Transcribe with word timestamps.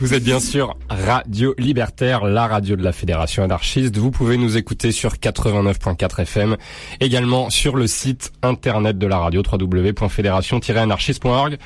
Vous 0.00 0.14
êtes 0.14 0.24
bien 0.24 0.40
sûr 0.40 0.76
Radio 0.88 1.54
Libertaire, 1.58 2.24
la 2.24 2.46
radio 2.48 2.74
de 2.76 2.82
la 2.82 2.92
Fédération 2.92 3.44
anarchiste. 3.44 3.96
Vous 3.98 4.10
pouvez 4.10 4.36
nous 4.36 4.56
écouter 4.56 4.90
sur 4.90 5.12
89.4 5.14 6.22
FM, 6.22 6.56
également 7.00 7.50
sur 7.50 7.76
le 7.76 7.86
site 7.86 8.32
internet 8.42 8.98
de 8.98 9.06
la 9.06 9.18
radio 9.18 9.42
www.fédération-anarchiste.org. 9.48 11.56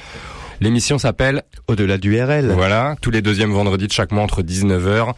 L'émission 0.60 0.98
s'appelle 0.98 1.44
Au-delà 1.68 1.96
du 1.98 2.20
RL. 2.20 2.50
Voilà, 2.52 2.96
tous 3.00 3.10
les 3.10 3.22
deuxièmes 3.22 3.52
vendredis 3.52 3.86
de 3.86 3.92
chaque 3.92 4.12
mois 4.12 4.24
entre 4.24 4.42
19h 4.42 5.12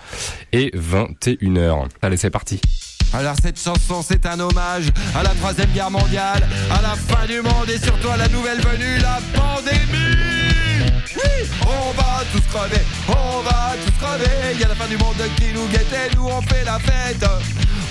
et 0.52 0.70
21h. 0.76 1.86
Allez, 2.02 2.18
c'est 2.18 2.30
parti. 2.30 2.60
Alors 3.14 3.36
cette 3.42 3.58
chanson 3.58 4.02
c'est 4.02 4.26
un 4.26 4.38
hommage 4.38 4.90
à 5.16 5.22
la 5.22 5.30
troisième 5.30 5.70
guerre 5.70 5.90
mondiale, 5.90 6.46
à 6.70 6.82
la 6.82 6.94
fin 6.94 7.24
du 7.26 7.40
monde 7.40 7.70
et 7.74 7.78
surtout 7.78 8.10
à 8.10 8.18
la 8.18 8.28
nouvelle 8.28 8.60
venue, 8.60 8.98
la 8.98 9.18
pandémie. 9.34 10.37
On 11.62 11.92
va 11.92 12.22
tous 12.32 12.42
crever, 12.52 12.82
on 13.08 13.40
va 13.42 13.74
tous 13.84 13.92
crever. 14.04 14.54
Il 14.54 14.60
y 14.60 14.64
a 14.64 14.68
la 14.68 14.74
fin 14.74 14.86
du 14.86 14.96
monde 14.96 15.16
qui 15.36 15.52
nous 15.52 15.66
guette 15.68 15.92
et 15.92 16.14
nous 16.16 16.26
on 16.26 16.42
fait 16.42 16.64
la 16.64 16.78
fête. 16.78 17.24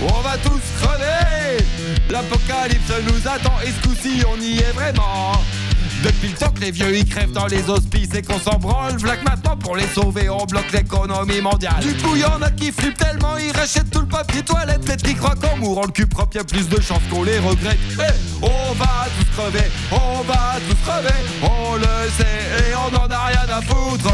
On 0.02 0.22
va 0.22 0.38
tous 0.38 0.62
crever. 0.82 1.64
L'apocalypse 2.10 2.92
nous 3.08 3.28
attend 3.28 3.60
et 3.66 3.72
ce 3.72 3.88
coup-ci 3.88 4.24
on 4.28 4.40
y 4.40 4.60
est 4.60 4.72
vraiment. 4.74 5.32
Depuis 6.04 6.30
le 6.30 6.36
temps 6.36 6.52
que 6.52 6.62
les 6.62 6.72
vieux 6.72 6.96
y 6.96 7.06
crèvent 7.06 7.32
dans 7.32 7.48
les 7.48 7.70
hospices 7.70 8.14
et 8.14 8.22
qu'on 8.22 8.40
s'en 8.40 8.58
branle, 8.58 8.98
Vlac 8.98 9.24
maintenant 9.24 9.58
pour 9.58 9.76
les 9.76 9.88
sauver, 9.88 10.30
on 10.30 10.46
bloque 10.46 10.72
l'économie 10.72 11.42
mondiale. 11.42 11.80
Du 11.82 11.96
coup, 11.96 12.16
y'en 12.16 12.42
a 12.42 12.52
qui 12.52 12.72
flippent 12.72 12.98
tellement, 12.98 13.38
ils 13.38 13.52
rachètent 13.52 13.90
tout 13.90 14.02
le 14.02 14.08
papier 14.08 14.44
toilette. 14.44 14.82
Peut-être 14.82 15.04
qu'ils 15.04 15.18
croient 15.18 15.36
qu'en 15.36 15.58
mourant 15.58 15.86
le 15.86 15.92
cul 15.92 16.06
propre, 16.06 16.38
y'a 16.38 16.44
plus 16.44 16.70
de 16.70 16.80
chances 16.80 17.02
qu'on 17.10 17.24
les 17.24 17.40
regrette. 17.40 17.80
Eh, 18.00 18.44
on 18.44 18.74
va 18.74 19.08
tous 19.18 19.42
crever, 19.42 19.72
on 19.92 20.22
va 20.22 20.58
tous 20.70 20.78
crever, 20.86 21.16
on 21.42 21.76
le 21.76 22.10
sait 22.18 22.70
et 22.70 22.76
on 22.76 22.96
en 22.96 23.10
a 23.10 23.26
rien 23.26 23.58
à 23.58 23.62
foutre. 23.62 24.14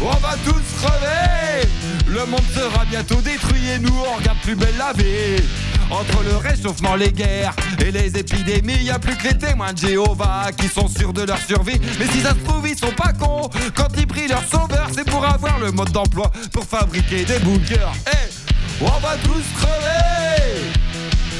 On 0.00 0.10
va 0.10 0.36
tous 0.44 0.84
crever, 0.84 1.68
le 2.06 2.24
monde 2.26 2.44
sera 2.54 2.84
bientôt 2.84 3.20
détruit 3.20 3.68
et 3.74 3.78
nous 3.78 3.94
on 3.94 4.16
regarde 4.16 4.38
plus 4.42 4.54
belle 4.54 4.74
la 4.78 4.92
vie. 4.92 5.42
Entre 5.90 6.22
le 6.24 6.36
réchauffement, 6.36 6.96
les 6.96 7.12
guerres 7.12 7.54
et 7.80 7.90
les 7.90 8.16
épidémies, 8.16 8.82
y 8.82 8.90
a 8.90 8.98
plus 8.98 9.16
que 9.16 9.28
les 9.28 9.38
témoins 9.38 9.72
de 9.72 9.78
Jéhovah 9.78 10.50
qui 10.56 10.68
sont 10.68 10.88
sûrs 10.88 11.12
de 11.12 11.22
leur 11.22 11.38
survie. 11.38 11.80
Mais 11.98 12.06
si 12.06 12.20
ça 12.20 12.30
se 12.30 12.44
trouve, 12.44 12.68
ils 12.68 12.76
sont 12.76 12.92
pas 12.92 13.12
cons. 13.12 13.48
Quand 13.74 13.88
ils 13.96 14.06
prient 14.06 14.28
leur 14.28 14.42
sauveur, 14.44 14.88
c'est 14.92 15.08
pour 15.08 15.24
avoir 15.24 15.58
le 15.58 15.70
mode 15.70 15.90
d'emploi 15.92 16.30
pour 16.52 16.64
fabriquer 16.64 17.24
des 17.24 17.38
bunkers. 17.38 17.92
Eh, 18.12 18.84
on 18.84 18.98
va 19.00 19.16
tous 19.22 19.44
crever. 19.60 20.70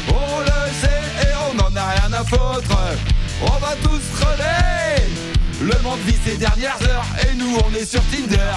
On 0.09 0.41
le 0.41 0.73
sait 0.81 1.03
et 1.23 1.35
on 1.51 1.59
en 1.65 1.77
a 1.77 1.85
rien 1.85 2.13
à 2.13 2.25
foutre. 2.25 2.79
On 3.43 3.59
va 3.59 3.75
tous 3.83 4.01
crever. 4.21 5.03
Le 5.61 5.83
monde 5.83 5.99
vit 6.07 6.17
ses 6.25 6.37
dernières 6.37 6.81
heures 6.89 7.07
et 7.23 7.35
nous 7.35 7.59
on 7.67 7.75
est 7.75 7.85
sur 7.85 8.03
Tinder. 8.05 8.55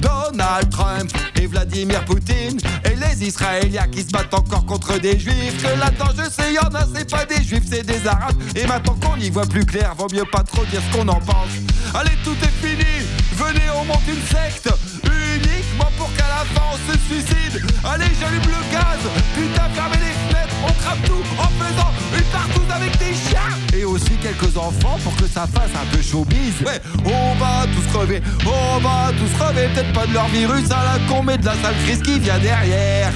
Donald 0.00 0.70
Trump 0.70 1.10
et 1.40 1.46
Vladimir 1.46 2.04
Poutine 2.04 2.58
et 2.84 2.94
les 2.96 3.26
Israéliens 3.26 3.88
qui 3.88 4.02
se 4.02 4.10
battent 4.10 4.34
encore 4.34 4.64
contre 4.66 4.98
des 4.98 5.18
juifs. 5.18 5.62
Que 5.62 5.78
là-dedans, 5.78 6.12
je 6.16 6.30
sais, 6.30 6.52
y 6.52 6.58
en 6.58 6.74
a, 6.74 6.84
c'est 6.94 7.10
pas 7.10 7.24
des 7.24 7.42
juifs, 7.42 7.64
c'est 7.68 7.86
des 7.86 8.06
arabes. 8.06 8.36
Et 8.54 8.66
maintenant 8.66 8.96
qu'on 9.02 9.16
y 9.16 9.30
voit 9.30 9.46
plus 9.46 9.64
clair, 9.64 9.94
vaut 9.96 10.08
mieux 10.12 10.26
pas 10.30 10.42
trop 10.42 10.64
dire 10.66 10.80
ce 10.90 10.96
qu'on 10.96 11.08
en 11.08 11.20
pense. 11.20 11.50
Allez, 11.94 12.16
tout 12.24 12.36
est 12.42 12.66
fini, 12.66 13.06
venez, 13.34 13.70
on 13.74 13.84
monte 13.84 14.06
une 14.08 14.22
secte 14.26 14.68
uniquement 15.04 15.90
pour 15.96 16.12
qu'à 16.14 16.28
la 16.28 16.44
fin 16.54 16.66
on 16.72 16.92
se 16.92 16.98
suicide. 17.06 17.64
Allez, 17.84 18.10
j'allume 18.20 18.42
le 18.42 18.72
gaz, 18.72 19.00
putain, 19.34 19.68
fermez 19.74 19.96
les 19.96 20.27
fenêtres, 20.68 20.74
on 20.76 20.82
crame 20.82 20.98
tout 21.06 21.40
en 21.40 21.48
faisant 21.64 21.92
une 22.16 22.24
partouze 22.24 22.70
avec 22.74 22.98
des 22.98 23.14
chiens. 23.14 23.78
Et 23.78 23.84
aussi 23.84 24.16
quelques 24.22 24.56
enfants 24.56 24.98
pour 25.02 25.14
que 25.16 25.24
ça 25.24 25.46
fasse 25.46 25.70
un 25.74 25.96
peu 25.96 26.02
showbiz. 26.02 26.62
Ouais, 26.64 26.80
on 27.04 27.34
va 27.36 27.66
tous 27.74 27.92
crever, 27.92 28.22
on 28.46 28.78
va 28.80 29.10
tous 29.18 29.32
crever, 29.38 29.68
peut-être 29.74 29.92
pas 29.92 30.06
de 30.06 30.14
leur 30.14 30.28
virus 30.28 30.70
à 30.70 30.98
la 30.98 31.06
con, 31.08 31.22
mais 31.22 31.38
de 31.38 31.46
la 31.46 31.54
sale 31.54 31.74
crise 31.84 32.02
qui 32.02 32.18
vient 32.18 32.38
derrière. 32.38 33.12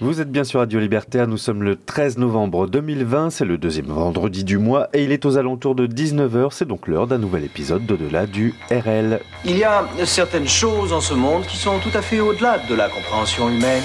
Vous 0.00 0.20
êtes 0.20 0.32
bien 0.32 0.42
sur 0.42 0.58
Radio 0.58 0.80
Libertaire, 0.80 1.28
nous 1.28 1.36
sommes 1.36 1.62
le 1.62 1.76
13 1.76 2.18
novembre 2.18 2.66
2020, 2.66 3.30
c'est 3.30 3.44
le 3.44 3.56
deuxième 3.56 3.86
vendredi 3.86 4.42
du 4.42 4.58
mois 4.58 4.88
et 4.92 5.04
il 5.04 5.12
est 5.12 5.24
aux 5.24 5.36
alentours 5.38 5.76
de 5.76 5.86
19h, 5.86 6.48
c'est 6.50 6.66
donc 6.66 6.88
l'heure 6.88 7.06
d'un 7.06 7.18
nouvel 7.18 7.44
épisode 7.44 7.86
d'Au-delà 7.86 8.26
du 8.26 8.52
RL. 8.70 9.20
Il 9.44 9.56
y 9.56 9.64
a 9.64 9.84
certaines 10.04 10.48
choses 10.48 10.92
en 10.92 11.00
ce 11.00 11.14
monde 11.14 11.46
qui 11.46 11.56
sont 11.56 11.78
tout 11.78 11.96
à 11.96 12.02
fait 12.02 12.18
au-delà 12.18 12.58
de 12.68 12.74
la 12.74 12.88
compréhension 12.88 13.48
humaine. 13.48 13.84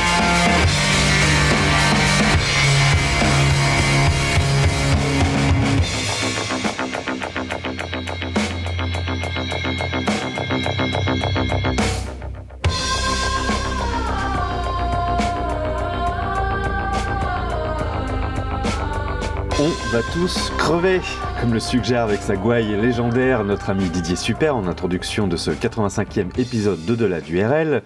Va 19.91 20.01
tous 20.13 20.51
crever, 20.57 21.01
comme 21.41 21.53
le 21.53 21.59
suggère 21.59 22.03
avec 22.03 22.21
sa 22.21 22.37
gouaille 22.37 22.79
légendaire 22.81 23.43
notre 23.43 23.69
ami 23.69 23.89
Didier 23.89 24.15
Super 24.15 24.55
en 24.55 24.65
introduction 24.67 25.27
de 25.27 25.35
ce 25.35 25.51
85e 25.51 26.27
épisode 26.39 26.79
d'Au-delà 26.85 27.19
du 27.19 27.43
RL. 27.43 27.83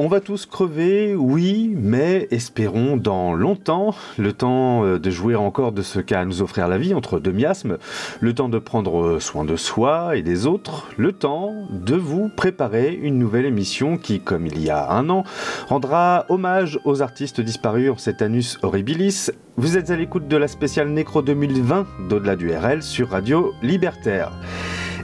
On 0.00 0.06
va 0.06 0.20
tous 0.20 0.46
crever, 0.46 1.16
oui, 1.16 1.74
mais 1.76 2.28
espérons 2.30 2.96
dans 2.96 3.34
longtemps, 3.34 3.96
le 4.16 4.32
temps 4.32 4.84
euh, 4.84 5.00
de 5.00 5.10
jouir 5.10 5.42
encore 5.42 5.72
de 5.72 5.82
ce 5.82 5.98
qu'a 5.98 6.20
à 6.20 6.24
nous 6.24 6.40
offrir 6.40 6.68
la 6.68 6.78
vie 6.78 6.94
entre 6.94 7.18
deux 7.18 7.32
miasmes, 7.32 7.78
le 8.20 8.32
temps 8.32 8.48
de 8.48 8.60
prendre 8.60 9.18
soin 9.18 9.44
de 9.44 9.56
soi 9.56 10.14
et 10.14 10.22
des 10.22 10.46
autres, 10.46 10.86
le 10.98 11.10
temps 11.10 11.52
de 11.72 11.96
vous 11.96 12.28
préparer 12.28 12.94
une 12.94 13.18
nouvelle 13.18 13.44
émission 13.44 13.98
qui, 13.98 14.20
comme 14.20 14.46
il 14.46 14.62
y 14.62 14.70
a 14.70 14.88
un 14.92 15.10
an, 15.10 15.24
rendra 15.66 16.26
hommage 16.28 16.78
aux 16.84 17.02
artistes 17.02 17.40
disparus 17.40 17.90
en 17.90 17.96
cet 17.96 18.22
annus 18.22 18.56
horribilis. 18.62 19.32
Vous 19.56 19.76
êtes 19.76 19.90
à 19.90 19.96
l'écoute 19.96 20.28
de 20.28 20.36
la 20.36 20.46
spéciale 20.46 20.90
Nécro 20.90 21.22
2020 21.22 22.08
d'Au-delà 22.08 22.36
du 22.36 22.54
RL 22.54 22.84
sur 22.84 23.10
Radio 23.10 23.52
Libertaire. 23.62 24.30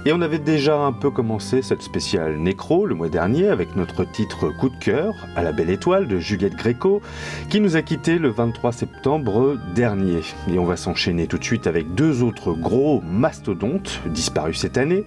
Et 0.07 0.13
on 0.13 0.21
avait 0.21 0.39
déjà 0.39 0.77
un 0.77 0.93
peu 0.93 1.11
commencé 1.11 1.63
cette 1.63 1.81
spéciale 1.81 2.37
Nécro 2.37 2.85
le 2.85 2.95
mois 2.95 3.09
dernier 3.09 3.49
avec 3.49 3.75
notre 3.75 4.05
titre 4.05 4.51
Coup 4.51 4.69
de 4.69 4.77
cœur 4.77 5.15
à 5.35 5.43
la 5.43 5.51
belle 5.51 5.71
étoile 5.71 6.07
de 6.07 6.19
Juliette 6.19 6.57
Gréco 6.57 7.01
qui 7.49 7.59
nous 7.59 7.77
a 7.77 7.81
quittés 7.81 8.19
le 8.19 8.29
23 8.29 8.73
septembre 8.73 9.57
dernier. 9.75 10.21
Et 10.53 10.59
on 10.59 10.67
va 10.67 10.77
s'enchaîner 10.77 11.27
tout 11.27 11.39
de 11.39 11.45
suite 11.45 11.67
avec 11.67 11.95
deux 11.95 12.23
autres 12.23 12.53
gros 12.53 13.01
mastodontes 13.01 14.03
disparus 14.05 14.59
cette 14.59 14.77
année. 14.77 15.05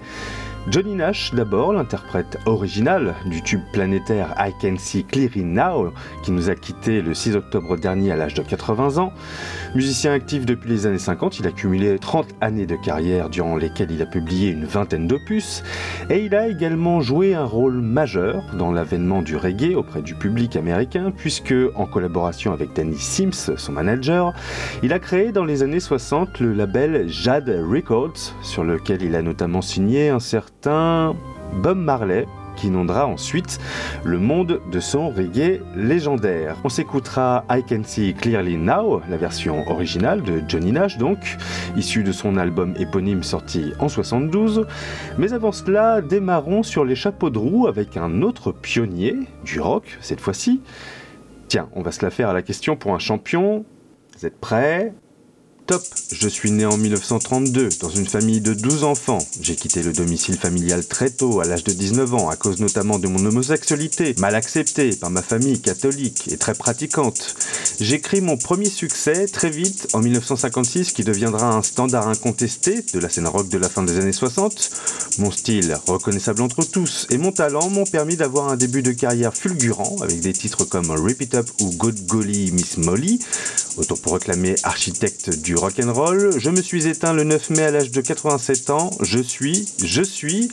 Johnny 0.69 0.95
Nash 0.95 1.33
d'abord, 1.33 1.71
l'interprète 1.71 2.37
original 2.45 3.15
du 3.25 3.41
tube 3.41 3.61
planétaire 3.71 4.35
I 4.37 4.51
Can 4.61 4.75
See 4.77 5.05
Clearly 5.05 5.45
Now, 5.45 5.93
qui 6.23 6.31
nous 6.31 6.49
a 6.49 6.55
quitté 6.55 7.01
le 7.01 7.13
6 7.13 7.37
octobre 7.37 7.77
dernier 7.77 8.11
à 8.11 8.17
l'âge 8.17 8.33
de 8.33 8.41
80 8.41 8.97
ans. 8.97 9.13
Musicien 9.75 10.11
actif 10.11 10.45
depuis 10.45 10.69
les 10.69 10.85
années 10.85 10.97
50, 10.97 11.39
il 11.39 11.47
a 11.47 11.51
cumulé 11.51 11.97
30 11.97 12.27
années 12.41 12.65
de 12.65 12.75
carrière 12.75 13.29
durant 13.29 13.55
lesquelles 13.55 13.91
il 13.91 14.01
a 14.01 14.05
publié 14.05 14.49
une 14.49 14.65
vingtaine 14.65 15.07
d'opus, 15.07 15.63
et 16.09 16.25
il 16.25 16.35
a 16.35 16.49
également 16.49 16.99
joué 16.99 17.33
un 17.33 17.45
rôle 17.45 17.79
majeur 17.79 18.43
dans 18.57 18.73
l'avènement 18.73 19.21
du 19.21 19.37
reggae 19.37 19.73
auprès 19.73 20.01
du 20.01 20.15
public 20.15 20.57
américain, 20.57 21.13
puisque, 21.15 21.55
en 21.75 21.85
collaboration 21.85 22.51
avec 22.51 22.73
Danny 22.73 22.97
Sims, 22.97 23.55
son 23.55 23.71
manager, 23.71 24.33
il 24.83 24.91
a 24.91 24.99
créé 24.99 25.31
dans 25.31 25.45
les 25.45 25.63
années 25.63 25.79
60 25.79 26.41
le 26.41 26.51
label 26.51 27.07
Jad 27.07 27.47
Records, 27.47 28.35
sur 28.41 28.65
lequel 28.65 29.01
il 29.01 29.15
a 29.15 29.21
notamment 29.21 29.61
signé 29.61 30.09
un 30.09 30.19
certain 30.19 30.56
Bob 30.63 31.77
Marley, 31.77 32.25
qui 32.57 32.67
inondera 32.67 33.05
ensuite 33.05 33.59
le 34.03 34.17
monde 34.17 34.59
de 34.71 34.79
son 34.79 35.09
reggae 35.09 35.61
légendaire. 35.75 36.57
On 36.63 36.69
s'écoutera 36.69 37.45
I 37.49 37.63
Can 37.63 37.83
See 37.85 38.13
Clearly 38.13 38.57
Now, 38.57 39.01
la 39.09 39.17
version 39.17 39.69
originale 39.69 40.23
de 40.23 40.41
Johnny 40.47 40.71
Nash 40.71 40.97
donc, 40.97 41.37
issue 41.77 42.03
de 42.03 42.11
son 42.11 42.35
album 42.35 42.73
éponyme 42.77 43.23
sorti 43.23 43.73
en 43.79 43.87
72. 43.87 44.65
Mais 45.17 45.33
avant 45.33 45.51
cela, 45.51 46.01
démarrons 46.01 46.63
sur 46.63 46.83
les 46.83 46.95
chapeaux 46.95 47.29
de 47.29 47.37
roue 47.37 47.67
avec 47.67 47.95
un 47.95 48.21
autre 48.21 48.51
pionnier 48.51 49.15
du 49.45 49.61
rock 49.61 49.97
cette 50.01 50.19
fois-ci. 50.19 50.61
Tiens, 51.47 51.69
on 51.73 51.81
va 51.81 51.91
se 51.91 52.03
la 52.03 52.09
faire 52.09 52.29
à 52.29 52.33
la 52.33 52.41
question 52.41 52.75
pour 52.75 52.93
un 52.93 52.99
champion. 52.99 53.63
Vous 54.17 54.25
êtes 54.25 54.39
prêts? 54.39 54.93
Top, 55.67 55.83
je 56.13 56.29
suis 56.29 56.49
né 56.49 56.65
en 56.65 56.77
1932 56.77 57.67
dans 57.81 57.89
une 57.89 58.07
famille 58.07 58.39
de 58.39 58.53
12 58.53 58.85
enfants. 58.85 59.17
J'ai 59.41 59.57
quitté 59.57 59.83
le 59.83 59.91
domicile 59.91 60.37
familial 60.37 60.87
très 60.87 61.09
tôt, 61.09 61.41
à 61.41 61.43
l'âge 61.43 61.65
de 61.65 61.73
19 61.73 62.13
ans, 62.13 62.29
à 62.29 62.37
cause 62.37 62.61
notamment 62.61 62.99
de 62.99 63.09
mon 63.09 63.25
homosexualité, 63.25 64.15
mal 64.17 64.35
acceptée 64.35 64.95
par 64.95 65.09
ma 65.09 65.21
famille 65.21 65.59
catholique 65.59 66.29
et 66.31 66.37
très 66.37 66.53
pratiquante. 66.53 67.35
J'écris 67.81 68.21
mon 68.21 68.37
premier 68.37 68.69
succès 68.69 69.27
très 69.27 69.49
vite 69.49 69.89
en 69.91 69.99
1956 69.99 70.93
qui 70.93 71.03
deviendra 71.03 71.51
un 71.51 71.61
standard 71.61 72.07
incontesté 72.07 72.85
de 72.93 72.99
la 72.99 73.09
scène 73.09 73.27
rock 73.27 73.49
de 73.49 73.57
la 73.57 73.67
fin 73.67 73.83
des 73.83 73.97
années 73.97 74.13
60. 74.13 74.71
Mon 75.19 75.31
style, 75.31 75.77
reconnaissable 75.85 76.43
entre 76.43 76.63
tous, 76.63 77.07
et 77.09 77.17
mon 77.17 77.33
talent 77.33 77.69
m'ont 77.69 77.85
permis 77.85 78.15
d'avoir 78.15 78.47
un 78.47 78.55
début 78.55 78.83
de 78.83 78.93
carrière 78.93 79.35
fulgurant 79.35 79.97
avec 80.01 80.21
des 80.21 80.31
titres 80.31 80.63
comme 80.63 80.89
Rip 80.91 81.21
It 81.21 81.35
Up 81.35 81.49
ou 81.59 81.71
Good 81.71 82.05
Golly 82.05 82.53
Miss 82.53 82.77
Molly. 82.77 83.19
Réclamer 84.11 84.55
architecte 84.63 85.29
du 85.29 85.55
rock'n'roll. 85.55 86.39
Je 86.39 86.49
me 86.49 86.61
suis 86.61 86.87
éteint 86.87 87.13
le 87.13 87.23
9 87.23 87.51
mai 87.51 87.63
à 87.63 87.71
l'âge 87.71 87.91
de 87.91 88.01
87 88.01 88.69
ans. 88.71 88.89
Je 89.01 89.19
suis, 89.19 89.67
je 89.83 90.01
suis 90.01 90.49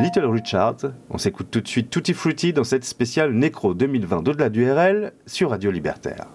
Little 0.00 0.26
Richard. 0.26 0.76
On 1.08 1.18
s'écoute 1.18 1.48
tout 1.50 1.60
de 1.60 1.68
suite 1.68 1.90
Tutti 1.90 2.12
Frutti 2.12 2.52
dans 2.52 2.64
cette 2.64 2.84
spéciale 2.84 3.32
Nécro 3.32 3.74
2020 3.74 4.22
d'au-delà 4.22 4.50
du 4.50 4.70
RL 4.70 5.12
sur 5.26 5.50
Radio 5.50 5.70
Libertaire. 5.70 6.26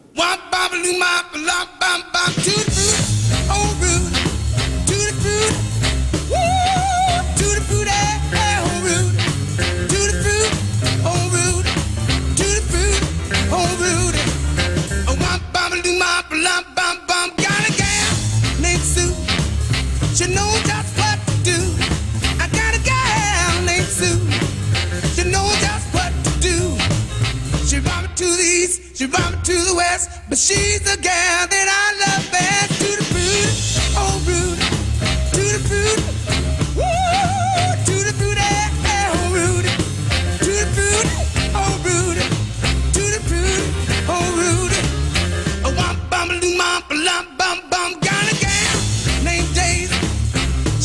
She 20.15 20.33
knows 20.33 20.61
just 20.63 20.97
what 20.97 21.19
to 21.27 21.43
do. 21.43 21.59
I 22.39 22.47
got 22.47 22.73
a 22.73 22.79
gal 22.79 23.61
named 23.65 23.85
Sue. 23.85 24.15
She 25.13 25.29
knows 25.29 25.59
just 25.59 25.93
what 25.93 26.13
to 26.23 26.31
do. 26.39 26.77
She 27.67 27.81
me 27.81 28.07
to 28.15 28.23
the 28.23 28.47
east, 28.63 28.95
she 28.95 29.07
me 29.07 29.43
to 29.43 29.53
the 29.53 29.73
west, 29.75 30.09
but 30.29 30.37
she's 30.37 30.79
the 30.79 30.95
gal 31.01 31.47
that 31.47 31.67
I 31.67 31.85
love 31.99 32.31
best. 32.31 32.79
To 32.79 32.95
the 32.95 33.03
fruit, 33.11 33.51
oh 33.97 34.23
rude, 34.25 34.59
to 35.35 35.41
the 35.51 35.59
fruit, 35.67 36.04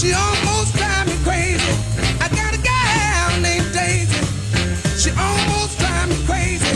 She 0.01 0.15
almost 0.15 0.75
drive 0.77 1.07
me 1.09 1.13
crazy. 1.25 1.61
I 2.25 2.29
got 2.31 2.55
a 2.55 2.63
gal 2.63 3.41
named 3.43 3.71
Daisy. 3.75 4.17
She 4.97 5.11
almost 5.11 5.79
me 6.09 6.17
crazy. 6.25 6.75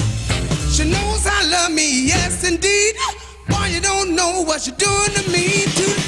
She 0.71 0.85
knows 0.85 1.26
I 1.26 1.49
love 1.49 1.73
me, 1.73 2.06
yes 2.06 2.44
indeed. 2.44 2.97
Boy, 3.49 3.69
you 3.73 3.81
don't 3.81 4.15
know 4.15 4.43
what 4.43 4.67
you're 4.67 4.76
doing 4.76 5.12
to 5.17 5.31
me. 5.31 5.65
To 5.65 6.04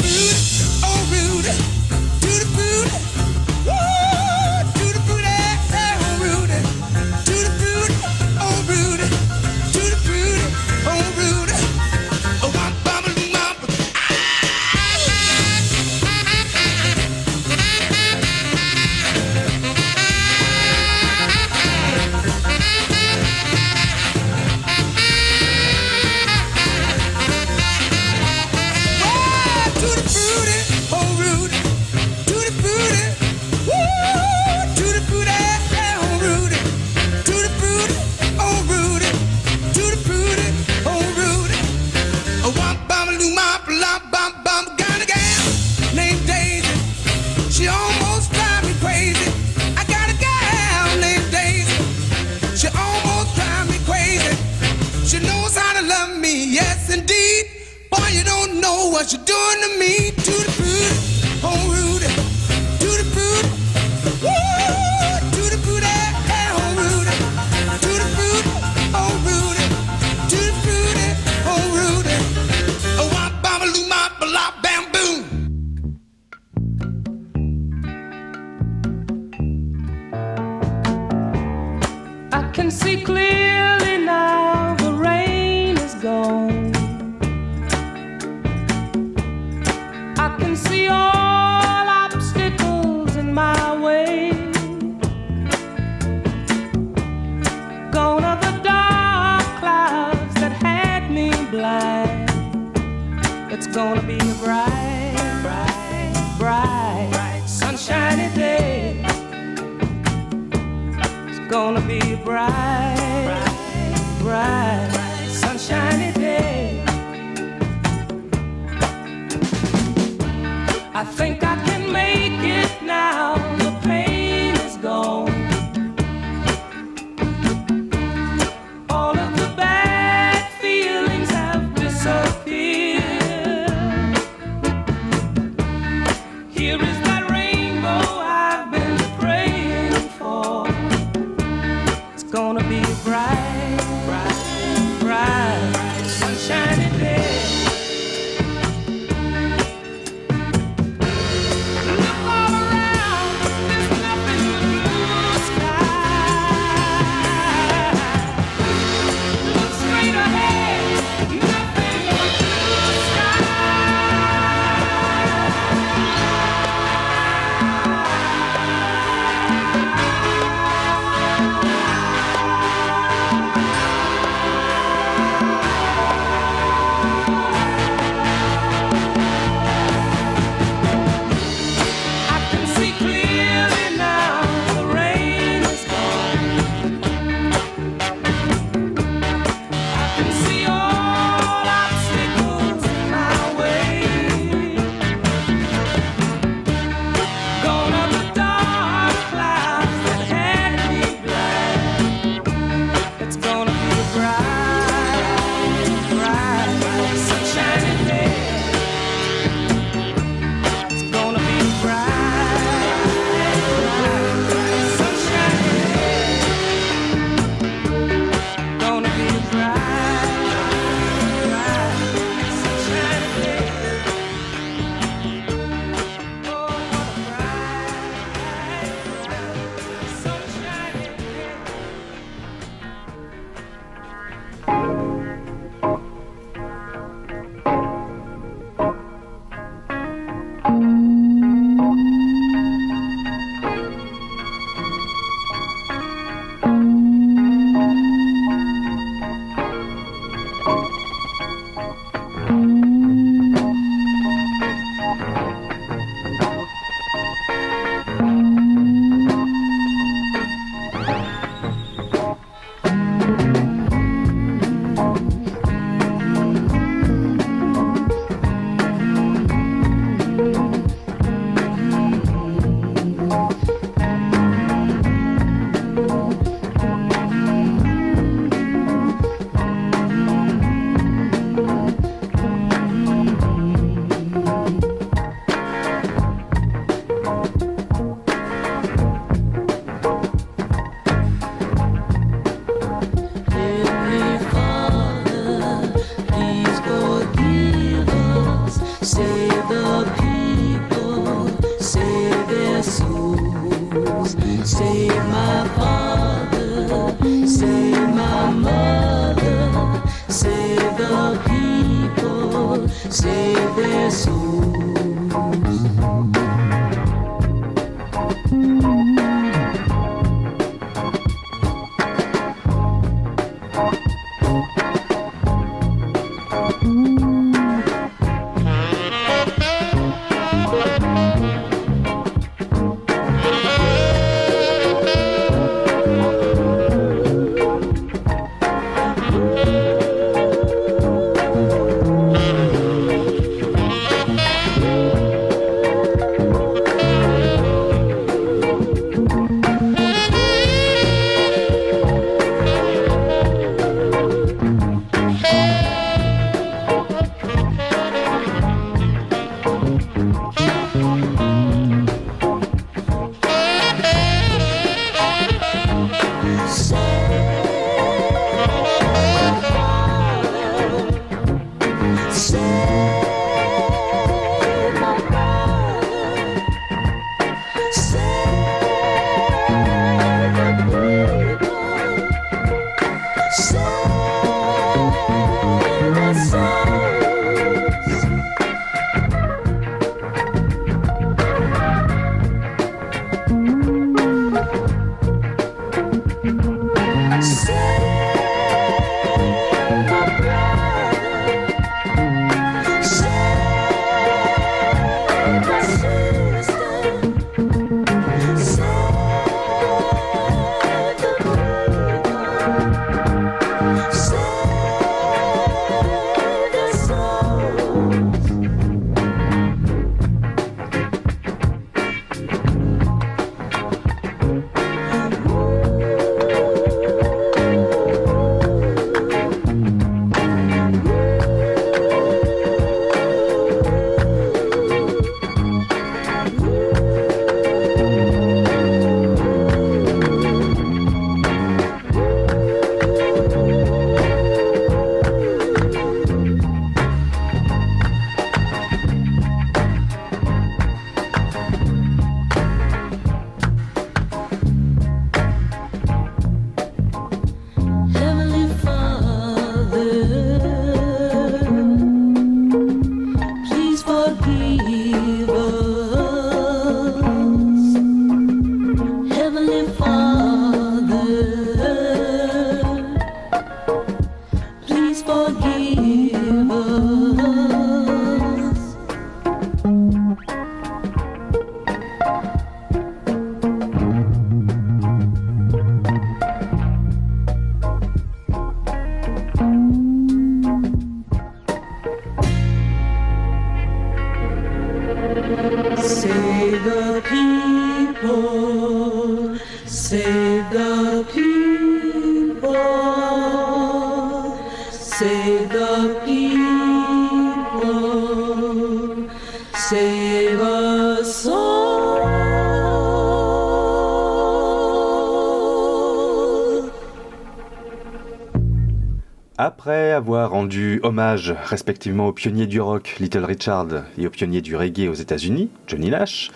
avoir 520.16 520.51
rendu 520.51 520.99
hommage 521.03 521.55
respectivement 521.64 522.27
au 522.27 522.33
pionnier 522.33 522.66
du 522.66 522.81
rock 522.81 523.16
Little 523.20 523.44
Richard 523.44 523.88
et 524.18 524.27
au 524.27 524.31
pionnier 524.31 524.62
du 524.62 524.75
reggae 524.75 525.09
aux 525.09 525.14
États-Unis, 525.14 525.68
Johnny 525.87 526.11
Nash, 526.11 526.51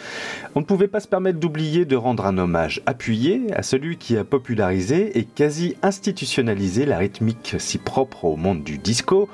on 0.55 0.61
ne 0.61 0.64
pouvait 0.64 0.88
pas 0.88 1.00
se 1.00 1.07
permettre 1.07 1.38
d'oublier 1.38 1.85
de 1.85 1.95
rendre 1.95 2.26
un 2.26 2.38
hommage 2.38 2.81
appuyé 2.87 3.43
à 3.55 3.62
celui 3.62 3.99
qui 3.99 4.17
a 4.17 4.25
popularisé 4.25 5.19
et 5.19 5.25
quasi 5.25 5.76
institutionnalisé 5.83 6.87
la 6.87 6.99
rythmique 6.99 7.57
si 7.59 7.79
propre 7.79 8.25
au 8.25 8.37
monde 8.37 8.64
du 8.64 8.79
disco. 8.79 9.29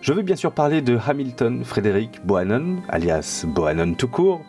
Je 0.00 0.12
veux 0.12 0.22
bien 0.22 0.36
sûr 0.36 0.52
parler 0.52 0.82
de 0.82 0.98
Hamilton 1.06 1.64
Frédéric 1.64 2.20
Bohannon, 2.24 2.82
alias 2.88 3.44
Bohannon 3.46 3.94
tout 3.94 4.08
court, 4.08 4.42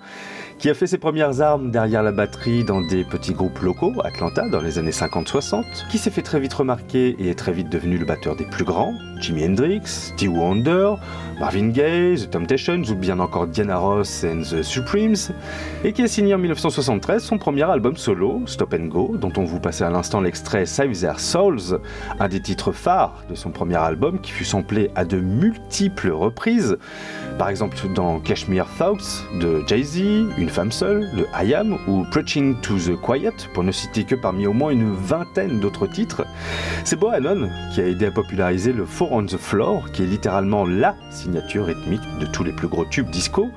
qui 0.60 0.70
a 0.70 0.74
fait 0.74 0.88
ses 0.88 0.98
premières 0.98 1.40
armes 1.40 1.72
derrière 1.72 2.04
la 2.04 2.12
batterie 2.12 2.66
dans 2.66 2.82
des 2.82 3.06
petits 3.06 3.34
groupes 3.34 3.60
locaux, 3.60 3.94
Atlanta, 4.04 4.50
dans 4.50 4.60
les 4.60 4.78
années 4.78 4.92
50-60, 4.92 5.64
qui 5.90 5.98
s'est 5.98 6.12
fait 6.12 6.22
très 6.22 6.42
vite 6.42 6.54
remarquer 6.54 7.16
et 7.18 7.30
est 7.30 7.40
très 7.40 7.54
vite 7.54 7.70
devenu 7.70 7.98
le 7.98 8.06
batteur 8.06 8.36
des 8.36 8.44
plus 8.44 8.66
grands, 8.66 8.94
Jimi 9.22 9.46
Hendrix, 9.46 9.82
Steve 9.86 10.34
Wonder, 10.34 10.96
Marvin 11.40 11.70
Gaye, 11.70 12.18
The 12.18 12.32
Temptations 12.32 12.82
ou 12.90 12.96
bien 12.96 13.20
encore 13.20 13.48
Diana 13.48 13.78
Ross 13.78 14.26
and 14.26 14.42
the 14.42 14.62
Supremes, 14.62 15.16
et 15.86 15.94
qui 15.94 16.04
a 16.04 16.10
signé 16.10 16.34
en 16.34 16.38
1973 16.38 17.24
son 17.24 17.38
premier 17.38 17.64
album 17.64 17.96
solo, 17.96 18.42
Stop 18.46 18.74
and 18.74 18.88
Go, 18.88 19.16
dont 19.18 19.32
on 19.38 19.46
vous 19.46 19.62
passait 19.62 19.86
à 19.86 19.90
l'instant 19.90 20.20
l'extrait 20.20 20.66
Save 20.66 20.92
Their 20.92 21.22
Souls, 21.22 21.80
un 22.20 22.28
des 22.28 22.42
titres 22.42 22.74
phares 22.74 23.24
de 23.30 23.36
son 23.36 23.52
premier 23.52 23.78
album 23.78 24.20
qui 24.20 24.32
fut 24.32 24.44
samplé 24.44 24.92
à 24.96 25.06
de 25.06 25.22
multiples 25.22 26.12
reprises, 26.12 26.78
par 27.38 27.48
exemple 27.48 27.78
dans 27.96 28.20
Cashmere 28.20 28.68
Thoughts 28.78 29.24
de 29.40 29.64
Jay-Z, 29.66 30.00
Une 30.38 30.49
femme 30.50 30.72
seule 30.72 31.08
I 31.34 31.54
Am 31.54 31.78
ou 31.88 32.06
Preaching 32.12 32.60
to 32.62 32.78
the 32.78 33.00
Quiet, 33.00 33.48
pour 33.54 33.64
ne 33.64 33.72
citer 33.72 34.04
que 34.04 34.16
parmi 34.16 34.48
au 34.48 34.54
moins 34.54 34.72
une 34.72 34.94
vingtaine 34.94 35.60
d'autres 35.60 35.88
titres. 35.88 36.26
C'est 36.84 37.00
Bohannon 37.00 37.50
qui 37.74 37.82
a 37.82 37.88
aidé 37.88 38.08
à 38.08 38.12
populariser 38.12 38.74
le 38.74 38.86
Four 38.86 39.12
on 39.12 39.26
the 39.26 39.38
Floor, 39.38 39.92
qui 39.92 40.04
est 40.04 40.08
littéralement 40.08 40.66
LA 40.66 40.96
signature 41.12 41.66
rythmique 41.66 42.02
de 42.20 42.26
tous 42.26 42.44
les 42.44 42.52
plus 42.52 42.68
gros 42.68 42.86
tubes 42.86 43.10
disco. 43.10 43.50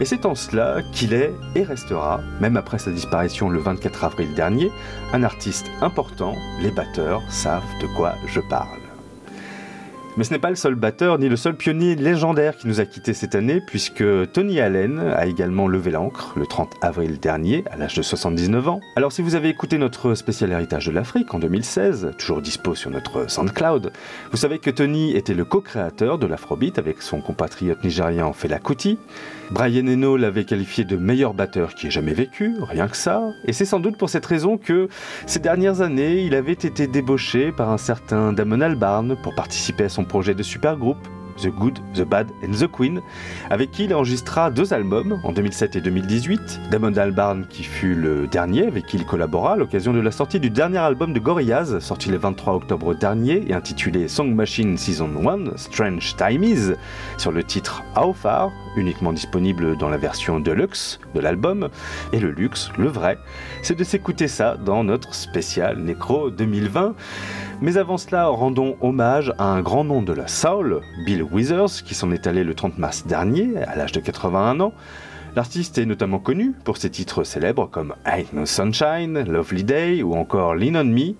Et 0.00 0.04
c'est 0.04 0.26
en 0.26 0.34
cela 0.34 0.82
qu'il 0.92 1.14
est 1.14 1.32
et 1.54 1.62
restera, 1.62 2.20
même 2.40 2.56
après 2.56 2.78
sa 2.78 2.90
disparition 2.90 3.48
le 3.48 3.60
24 3.60 4.04
avril 4.04 4.34
dernier, 4.34 4.70
un 5.12 5.22
artiste 5.22 5.70
important, 5.80 6.34
les 6.60 6.70
batteurs 6.70 7.22
savent 7.30 7.62
de 7.80 7.86
quoi 7.96 8.14
je 8.26 8.40
parle. 8.40 8.81
Mais 10.18 10.24
ce 10.24 10.30
n'est 10.30 10.38
pas 10.38 10.50
le 10.50 10.56
seul 10.56 10.74
batteur 10.74 11.18
ni 11.18 11.30
le 11.30 11.36
seul 11.36 11.56
pionnier 11.56 11.94
légendaire 11.94 12.56
qui 12.58 12.68
nous 12.68 12.80
a 12.80 12.84
quittés 12.84 13.14
cette 13.14 13.34
année, 13.34 13.62
puisque 13.66 14.04
Tony 14.32 14.60
Allen 14.60 14.98
a 14.98 15.24
également 15.24 15.66
levé 15.66 15.90
l'ancre 15.90 16.34
le 16.36 16.44
30 16.46 16.74
avril 16.82 17.18
dernier, 17.18 17.64
à 17.70 17.78
l'âge 17.78 17.94
de 17.94 18.02
79 18.02 18.68
ans. 18.68 18.80
Alors 18.96 19.10
si 19.10 19.22
vous 19.22 19.36
avez 19.36 19.48
écouté 19.48 19.78
notre 19.78 20.14
spécial 20.14 20.52
héritage 20.52 20.86
de 20.86 20.92
l'Afrique 20.92 21.32
en 21.32 21.38
2016, 21.38 22.10
toujours 22.18 22.42
dispo 22.42 22.74
sur 22.74 22.90
notre 22.90 23.30
SoundCloud, 23.30 23.90
vous 24.30 24.36
savez 24.36 24.58
que 24.58 24.68
Tony 24.68 25.16
était 25.16 25.32
le 25.32 25.46
co-créateur 25.46 26.18
de 26.18 26.26
l'Afrobeat 26.26 26.78
avec 26.78 27.00
son 27.00 27.22
compatriote 27.22 27.82
nigérian 27.82 28.34
Fela 28.34 28.58
Kuti. 28.58 28.98
Brian 29.52 29.86
Eno 29.86 30.16
l'avait 30.16 30.44
qualifié 30.44 30.84
de 30.84 30.96
meilleur 30.96 31.34
batteur 31.34 31.74
qui 31.74 31.86
ait 31.86 31.90
jamais 31.90 32.14
vécu, 32.14 32.54
rien 32.62 32.88
que 32.88 32.96
ça. 32.96 33.34
Et 33.44 33.52
c'est 33.52 33.66
sans 33.66 33.80
doute 33.80 33.98
pour 33.98 34.08
cette 34.08 34.24
raison 34.24 34.56
que, 34.56 34.88
ces 35.26 35.40
dernières 35.40 35.82
années, 35.82 36.22
il 36.22 36.34
avait 36.34 36.52
été 36.52 36.86
débauché 36.86 37.52
par 37.52 37.68
un 37.68 37.76
certain 37.76 38.32
Damon 38.32 38.62
Albarn 38.62 39.14
pour 39.22 39.34
participer 39.34 39.84
à 39.84 39.88
son 39.90 40.06
projet 40.06 40.34
de 40.34 40.42
supergroupe, 40.42 41.06
The 41.36 41.48
Good, 41.48 41.78
The 41.94 42.02
Bad 42.02 42.28
and 42.42 42.52
The 42.52 42.70
Queen, 42.70 43.00
avec 43.50 43.70
qui 43.70 43.84
il 43.84 43.94
enregistra 43.94 44.50
deux 44.50 44.72
albums 44.72 45.20
en 45.24 45.32
2007 45.32 45.76
et 45.76 45.80
2018. 45.80 46.60
Damon 46.70 46.94
Albarn, 46.96 47.46
qui 47.48 47.62
fut 47.62 47.94
le 47.94 48.26
dernier 48.26 48.66
avec 48.66 48.86
qui 48.86 48.96
il 48.96 49.04
collabora 49.04 49.54
à 49.54 49.56
l'occasion 49.56 49.92
de 49.92 50.00
la 50.00 50.10
sortie 50.10 50.40
du 50.40 50.50
dernier 50.50 50.78
album 50.78 51.12
de 51.12 51.20
Gorillaz, 51.20 51.80
sorti 51.80 52.10
le 52.10 52.18
23 52.18 52.54
octobre 52.54 52.94
dernier 52.94 53.44
et 53.48 53.54
intitulé 53.54 54.08
Song 54.08 54.34
Machine 54.34 54.76
Season 54.76 55.10
1, 55.28 55.56
Strange 55.56 56.16
Time 56.16 56.44
Is, 56.44 56.72
sur 57.18 57.32
le 57.32 57.42
titre 57.42 57.82
How 57.96 58.12
Far, 58.12 58.50
uniquement 58.76 59.12
disponible 59.12 59.76
dans 59.76 59.88
la 59.88 59.96
version 59.96 60.40
deluxe 60.40 61.00
de 61.14 61.20
l'album. 61.20 61.68
Et 62.12 62.20
le 62.20 62.30
luxe, 62.30 62.70
le 62.78 62.88
vrai, 62.88 63.18
c'est 63.62 63.76
de 63.76 63.84
s'écouter 63.84 64.28
ça 64.28 64.56
dans 64.56 64.84
notre 64.84 65.14
spécial 65.14 65.78
Necro 65.78 66.30
2020. 66.30 66.94
Mais 67.60 67.76
avant 67.76 67.96
cela, 67.96 68.26
rendons 68.26 68.76
hommage 68.80 69.32
à 69.38 69.44
un 69.44 69.62
grand 69.62 69.84
nom 69.84 70.02
de 70.02 70.12
la 70.12 70.26
soul, 70.26 70.82
Bill 71.06 71.22
Withers, 71.22 71.84
qui 71.84 71.94
s'en 71.94 72.10
est 72.10 72.26
allé 72.26 72.42
le 72.42 72.54
30 72.54 72.78
mars 72.78 73.06
dernier, 73.06 73.56
à 73.56 73.76
l'âge 73.76 73.92
de 73.92 74.00
81 74.00 74.60
ans. 74.60 74.72
L'artiste 75.34 75.78
est 75.78 75.86
notamment 75.86 76.18
connu 76.18 76.52
pour 76.64 76.76
ses 76.76 76.90
titres 76.90 77.24
célèbres 77.24 77.66
comme 77.70 77.94
Ain't 78.04 78.34
No 78.34 78.44
Sunshine, 78.44 79.22
Lovely 79.22 79.64
Day 79.64 80.02
ou 80.02 80.14
encore 80.14 80.54
Lean 80.54 80.74
On 80.74 80.84
Me. 80.84 81.14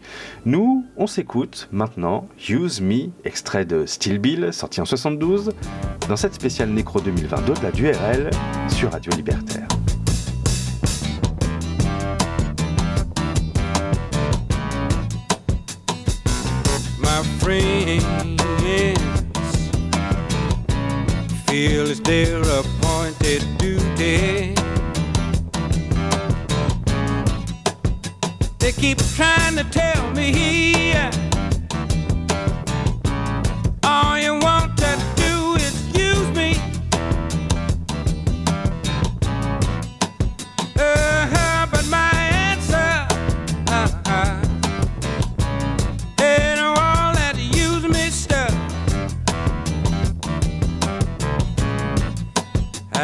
Nous, 0.45 0.85
on 0.99 1.07
s'écoute 1.07 1.69
maintenant 1.73 2.29
Use 2.51 2.83
Me, 2.83 3.11
extrait 3.25 3.65
de 3.65 3.87
Still 3.87 4.19
Bill, 4.19 4.53
sorti 4.53 4.83
en 4.83 4.85
72, 4.85 5.53
dans 6.09 6.17
cette 6.17 6.35
spéciale 6.35 6.69
Nécro 6.71 7.01
2022 7.01 7.55
de 7.55 7.63
la 7.63 7.71
DURL 7.71 8.31
sur 8.69 8.91
Radio 8.93 9.13
Libertaire. 9.17 9.69
Friends 17.43 18.05
feel 21.47 21.91
it's 21.91 22.01
their 22.01 22.41
appointed 22.41 23.43
duty. 23.59 24.55
They 28.59 28.73
keep 28.73 28.99
trying 29.17 29.57
to 29.57 29.65
tell 29.65 30.11
me 30.13 30.95
all 33.83 34.19
you 34.19 34.35
want 34.39 34.79
to 34.79 34.93
do 35.17 35.55
is 35.57 35.75
use 35.95 36.31
me. 36.37 36.51
Uh-huh, 40.79 41.12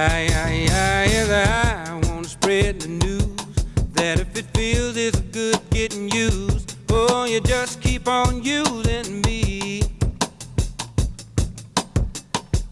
I, 0.01 0.29
I, 0.33 0.69
I, 0.71 1.91
I 1.91 1.95
want 2.07 2.23
to 2.23 2.31
spread 2.31 2.81
the 2.81 2.87
news 2.87 3.37
that 3.95 4.21
if 4.21 4.37
it 4.37 4.45
feels 4.57 4.97
it's 4.97 5.19
good 5.19 5.59
getting 5.71 6.09
used, 6.11 6.77
oh, 6.89 7.25
you 7.25 7.41
just 7.41 7.81
keep 7.81 8.07
on 8.07 8.45
using 8.45 9.23
me 9.23 9.83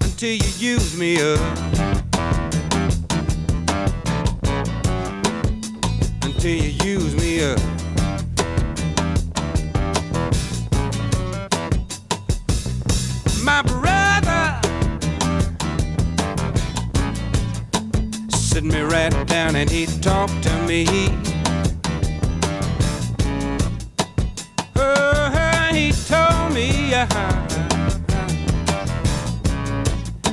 until 0.02 0.34
you 0.34 0.52
use 0.56 0.96
me 0.96 1.20
up. 1.20 1.65
Oh, 24.76 25.30
he 25.72 25.90
told 25.90 26.52
me 26.52 26.92
uh, 26.92 27.06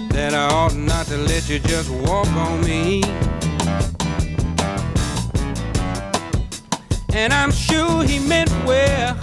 that 0.10 0.34
I 0.34 0.50
ought 0.52 0.76
not 0.76 1.06
to 1.06 1.18
let 1.18 1.48
you 1.48 1.60
just 1.60 1.90
walk 1.90 2.28
on 2.28 2.60
me. 2.66 3.04
And 7.14 7.32
I'm 7.32 7.52
sure 7.52 8.04
he 8.04 8.20
meant 8.20 8.52
well. 8.66 9.16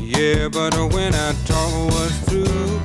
Yeah, 0.00 0.48
but 0.48 0.74
when 0.92 1.14
I 1.14 1.32
was 1.86 2.18
through, 2.26 2.80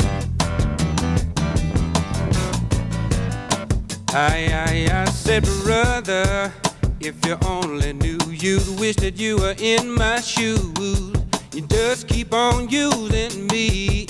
I, 4.13 4.67
I 4.69 4.92
said, 5.23 5.43
brother, 5.63 6.51
if 6.99 7.25
you 7.25 7.37
only 7.45 7.93
knew, 7.93 8.19
you'd 8.29 8.67
wish 8.77 8.97
that 8.97 9.17
you 9.17 9.37
were 9.37 9.55
in 9.57 9.89
my 9.89 10.19
shoes. 10.19 11.13
You 11.53 11.61
just 11.69 12.09
keep 12.09 12.33
on 12.33 12.67
using 12.67 13.47
me 13.47 14.05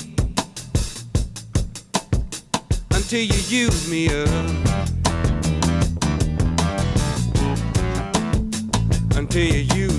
until 2.89 3.21
you 3.21 3.41
use 3.47 3.87
me 3.87 4.07
up. 4.07 4.27
Until 9.15 9.45
you 9.45 9.65
use 9.75 9.92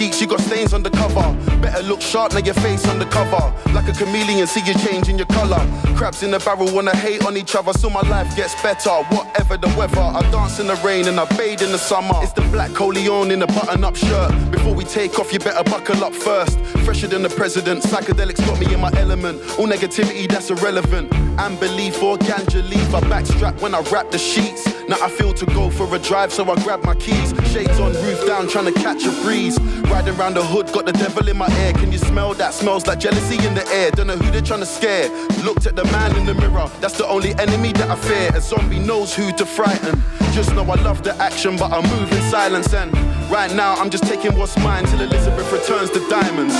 Sheets, 0.00 0.18
you 0.18 0.26
got 0.26 0.40
stains 0.40 0.72
on 0.72 0.82
the 0.82 0.88
cover. 0.88 1.36
Better 1.60 1.82
look 1.82 2.00
sharp, 2.00 2.32
now 2.32 2.38
your 2.38 2.54
face 2.54 2.88
on 2.88 2.98
the 2.98 3.04
cover. 3.04 3.52
Like 3.74 3.86
a 3.86 3.92
chameleon, 3.92 4.46
see 4.46 4.62
you 4.64 4.72
changing 4.72 5.18
your 5.18 5.26
color. 5.26 5.60
Crabs 5.94 6.22
in 6.22 6.30
the 6.30 6.38
barrel 6.38 6.72
wanna 6.74 6.96
hate 6.96 7.22
on 7.26 7.36
each 7.36 7.54
other, 7.54 7.74
so 7.74 7.90
my 7.90 8.00
life 8.08 8.34
gets 8.34 8.54
better. 8.62 8.88
Whatever 9.14 9.58
the 9.58 9.68
weather, 9.76 10.00
I 10.00 10.22
dance 10.30 10.58
in 10.58 10.68
the 10.68 10.76
rain 10.76 11.06
and 11.06 11.20
I 11.20 11.26
bathe 11.36 11.60
in 11.60 11.70
the 11.70 11.78
summer. 11.78 12.14
It's 12.22 12.32
the 12.32 12.40
black 12.50 12.72
Coleon 12.72 13.30
in 13.30 13.42
a 13.42 13.46
button 13.46 13.84
up 13.84 13.94
shirt. 13.94 14.32
Before 14.50 14.72
we 14.72 14.84
take 14.84 15.18
off, 15.18 15.34
you 15.34 15.38
better 15.38 15.64
buckle 15.64 16.02
up 16.02 16.14
first. 16.14 16.58
Fresher 16.86 17.08
than 17.08 17.20
the 17.22 17.28
president, 17.28 17.82
psychedelics 17.82 18.40
got 18.46 18.58
me 18.58 18.72
in 18.72 18.80
my 18.80 18.90
element. 18.96 19.38
All 19.58 19.66
negativity, 19.66 20.26
that's 20.26 20.48
irrelevant. 20.48 21.12
And 21.12 21.60
belief 21.60 22.02
or 22.02 22.16
ganja 22.16 22.66
leaf, 22.66 22.94
I 22.94 23.00
backstrap 23.00 23.60
when 23.60 23.74
I 23.74 23.80
wrap 23.92 24.10
the 24.10 24.18
sheets. 24.18 24.69
Now 24.90 24.96
I 25.02 25.08
feel 25.08 25.32
to 25.32 25.46
go 25.46 25.70
for 25.70 25.86
a 25.94 26.00
drive, 26.00 26.32
so 26.32 26.42
I 26.50 26.60
grab 26.64 26.82
my 26.82 26.96
keys. 26.96 27.32
Shades 27.52 27.78
on, 27.78 27.92
roof 28.02 28.26
down, 28.26 28.48
trying 28.48 28.64
to 28.64 28.72
catch 28.72 29.04
a 29.04 29.12
breeze. 29.22 29.56
Riding 29.82 30.16
round 30.16 30.34
the 30.34 30.42
hood, 30.44 30.66
got 30.72 30.84
the 30.84 30.92
devil 30.92 31.28
in 31.28 31.36
my 31.36 31.48
ear. 31.60 31.72
Can 31.74 31.92
you 31.92 31.98
smell 31.98 32.34
that? 32.34 32.52
Smells 32.54 32.88
like 32.88 32.98
jealousy 32.98 33.36
in 33.46 33.54
the 33.54 33.64
air. 33.68 33.92
Don't 33.92 34.08
know 34.08 34.16
who 34.16 34.28
they're 34.32 34.42
trying 34.42 34.58
to 34.58 34.66
scare. 34.66 35.08
Looked 35.44 35.66
at 35.66 35.76
the 35.76 35.84
man 35.84 36.16
in 36.16 36.26
the 36.26 36.34
mirror, 36.34 36.68
that's 36.80 36.98
the 36.98 37.06
only 37.06 37.34
enemy 37.38 37.72
that 37.74 37.88
I 37.88 37.94
fear. 37.94 38.32
A 38.34 38.40
zombie 38.40 38.80
knows 38.80 39.14
who 39.14 39.30
to 39.34 39.46
frighten. 39.46 40.02
Just 40.32 40.52
know 40.56 40.64
I 40.64 40.74
love 40.82 41.04
the 41.04 41.14
action, 41.22 41.56
but 41.56 41.70
I 41.70 41.80
move 41.88 42.10
in 42.10 42.22
silence. 42.22 42.74
And 42.74 42.92
right 43.30 43.54
now, 43.54 43.76
I'm 43.76 43.90
just 43.90 44.08
taking 44.08 44.36
what's 44.36 44.58
mine 44.58 44.86
till 44.86 45.02
Elizabeth 45.02 45.52
returns 45.52 45.90
the 45.90 46.00
diamonds. 46.10 46.54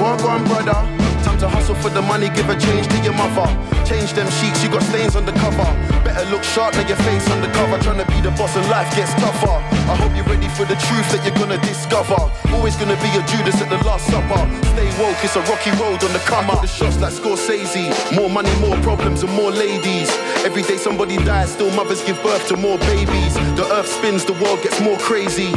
Walk 0.00 0.24
on, 0.24 0.44
brother. 0.46 0.95
Time 1.36 1.50
to 1.50 1.56
hustle 1.56 1.74
for 1.74 1.90
the 1.90 2.00
money, 2.00 2.30
give 2.30 2.48
a 2.48 2.56
change 2.56 2.88
to 2.88 2.98
your 3.04 3.12
mother. 3.12 3.44
Change 3.84 4.14
them 4.14 4.24
sheets, 4.40 4.64
you 4.64 4.70
got 4.70 4.82
stains 4.88 5.16
on 5.16 5.26
the 5.26 5.32
cover. 5.32 5.68
Better 6.00 6.24
look 6.32 6.42
sharp, 6.42 6.72
now 6.72 6.88
your 6.88 6.96
face 7.04 7.28
on 7.28 7.42
the 7.42 7.48
cover. 7.48 7.76
Trying 7.84 8.00
to 8.00 8.08
be 8.08 8.22
the 8.22 8.30
boss 8.40 8.56
and 8.56 8.64
life 8.70 8.88
gets 8.96 9.12
tougher. 9.20 9.60
I 9.84 10.00
hope 10.00 10.16
you're 10.16 10.24
ready 10.24 10.48
for 10.48 10.64
the 10.64 10.80
truth 10.88 11.04
that 11.12 11.20
you're 11.28 11.36
gonna 11.36 11.60
discover. 11.60 12.16
Always 12.56 12.76
gonna 12.76 12.96
be 13.04 13.12
a 13.12 13.22
Judas 13.28 13.60
at 13.60 13.68
the 13.68 13.76
Last 13.84 14.08
Supper. 14.08 14.48
Stay 14.72 14.88
woke, 14.96 15.20
it's 15.20 15.36
a 15.36 15.44
rocky 15.44 15.76
road 15.76 16.00
on 16.08 16.12
the 16.16 16.24
come 16.24 16.48
up. 16.48 16.62
The 16.62 16.68
shots 16.68 16.96
like 17.04 17.12
Scorsese. 17.12 17.92
More 18.16 18.30
money, 18.30 18.52
more 18.56 18.80
problems, 18.80 19.22
and 19.22 19.32
more 19.36 19.50
ladies. 19.52 20.08
Every 20.40 20.62
day 20.62 20.78
somebody 20.78 21.18
dies, 21.18 21.52
still 21.52 21.70
mothers 21.76 22.02
give 22.04 22.16
birth 22.22 22.48
to 22.48 22.56
more 22.56 22.78
babies. 22.88 23.34
The 23.60 23.68
earth 23.76 23.88
spins, 23.88 24.24
the 24.24 24.32
world 24.40 24.62
gets 24.62 24.80
more 24.80 24.96
crazy. 24.96 25.52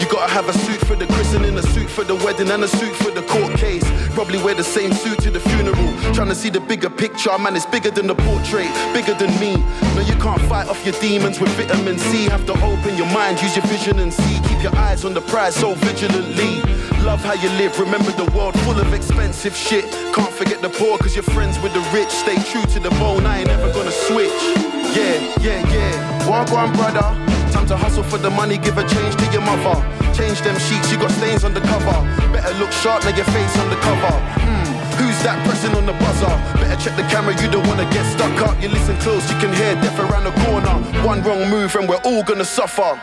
You 0.00 0.06
gotta 0.08 0.32
have 0.32 0.48
a 0.48 0.52
suit 0.52 0.80
for 0.86 0.96
the 0.96 1.06
christening, 1.06 1.56
a 1.56 1.62
suit 1.62 1.88
for 1.90 2.04
the 2.04 2.14
wedding, 2.16 2.50
and 2.50 2.62
a 2.64 2.68
suit 2.68 2.94
for 2.96 3.10
the 3.10 3.22
court 3.22 3.54
case. 3.58 3.84
Probably 4.14 4.42
wear 4.42 4.54
the 4.54 4.64
same 4.64 4.92
suit 4.92 5.18
to 5.20 5.30
the 5.30 5.40
funeral. 5.40 5.88
Trying 6.14 6.28
to 6.28 6.34
see 6.34 6.50
the 6.50 6.60
bigger 6.60 6.90
picture, 6.90 7.36
man, 7.38 7.56
it's 7.56 7.66
bigger 7.66 7.90
than 7.90 8.06
the 8.06 8.14
portrait, 8.14 8.68
bigger 8.92 9.14
than 9.14 9.30
me. 9.40 9.56
No, 9.94 10.00
you 10.02 10.16
can't 10.16 10.40
fight 10.42 10.68
off 10.68 10.84
your 10.84 10.94
demons 11.00 11.40
with 11.40 11.50
vitamin 11.50 11.98
C. 11.98 12.24
Have 12.24 12.46
to 12.46 12.54
open 12.64 12.96
your 12.96 13.10
mind, 13.12 13.40
use 13.42 13.56
your 13.56 13.66
vision 13.66 13.98
and 13.98 14.12
see. 14.12 14.40
Keep 14.48 14.62
your 14.62 14.76
eyes 14.76 15.04
on 15.04 15.14
the 15.14 15.22
prize 15.22 15.54
so 15.54 15.74
vigilantly. 15.74 16.62
Love 17.04 17.22
how 17.22 17.34
you 17.34 17.48
live, 17.50 17.78
remember 17.78 18.10
the 18.12 18.30
world 18.36 18.58
full 18.60 18.78
of 18.78 18.92
expensive 18.92 19.54
shit. 19.56 19.84
Can't 20.12 20.32
forget 20.32 20.60
the 20.60 20.68
poor, 20.68 20.98
cause 20.98 21.14
you're 21.14 21.22
friends 21.22 21.58
with 21.60 21.72
the 21.72 21.80
rich. 21.92 22.10
Stay 22.10 22.36
true 22.50 22.64
to 22.74 22.80
the 22.80 22.90
bone, 22.98 23.24
I 23.24 23.40
ain't 23.40 23.48
ever 23.50 23.72
gonna 23.72 23.92
switch. 23.92 24.32
Yeah, 24.96 25.36
yeah, 25.40 25.72
yeah. 25.72 26.28
Walk 26.28 26.50
on, 26.52 26.72
brother. 26.72 27.37
Time 27.52 27.66
to 27.66 27.76
hustle 27.76 28.02
for 28.02 28.18
the 28.18 28.30
money, 28.30 28.58
give 28.58 28.78
a 28.78 28.86
change 28.88 29.16
to 29.16 29.26
your 29.32 29.42
mother. 29.42 29.76
Change 30.14 30.40
them 30.42 30.58
sheets, 30.58 30.90
you 30.90 30.98
got 30.98 31.10
stains 31.12 31.44
on 31.44 31.54
the 31.54 31.60
cover. 31.60 31.98
Better 32.32 32.54
look 32.58 32.72
sharp, 32.72 33.04
now 33.04 33.14
your 33.16 33.26
face 33.26 33.56
on 33.58 33.70
the 33.70 33.76
cover. 33.76 34.14
Hmm, 34.42 34.68
who's 34.98 35.18
that 35.22 35.38
pressing 35.46 35.74
on 35.74 35.86
the 35.86 35.92
buzzer? 35.94 36.34
Better 36.60 36.78
check 36.82 36.96
the 36.96 37.06
camera, 37.08 37.34
you 37.40 37.48
don't 37.50 37.66
wanna 37.66 37.88
get 37.90 38.04
stuck 38.12 38.40
up. 38.42 38.60
You 38.62 38.68
listen 38.68 38.96
close, 38.98 39.24
you 39.30 39.38
can 39.38 39.52
hear 39.52 39.74
death 39.76 39.98
around 39.98 40.24
the 40.24 40.34
corner. 40.44 40.74
One 41.06 41.22
wrong 41.22 41.48
move 41.48 41.74
and 41.76 41.88
we're 41.88 42.02
all 42.04 42.22
gonna 42.22 42.44
suffer. 42.44 42.98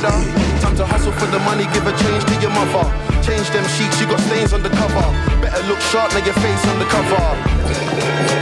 Brother? 0.00 0.16
Time 0.60 0.76
to 0.76 0.86
hustle 0.86 1.12
for 1.12 1.26
the 1.26 1.38
money, 1.40 1.64
give 1.72 1.86
a 1.86 1.96
change 1.96 2.24
to 2.24 2.34
your 2.40 2.50
mother. 2.50 2.84
Change 3.22 3.48
them 3.50 3.64
sheets, 3.76 4.00
you 4.00 4.06
got 4.06 4.20
stains 4.20 4.52
on 4.52 4.62
the 4.62 4.70
cover. 4.70 5.06
Better 5.40 5.62
look 5.68 5.80
sharp, 5.80 6.12
now 6.12 6.24
your 6.24 6.34
face 6.34 6.66
on 6.68 6.78
the 6.78 6.86
cover. 6.86 8.35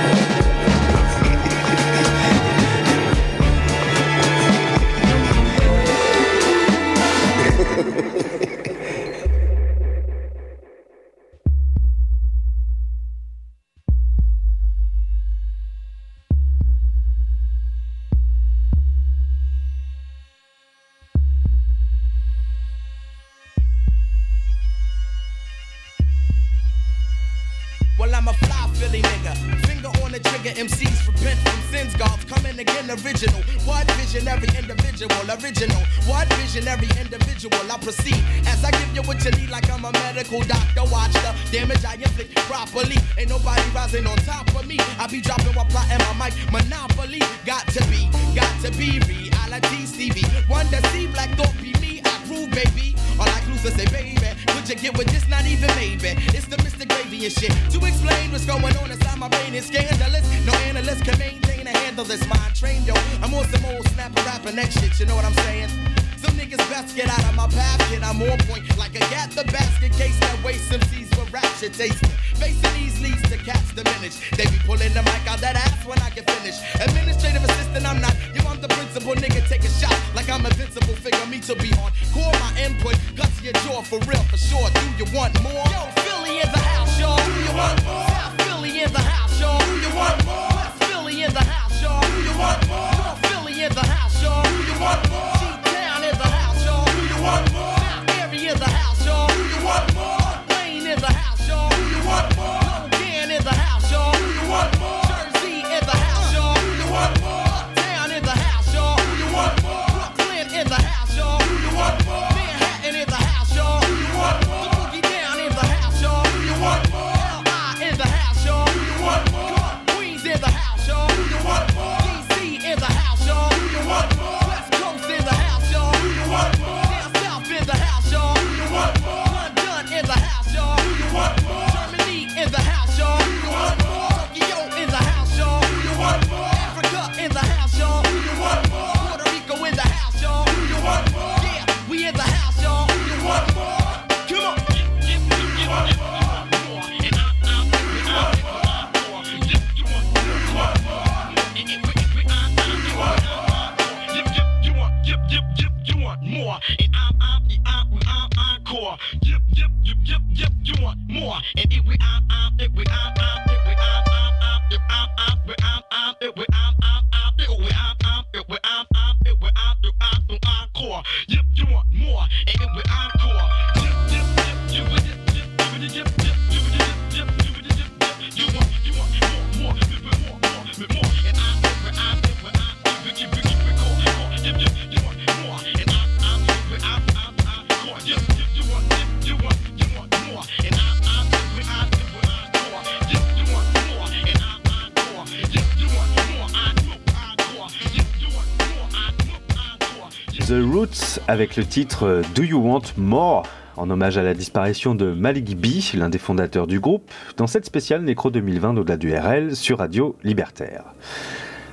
Avec 201.34 201.56
le 201.56 201.64
titre 201.64 202.22
Do 202.36 202.44
You 202.44 202.60
Want 202.60 202.92
More 202.96 203.44
en 203.76 203.90
hommage 203.90 204.16
à 204.18 204.22
la 204.22 204.34
disparition 204.34 204.94
de 204.94 205.12
Malik 205.12 205.58
B, 205.58 205.66
l'un 205.94 206.08
des 206.08 206.18
fondateurs 206.18 206.68
du 206.68 206.78
groupe, 206.78 207.10
dans 207.36 207.48
cette 207.48 207.64
spéciale 207.64 208.02
Nécro 208.02 208.30
2020 208.30 208.76
au-delà 208.76 208.96
du 208.96 209.12
RL 209.12 209.56
sur 209.56 209.78
Radio 209.78 210.14
Libertaire. 210.22 210.84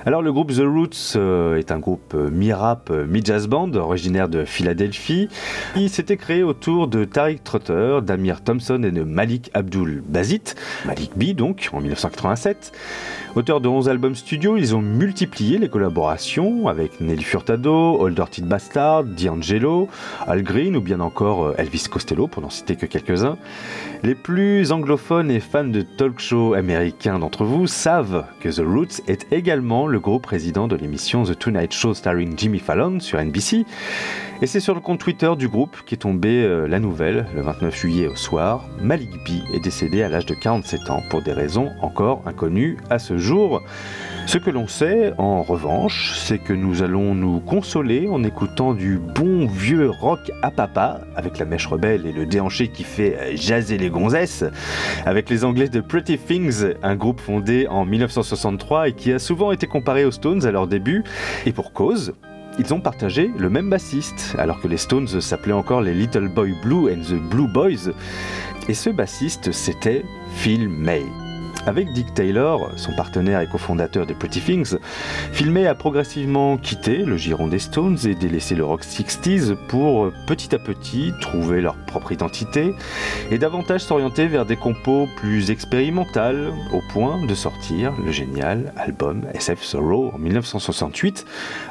Alors 0.04 0.20
le 0.20 0.32
groupe 0.32 0.52
The 0.52 0.64
Roots 0.64 1.14
euh, 1.14 1.58
est 1.58 1.70
un 1.70 1.78
groupe 1.78 2.12
euh, 2.16 2.28
mi-rap, 2.28 2.90
euh, 2.90 3.06
mi-jazz 3.06 3.46
band 3.46 3.72
originaire 3.74 4.28
de 4.28 4.44
Philadelphie. 4.44 5.28
Il 5.76 5.88
s'était 5.90 6.16
créé 6.16 6.42
autour 6.42 6.88
de 6.88 7.04
Tariq 7.04 7.44
Trotter, 7.44 8.00
d'Amir 8.02 8.42
Thompson 8.42 8.82
et 8.82 8.90
de 8.90 9.04
Malik 9.04 9.52
Abdul 9.54 10.02
Bazit, 10.04 10.56
Malik 10.86 11.12
B 11.16 11.36
donc, 11.36 11.70
en 11.72 11.80
1987. 11.80 12.72
Auteur 13.34 13.62
de 13.62 13.68
11 13.68 13.88
albums 13.88 14.14
studio, 14.14 14.58
ils 14.58 14.76
ont 14.76 14.82
multiplié 14.82 15.56
les 15.56 15.70
collaborations 15.70 16.68
avec 16.68 17.00
Nelly 17.00 17.22
Furtado, 17.22 17.98
Old 17.98 18.14
Dirty 18.14 18.42
Bastard, 18.42 19.04
D'Angelo, 19.04 19.88
Al 20.26 20.42
Green 20.42 20.76
ou 20.76 20.82
bien 20.82 21.00
encore 21.00 21.54
Elvis 21.56 21.84
Costello, 21.90 22.26
pour 22.26 22.42
n'en 22.42 22.50
citer 22.50 22.76
que 22.76 22.84
quelques-uns. 22.84 23.38
Les 24.04 24.16
plus 24.16 24.72
anglophones 24.72 25.30
et 25.30 25.38
fans 25.38 25.62
de 25.62 25.82
talk 25.82 26.18
show 26.18 26.54
américains 26.54 27.20
d'entre 27.20 27.44
vous 27.44 27.68
savent 27.68 28.26
que 28.40 28.48
The 28.48 28.66
Roots 28.66 29.00
est 29.06 29.32
également 29.32 29.86
le 29.86 30.00
groupe 30.00 30.24
président 30.24 30.66
de 30.66 30.74
l'émission 30.74 31.22
The 31.22 31.38
Tonight 31.38 31.72
Show 31.72 31.94
starring 31.94 32.36
Jimmy 32.36 32.58
Fallon 32.58 32.98
sur 32.98 33.20
NBC. 33.22 33.64
Et 34.40 34.48
c'est 34.48 34.58
sur 34.58 34.74
le 34.74 34.80
compte 34.80 34.98
Twitter 34.98 35.30
du 35.38 35.46
groupe 35.46 35.76
qu'est 35.86 35.98
tombée 35.98 36.42
euh, 36.42 36.66
la 36.66 36.80
nouvelle, 36.80 37.26
le 37.32 37.42
29 37.42 37.76
juillet 37.76 38.08
au 38.08 38.16
soir. 38.16 38.64
Malik 38.80 39.12
B 39.24 39.44
est 39.54 39.60
décédé 39.60 40.02
à 40.02 40.08
l'âge 40.08 40.26
de 40.26 40.34
47 40.34 40.90
ans 40.90 41.02
pour 41.08 41.22
des 41.22 41.32
raisons 41.32 41.70
encore 41.80 42.22
inconnues 42.26 42.78
à 42.90 42.98
ce 42.98 43.18
jour. 43.18 43.62
Ce 44.26 44.38
que 44.38 44.50
l'on 44.50 44.66
sait, 44.66 45.12
en 45.18 45.42
revanche, 45.42 46.14
c'est 46.16 46.38
que 46.38 46.52
nous 46.52 46.82
allons 46.82 47.14
nous 47.14 47.40
consoler 47.40 48.08
en 48.08 48.24
écoutant 48.24 48.72
du 48.72 48.98
bon 48.98 49.46
vieux 49.46 49.90
rock 49.90 50.30
à 50.42 50.50
papa, 50.50 51.00
avec 51.16 51.38
la 51.38 51.44
mèche 51.44 51.66
rebelle 51.66 52.06
et 52.06 52.12
le 52.12 52.24
déhanché 52.24 52.68
qui 52.68 52.84
fait 52.84 53.36
jaser 53.36 53.78
les 53.78 53.90
gonzesses, 53.90 54.44
avec 55.04 55.28
les 55.28 55.44
Anglais 55.44 55.68
de 55.68 55.80
Pretty 55.80 56.18
Things, 56.18 56.64
un 56.82 56.96
groupe 56.96 57.20
fondé 57.20 57.66
en 57.68 57.84
1963 57.84 58.88
et 58.88 58.92
qui 58.92 59.12
a 59.12 59.18
souvent 59.18 59.52
été 59.52 59.66
comparé 59.66 60.04
aux 60.04 60.12
Stones 60.12 60.46
à 60.46 60.50
leur 60.50 60.66
début, 60.66 61.04
et 61.44 61.52
pour 61.52 61.72
cause, 61.72 62.14
ils 62.58 62.72
ont 62.72 62.80
partagé 62.80 63.30
le 63.36 63.50
même 63.50 63.70
bassiste, 63.70 64.34
alors 64.38 64.60
que 64.60 64.68
les 64.68 64.76
Stones 64.76 65.20
s'appelaient 65.20 65.52
encore 65.52 65.82
les 65.82 65.94
Little 65.94 66.28
Boy 66.28 66.54
Blue 66.62 66.90
and 66.90 67.02
the 67.02 67.30
Blue 67.30 67.48
Boys. 67.48 67.90
Et 68.68 68.74
ce 68.74 68.90
bassiste, 68.90 69.52
c'était 69.52 70.04
Phil 70.36 70.68
May. 70.68 71.02
Avec 71.64 71.92
Dick 71.92 72.12
Taylor, 72.12 72.72
son 72.76 72.92
partenaire 72.92 73.40
et 73.40 73.46
cofondateur 73.46 74.04
des 74.04 74.14
Pretty 74.14 74.40
Things, 74.40 74.76
May 75.44 75.66
a 75.66 75.76
progressivement 75.76 76.56
quitté 76.56 76.98
le 77.04 77.16
giron 77.16 77.46
des 77.46 77.60
Stones 77.60 77.98
et 78.04 78.16
délaissé 78.16 78.56
le 78.56 78.64
rock 78.64 78.82
60s 78.82 79.54
pour 79.68 80.10
petit 80.26 80.54
à 80.54 80.58
petit 80.58 81.12
trouver 81.20 81.60
leur 81.60 81.76
propre 81.76 82.10
identité 82.10 82.74
et 83.30 83.38
davantage 83.38 83.82
s'orienter 83.82 84.26
vers 84.26 84.44
des 84.44 84.56
compos 84.56 85.08
plus 85.16 85.50
expérimentales 85.50 86.52
au 86.72 86.80
point 86.92 87.24
de 87.24 87.34
sortir 87.34 87.92
le 88.04 88.10
génial 88.10 88.72
album 88.76 89.24
SF 89.34 89.62
Sorrow 89.62 90.10
en 90.14 90.18
1968, 90.18 91.26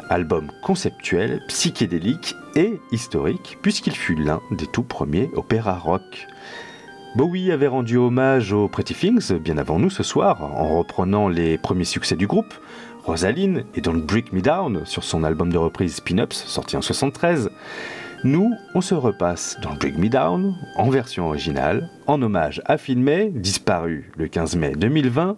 album 0.09 0.51
conceptuel, 0.63 1.41
psychédélique 1.47 2.35
et 2.55 2.79
historique 2.91 3.57
puisqu'il 3.61 3.95
fut 3.95 4.15
l'un 4.15 4.41
des 4.51 4.67
tout 4.67 4.83
premiers 4.83 5.29
opéras 5.35 5.77
rock. 5.77 6.27
Bowie 7.13 7.51
avait 7.51 7.67
rendu 7.67 7.97
hommage 7.97 8.53
aux 8.53 8.69
Pretty 8.69 8.93
Things 8.93 9.33
bien 9.33 9.57
avant 9.57 9.79
nous 9.79 9.89
ce 9.89 10.01
soir, 10.01 10.41
en 10.43 10.77
reprenant 10.77 11.27
les 11.27 11.57
premiers 11.57 11.83
succès 11.83 12.15
du 12.15 12.25
groupe, 12.25 12.53
Rosaline 13.03 13.65
et 13.75 13.81
Don't 13.81 14.05
Break 14.05 14.31
Me 14.31 14.39
Down 14.39 14.85
sur 14.85 15.03
son 15.03 15.25
album 15.25 15.51
de 15.51 15.57
reprise 15.57 15.95
Spin-Ups 15.95 16.45
sorti 16.45 16.77
en 16.77 16.81
73. 16.81 17.51
Nous, 18.23 18.53
on 18.75 18.79
se 18.79 18.95
repasse 18.95 19.57
Don't 19.61 19.77
Break 19.77 19.97
Me 19.97 20.07
Down 20.07 20.55
en 20.77 20.89
version 20.89 21.27
originale, 21.27 21.89
en 22.07 22.21
hommage 22.21 22.61
à 22.65 22.77
May, 22.95 23.29
disparu 23.29 24.09
le 24.15 24.29
15 24.29 24.55
mai 24.55 24.71
2020, 24.77 25.35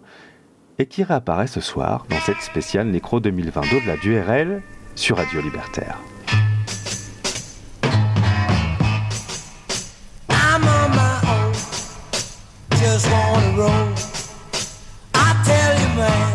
et 0.78 0.86
qui 0.86 1.02
réapparaît 1.02 1.48
ce 1.48 1.60
soir 1.60 2.06
dans 2.08 2.20
cette 2.20 2.40
spéciale 2.40 2.86
Nécro 2.86 3.18
2020 3.18 3.62
d'au-delà 3.62 3.96
du 3.96 4.16
RL 4.16 4.62
sur 4.94 5.16
Radio 5.16 5.40
Libertaire. 5.40 5.98
Just 12.84 13.10
wanna 13.10 13.56
roll. 13.56 13.94
I 15.14 15.28
tell 15.48 15.72
you, 15.80 15.88
man, 15.96 16.33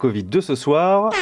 Covid 0.00 0.24
de 0.24 0.40
ce 0.40 0.54
soir. 0.54 1.12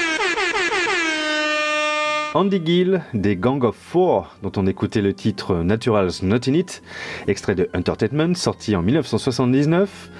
Andy 2.34 2.62
Gill 2.64 3.02
des 3.12 3.34
Gang 3.34 3.64
of 3.64 3.74
Four, 3.74 4.36
dont 4.44 4.52
on 4.56 4.68
écoutait 4.68 5.00
le 5.00 5.14
titre 5.14 5.56
Naturals 5.56 6.12
Not 6.22 6.48
In 6.48 6.52
It, 6.52 6.82
extrait 7.26 7.56
de 7.56 7.68
Entertainment, 7.74 8.34
sorti 8.36 8.76
en 8.76 8.82
1979. 8.82 10.10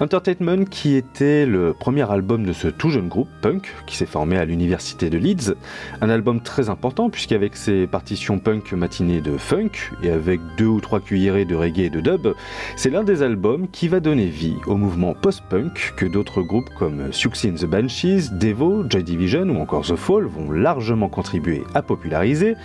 Entertainment 0.00 0.64
qui 0.64 0.96
était 0.96 1.46
le 1.46 1.72
premier 1.72 2.10
album 2.10 2.44
de 2.44 2.52
ce 2.52 2.66
tout 2.66 2.90
jeune 2.90 3.08
groupe 3.08 3.28
punk 3.40 3.72
qui 3.86 3.96
s'est 3.96 4.06
formé 4.06 4.36
à 4.36 4.44
l'université 4.44 5.08
de 5.08 5.18
Leeds. 5.18 5.54
Un 6.00 6.10
album 6.10 6.40
très 6.40 6.68
important 6.68 7.10
puisqu'avec 7.10 7.54
ses 7.54 7.86
partitions 7.86 8.40
punk 8.40 8.72
matinées 8.72 9.20
de 9.20 9.36
funk 9.36 9.70
et 10.02 10.10
avec 10.10 10.40
deux 10.58 10.66
ou 10.66 10.80
trois 10.80 10.98
cuillerées 10.98 11.44
de 11.44 11.54
reggae 11.54 11.84
et 11.84 11.90
de 11.90 12.00
dub, 12.00 12.34
c'est 12.74 12.90
l'un 12.90 13.04
des 13.04 13.22
albums 13.22 13.68
qui 13.68 13.86
va 13.86 14.00
donner 14.00 14.26
vie 14.26 14.56
au 14.66 14.76
mouvement 14.76 15.14
post-punk 15.14 15.94
que 15.96 16.06
d'autres 16.06 16.42
groupes 16.42 16.70
comme 16.76 17.12
Siouxsie 17.12 17.50
and 17.50 17.54
the 17.54 17.66
Banshees, 17.66 18.30
Devo, 18.32 18.84
Joy 18.90 19.04
Division 19.04 19.44
ou 19.44 19.60
encore 19.60 19.86
The 19.86 19.96
Fall 19.96 20.24
vont 20.24 20.50
largement 20.50 21.08
contribuer 21.08 21.62
à 21.72 21.82
populariser. 21.82 22.56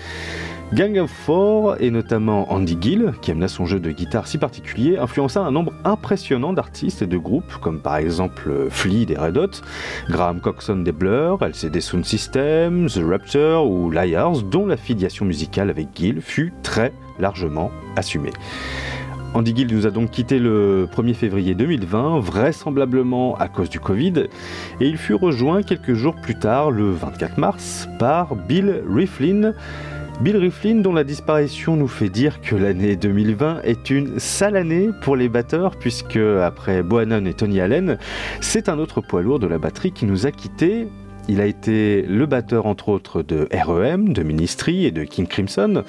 Gang 0.71 0.99
of 0.99 1.09
Four, 1.09 1.77
et 1.79 1.89
notamment 1.89 2.51
Andy 2.53 2.77
Gill, 2.79 3.13
qui 3.23 3.31
amena 3.31 3.47
son 3.47 3.65
jeu 3.65 3.79
de 3.79 3.89
guitare 3.89 4.27
si 4.27 4.37
particulier, 4.37 4.99
influença 4.99 5.41
un 5.41 5.49
nombre 5.49 5.73
impressionnant 5.83 6.53
d'artistes 6.53 7.01
et 7.01 7.07
de 7.07 7.17
groupes, 7.17 7.55
comme 7.59 7.79
par 7.79 7.97
exemple 7.97 8.67
Flea 8.69 9.05
des 9.05 9.17
Red 9.17 9.37
Hot, 9.37 9.61
Graham 10.09 10.39
Coxon 10.39 10.77
des 10.77 10.91
Blur, 10.91 11.39
LCD 11.41 11.81
Sound 11.81 12.05
System, 12.05 12.87
The 12.87 13.01
Rapture 13.03 13.65
ou 13.65 13.89
Liars, 13.89 14.43
dont 14.43 14.67
la 14.67 14.77
filiation 14.77 15.25
musicale 15.25 15.71
avec 15.71 15.87
Gill 15.95 16.21
fut 16.21 16.53
très 16.61 16.93
largement 17.17 17.71
assumée. 17.95 18.33
Andy 19.33 19.55
Gill 19.55 19.73
nous 19.73 19.87
a 19.87 19.91
donc 19.91 20.11
quitté 20.11 20.37
le 20.37 20.87
1er 20.95 21.15
février 21.15 21.55
2020, 21.55 22.19
vraisemblablement 22.19 23.35
à 23.37 23.47
cause 23.47 23.69
du 23.69 23.79
Covid, 23.79 24.25
et 24.79 24.87
il 24.87 24.97
fut 24.97 25.15
rejoint 25.15 25.63
quelques 25.63 25.93
jours 25.93 26.15
plus 26.15 26.37
tard, 26.37 26.69
le 26.69 26.91
24 26.91 27.39
mars, 27.39 27.89
par 27.97 28.35
Bill 28.35 28.83
Riflin, 28.87 29.53
Bill 30.21 30.35
Riflin, 30.35 30.81
dont 30.81 30.91
la 30.91 31.05
disparition 31.05 31.77
nous 31.77 31.87
fait 31.87 32.09
dire 32.09 32.41
que 32.41 32.53
l'année 32.53 32.97
2020 32.97 33.61
est 33.61 33.89
une 33.89 34.19
sale 34.19 34.57
année 34.57 34.89
pour 35.01 35.15
les 35.15 35.29
batteurs, 35.29 35.77
puisque 35.77 36.17
après 36.17 36.83
Bohannon 36.83 37.25
et 37.25 37.33
Tony 37.33 37.61
Allen, 37.61 37.97
c'est 38.41 38.67
un 38.67 38.79
autre 38.79 38.99
poids 38.99 39.21
lourd 39.21 39.39
de 39.39 39.47
la 39.47 39.59
batterie 39.59 39.93
qui 39.93 40.05
nous 40.05 40.25
a 40.25 40.31
quittés. 40.31 40.89
Il 41.29 41.41
a 41.41 41.45
été 41.45 42.01
le 42.01 42.25
batteur 42.25 42.65
entre 42.65 42.89
autres 42.89 43.21
de 43.21 43.47
REM, 43.53 44.13
de 44.13 44.23
Ministry 44.23 44.85
et 44.85 44.91
de 44.91 45.03
King 45.03 45.27
Crimson. 45.27 45.83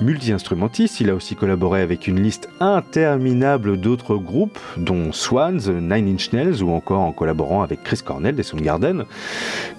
Multi-instrumentiste, 0.00 1.00
il 1.00 1.08
a 1.08 1.14
aussi 1.14 1.36
collaboré 1.36 1.82
avec 1.82 2.08
une 2.08 2.20
liste 2.20 2.48
interminable 2.58 3.80
d'autres 3.80 4.16
groupes, 4.16 4.58
dont 4.76 5.12
Swans, 5.12 5.70
Nine 5.70 6.08
Inch 6.08 6.32
Nails 6.32 6.64
ou 6.64 6.70
encore 6.72 6.98
en 6.98 7.12
collaborant 7.12 7.62
avec 7.62 7.84
Chris 7.84 8.00
Cornell 8.04 8.34
des 8.34 8.42
Soundgarden. 8.42 9.04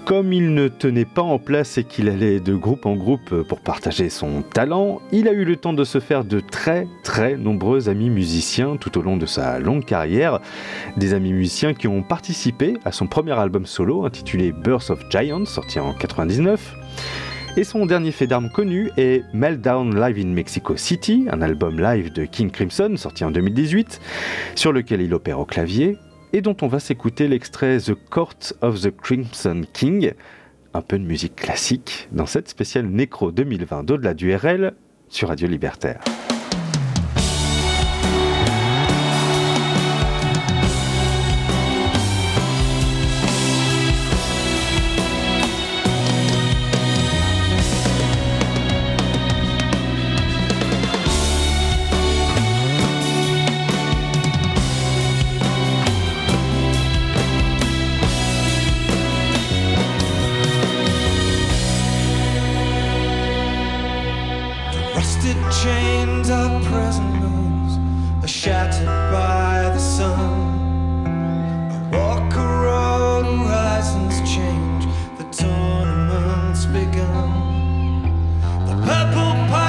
Comme 0.06 0.32
il 0.32 0.54
ne 0.54 0.70
tenait 0.70 1.04
pas 1.04 1.22
en 1.22 1.38
place 1.38 1.78
et 1.78 1.84
qu'il 1.84 2.08
allait 2.08 2.40
de 2.40 2.56
groupe 2.56 2.86
en 2.86 2.96
groupe 2.96 3.44
pour 3.44 3.60
partager 3.60 4.10
son 4.10 4.42
talent, 4.42 5.02
il 5.12 5.28
a 5.28 5.34
eu 5.34 5.44
le 5.44 5.58
temps 5.58 5.74
de 5.74 5.84
se 5.84 6.00
faire 6.00 6.24
de 6.24 6.40
très 6.40 6.88
très 7.04 7.36
nombreux 7.36 7.90
amis 7.90 8.10
musiciens 8.10 8.78
tout 8.78 8.98
au 8.98 9.02
long 9.02 9.18
de 9.18 9.26
sa 9.26 9.60
longue 9.60 9.84
carrière. 9.84 10.40
Des 10.96 11.14
amis 11.14 11.34
musiciens 11.34 11.74
qui 11.74 11.90
ont 11.90 12.04
participé 12.04 12.76
à 12.86 12.94
son 12.94 13.08
premier 13.08 13.34
album 13.34 13.66
solo 13.66 14.06
intitulé 14.06 14.54
Birth 14.54 14.93
of 14.94 15.04
Giants, 15.10 15.46
sorti 15.46 15.80
en 15.80 15.94
99. 15.94 16.76
Et 17.58 17.64
son 17.64 17.86
dernier 17.86 18.12
fait 18.12 18.28
d'armes 18.28 18.50
connu 18.50 18.92
est 18.98 19.24
Meltdown 19.34 20.00
Live 20.00 20.18
in 20.18 20.30
Mexico 20.30 20.78
City, 20.78 21.28
un 21.30 21.42
album 21.42 21.80
live 21.80 22.12
de 22.12 22.26
King 22.26 22.50
Crimson 22.50 22.96
sorti 22.96 23.24
en 23.24 23.32
2018, 23.32 24.00
sur 24.56 24.72
lequel 24.72 25.02
il 25.02 25.14
opère 25.14 25.40
au 25.40 25.46
clavier, 25.46 25.98
et 26.32 26.42
dont 26.42 26.58
on 26.62 26.68
va 26.68 26.80
s'écouter 26.80 27.28
l'extrait 27.28 27.78
The 27.80 27.94
Court 28.10 28.54
of 28.62 28.82
the 28.82 28.96
Crimson 28.96 29.64
King, 29.74 30.14
un 30.74 30.82
peu 30.82 30.98
de 30.98 31.04
musique 31.04 31.36
classique, 31.36 32.08
dans 32.12 32.26
cette 32.26 32.50
spéciale 32.50 32.88
Nécro 32.88 33.32
2020 33.32 33.84
d'au-delà 33.84 34.14
du 34.14 34.34
RL 34.36 34.74
sur 35.10 35.28
Radio 35.28 35.48
Libertaire. 35.48 36.00
Begun. 76.86 78.42
The 78.68 78.76
purple 78.86 79.63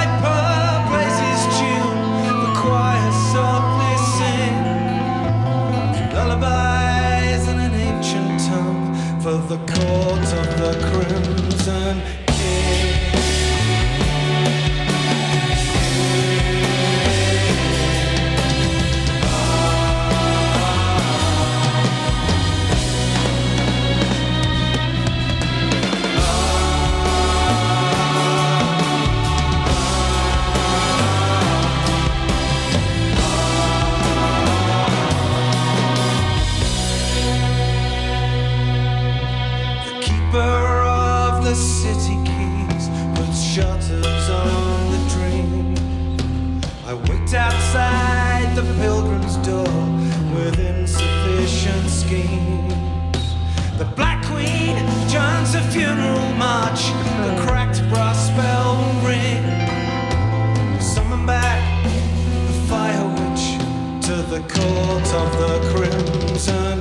court 64.49 65.09
of 65.15 65.31
the 65.39 65.55
crimson 65.73 66.74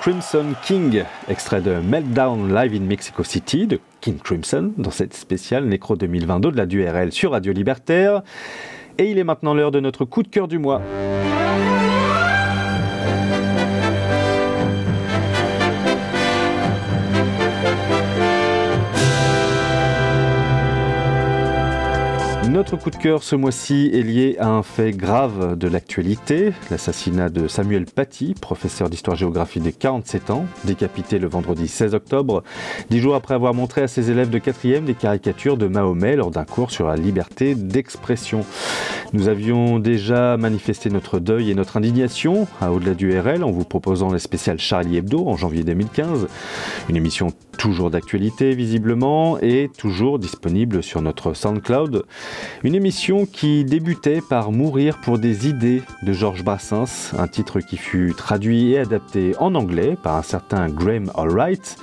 Crimson 0.00 0.54
King, 0.62 1.04
extrait 1.28 1.60
de 1.60 1.74
Meltdown 1.74 2.54
Live 2.54 2.74
in 2.74 2.84
Mexico 2.84 3.24
City 3.24 3.66
de 3.66 3.80
King 4.00 4.18
Crimson, 4.18 4.72
dans 4.76 4.90
cette 4.90 5.14
spéciale 5.14 5.64
Nécro 5.64 5.96
2022 5.96 6.52
de 6.52 6.56
la 6.56 6.66
DURL 6.66 7.12
sur 7.12 7.32
Radio 7.32 7.52
Libertaire. 7.52 8.22
Et 8.98 9.10
il 9.10 9.18
est 9.18 9.24
maintenant 9.24 9.54
l'heure 9.54 9.70
de 9.70 9.80
notre 9.80 10.04
coup 10.04 10.22
de 10.22 10.28
cœur 10.28 10.48
du 10.48 10.58
mois. 10.58 10.82
Notre 22.60 22.76
coup 22.76 22.90
de 22.90 22.96
cœur 22.96 23.22
ce 23.22 23.36
mois-ci 23.36 23.88
est 23.94 24.02
lié 24.02 24.36
à 24.38 24.48
un 24.48 24.62
fait 24.62 24.90
grave 24.90 25.56
de 25.56 25.66
l'actualité, 25.66 26.52
l'assassinat 26.70 27.30
de 27.30 27.48
Samuel 27.48 27.86
Paty, 27.86 28.34
professeur 28.38 28.90
d'histoire-géographie 28.90 29.60
de 29.60 29.70
47 29.70 30.28
ans, 30.28 30.44
décapité 30.64 31.18
le 31.18 31.26
vendredi 31.26 31.68
16 31.68 31.94
octobre, 31.94 32.42
dix 32.90 33.00
jours 33.00 33.14
après 33.14 33.32
avoir 33.32 33.54
montré 33.54 33.80
à 33.80 33.88
ses 33.88 34.10
élèves 34.10 34.28
de 34.28 34.38
4e 34.38 34.84
des 34.84 34.92
caricatures 34.92 35.56
de 35.56 35.68
Mahomet 35.68 36.16
lors 36.16 36.30
d'un 36.30 36.44
cours 36.44 36.70
sur 36.70 36.86
la 36.86 36.96
liberté 36.96 37.54
d'expression. 37.54 38.44
Nous 39.14 39.28
avions 39.28 39.78
déjà 39.78 40.36
manifesté 40.36 40.90
notre 40.90 41.18
deuil 41.18 41.50
et 41.50 41.54
notre 41.54 41.78
indignation 41.78 42.46
à 42.60 42.72
Au-delà 42.72 42.92
du 42.92 43.18
RL 43.18 43.42
en 43.42 43.50
vous 43.50 43.64
proposant 43.64 44.10
le 44.10 44.18
spécial 44.18 44.58
Charlie 44.58 44.98
Hebdo 44.98 45.26
en 45.26 45.36
janvier 45.38 45.64
2015, 45.64 46.28
une 46.90 46.96
émission 46.96 47.32
toujours 47.60 47.90
d'actualité 47.90 48.54
visiblement 48.54 49.38
et 49.38 49.70
toujours 49.76 50.18
disponible 50.18 50.82
sur 50.82 51.02
notre 51.02 51.34
SoundCloud. 51.34 52.06
Une 52.64 52.74
émission 52.74 53.26
qui 53.26 53.66
débutait 53.66 54.22
par 54.26 54.50
Mourir 54.50 54.98
pour 55.02 55.18
des 55.18 55.46
idées 55.46 55.82
de 56.02 56.12
Georges 56.14 56.42
Brassens, 56.42 57.12
un 57.18 57.28
titre 57.28 57.60
qui 57.60 57.76
fut 57.76 58.14
traduit 58.16 58.72
et 58.72 58.78
adapté 58.78 59.34
en 59.38 59.54
anglais 59.54 59.98
par 60.02 60.16
un 60.16 60.22
certain 60.22 60.70
Graham 60.70 61.12
Allwright. 61.14 61.76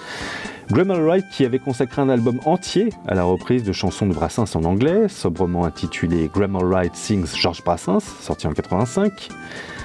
Graham 0.71 0.89
Allwright 0.89 1.25
qui 1.31 1.45
avait 1.45 1.59
consacré 1.59 2.01
un 2.01 2.09
album 2.09 2.39
entier 2.45 2.89
à 3.07 3.13
la 3.13 3.23
reprise 3.23 3.63
de 3.63 3.71
chansons 3.71 4.07
de 4.07 4.15
Brassens 4.15 4.55
en 4.55 4.63
anglais, 4.63 5.07
sobrement 5.07 5.63
intitulé 5.63 6.27
Graham 6.33 6.55
Allwright 6.55 6.95
Sings 6.95 7.35
Georges 7.35 7.63
Brassens, 7.63 8.03
sorti 8.21 8.47
en 8.47 8.53
85. 8.53 9.29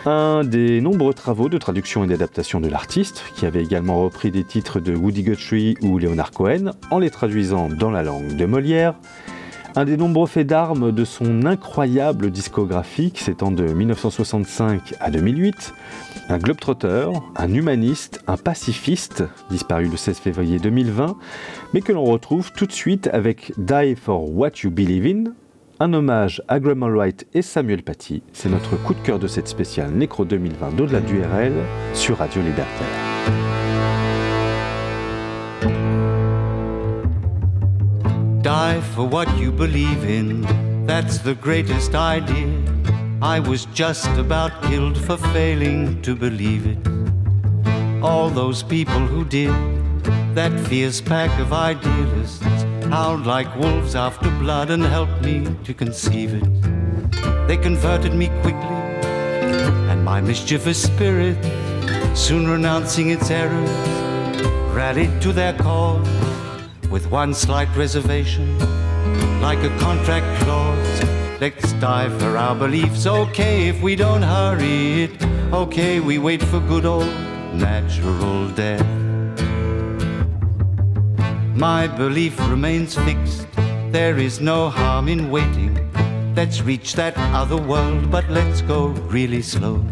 Un 0.05 0.43
des 0.43 0.81
nombreux 0.81 1.15
travaux 1.15 1.49
de 1.49 1.59
traduction 1.59 2.03
et 2.03 2.09
d'adaptation 2.09 2.61
de 2.61 2.67
l'artiste, 2.67 3.23
qui 3.37 3.47
avait 3.47 3.63
également 3.63 4.03
repris 4.03 4.33
des 4.33 4.43
titres 4.43 4.81
de 4.81 4.97
Woody 4.97 5.23
Guthrie 5.23 5.77
ou 5.81 5.97
Leonard 5.99 6.33
Cohen 6.33 6.73
en 6.91 6.99
les 6.99 7.11
traduisant 7.11 7.69
dans 7.69 7.93
la 7.93 8.03
langue 8.03 8.35
de 8.35 8.45
Molière. 8.45 8.95
Un 9.77 9.85
des 9.85 9.97
nombreux 9.97 10.27
faits 10.27 10.49
d'armes 10.49 10.91
de 10.91 11.05
son 11.05 11.47
incroyable 11.47 12.33
discographie 12.33 13.13
qui 13.13 13.23
s'étend 13.23 13.53
de 13.53 13.63
1965 13.63 14.95
à 14.99 15.11
2008, 15.11 15.73
un 16.29 16.39
globetrotter, 16.39 17.07
un 17.37 17.55
humaniste, 17.55 18.25
un 18.27 18.37
pacifiste, 18.37 19.23
disparu 19.51 19.87
le 19.87 19.97
16 19.97 20.19
février 20.19 20.59
2020, 20.59 21.17
mais 21.75 21.81
que 21.81 21.93
l'on 21.93 22.05
retrouve 22.05 22.51
tout 22.53 22.67
de 22.67 22.73
suite 22.73 23.09
avec 23.13 23.53
Die 23.57 23.95
for 23.95 24.29
What 24.37 24.51
You 24.65 24.71
Believe 24.71 25.07
In, 25.07 25.33
un 25.83 25.93
hommage 25.95 26.41
à 26.47 26.61
Graham 26.61 26.85
Wright 26.85 27.27
et 27.35 27.43
Samuel 27.43 27.83
Paty. 27.83 28.23
C'est 28.33 28.49
notre 28.49 28.77
coup 28.85 28.95
de 28.95 29.01
cœur 29.01 29.19
de 29.19 29.27
cette 29.27 29.49
spéciale 29.49 29.91
Nécro 29.91 30.25
2020 30.25 30.77
d'au-delà 30.77 31.01
du 31.01 31.21
RL 31.21 31.53
sur 31.93 32.19
Radio 32.19 32.41
Libertaire. 32.41 32.87
All 48.05 48.31
those 48.31 48.65
people 48.65 49.01
who 49.01 49.25
did, 49.25 49.53
that 50.35 50.51
fierce 50.69 51.01
pack 51.01 51.31
of 51.41 51.53
idealists, 51.53 52.43
howled 52.93 53.25
like 53.25 53.57
wolves 53.57 53.95
after 53.95 54.31
blood 54.33 54.69
and 54.69 54.83
helped 54.83 55.23
me 55.23 55.49
to 55.65 55.73
conceive 55.73 56.35
it. 56.35 56.45
They 57.49 57.57
converted 57.57 58.13
me 58.13 58.27
quickly, 58.43 58.81
and 59.91 60.05
my 60.05 60.21
mischievous 60.21 60.83
spirit, 60.83 61.39
soon 62.15 62.47
renouncing 62.47 63.09
its 63.09 63.31
errors, 63.31 63.71
rallied 64.75 65.23
to 65.23 65.33
their 65.33 65.55
cause 65.55 66.07
with 66.91 67.11
one 67.11 67.33
slight 67.33 67.75
reservation, 67.75 68.59
like 69.41 69.61
a 69.61 69.75
contract 69.79 70.29
clause. 70.43 71.03
Let's 71.41 71.73
die 71.81 72.11
for 72.19 72.37
our 72.37 72.55
beliefs. 72.55 73.07
Okay, 73.07 73.69
if 73.69 73.81
we 73.81 73.97
don't 73.97 74.21
hurry 74.21 75.05
it. 75.05 75.25
Okay, 75.51 75.99
we 76.01 76.19
wait 76.19 76.43
for 76.43 76.61
good 76.61 76.85
old 76.85 77.09
natural 77.55 78.49
death. 78.51 79.02
My 81.55 81.87
belief 81.87 82.39
remains 82.49 82.95
fixed. 82.95 83.47
There 83.91 84.17
is 84.17 84.41
no 84.41 84.71
harm 84.71 85.09
in 85.09 85.31
waiting. 85.31 85.77
Let's 86.35 86.63
reach 86.63 86.95
that 86.95 87.15
other 87.35 87.59
world, 87.59 88.11
but 88.11 88.29
let's 88.31 88.63
go 88.63 88.87
really 89.13 89.43
slow. 89.43 89.85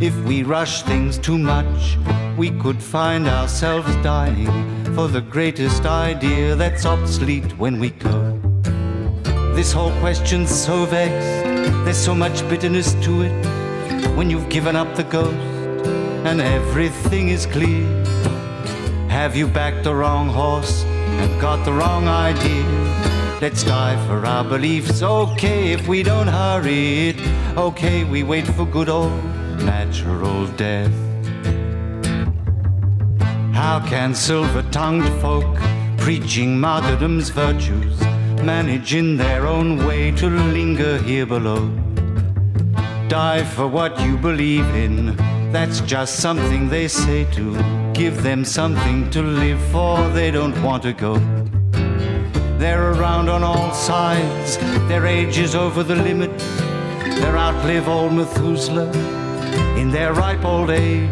If 0.00 0.14
we 0.24 0.42
rush 0.42 0.82
things 0.82 1.16
too 1.16 1.38
much, 1.38 1.96
we 2.36 2.50
could 2.50 2.82
find 2.82 3.26
ourselves 3.26 3.88
dying 4.02 4.84
for 4.94 5.08
the 5.08 5.22
greatest 5.22 5.86
idea 5.86 6.54
that's 6.56 6.84
obsolete 6.84 7.56
when 7.56 7.80
we 7.80 7.90
go. 7.90 8.38
This 9.54 9.72
whole 9.72 9.92
question's 10.00 10.50
so 10.50 10.84
vexed, 10.84 11.44
there's 11.84 11.96
so 11.96 12.14
much 12.14 12.46
bitterness 12.50 12.92
to 13.04 13.22
it 13.22 13.46
when 14.14 14.28
you've 14.28 14.50
given 14.50 14.76
up 14.76 14.94
the 14.94 15.04
ghost 15.04 15.34
and 16.26 16.40
everything 16.40 17.30
is 17.30 17.46
clear. 17.46 18.03
Have 19.24 19.36
you 19.36 19.48
backed 19.48 19.84
the 19.84 19.94
wrong 19.94 20.28
horse 20.28 20.84
and 20.84 21.40
got 21.40 21.64
the 21.64 21.72
wrong 21.72 22.08
idea? 22.08 22.62
Let's 23.40 23.64
die 23.64 23.96
for 24.06 24.26
our 24.26 24.44
beliefs. 24.44 25.02
Okay, 25.02 25.72
if 25.72 25.88
we 25.88 26.02
don't 26.02 26.26
hurry 26.26 27.08
it. 27.08 27.16
Okay, 27.56 28.04
we 28.04 28.22
wait 28.22 28.46
for 28.46 28.66
good 28.66 28.90
old 28.90 29.24
natural 29.64 30.46
death. 30.58 30.92
How 33.54 33.82
can 33.88 34.14
silver 34.14 34.62
tongued 34.70 35.08
folk 35.22 35.56
preaching 35.96 36.60
martyrdom's 36.60 37.30
virtues 37.30 37.98
manage 38.42 38.94
in 38.94 39.16
their 39.16 39.46
own 39.46 39.86
way 39.86 40.10
to 40.10 40.26
linger 40.28 40.98
here 40.98 41.24
below? 41.24 41.70
Die 43.08 43.44
for 43.56 43.68
what 43.68 43.98
you 44.00 44.18
believe 44.18 44.68
in, 44.74 45.16
that's 45.54 45.80
just 45.82 46.18
something 46.18 46.68
they 46.68 46.88
say 46.88 47.24
to 47.30 47.54
give 47.92 48.24
them 48.24 48.44
something 48.44 49.08
to 49.10 49.22
live 49.22 49.60
for, 49.70 50.08
they 50.08 50.30
don't 50.32 50.60
want 50.64 50.82
to 50.82 50.92
go. 50.92 51.16
They're 52.58 52.90
around 52.92 53.28
on 53.28 53.44
all 53.44 53.72
sides, 53.72 54.58
their 54.88 55.06
age 55.06 55.38
is 55.38 55.54
over 55.54 55.84
the 55.84 55.94
limit, 55.94 56.36
they're 57.20 57.36
outlive 57.36 57.86
old 57.86 58.12
Methuselah 58.14 58.90
in 59.78 59.92
their 59.92 60.12
ripe 60.12 60.44
old 60.44 60.70
age. 60.70 61.08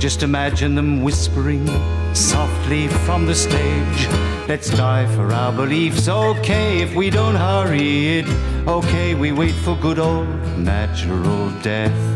Just 0.00 0.24
imagine 0.24 0.74
them 0.74 1.02
whispering 1.04 1.66
softly 2.14 2.88
from 2.88 3.26
the 3.26 3.34
stage. 3.34 4.08
Let's 4.48 4.70
die 4.70 5.06
for 5.14 5.32
our 5.32 5.52
beliefs. 5.52 6.08
Okay, 6.08 6.82
if 6.82 6.94
we 6.94 7.10
don't 7.10 7.36
hurry 7.36 8.18
it. 8.18 8.26
Okay, 8.66 9.14
we 9.14 9.30
wait 9.30 9.54
for 9.54 9.76
good 9.76 9.98
old 9.98 10.28
natural 10.58 11.50
death. 11.62 12.15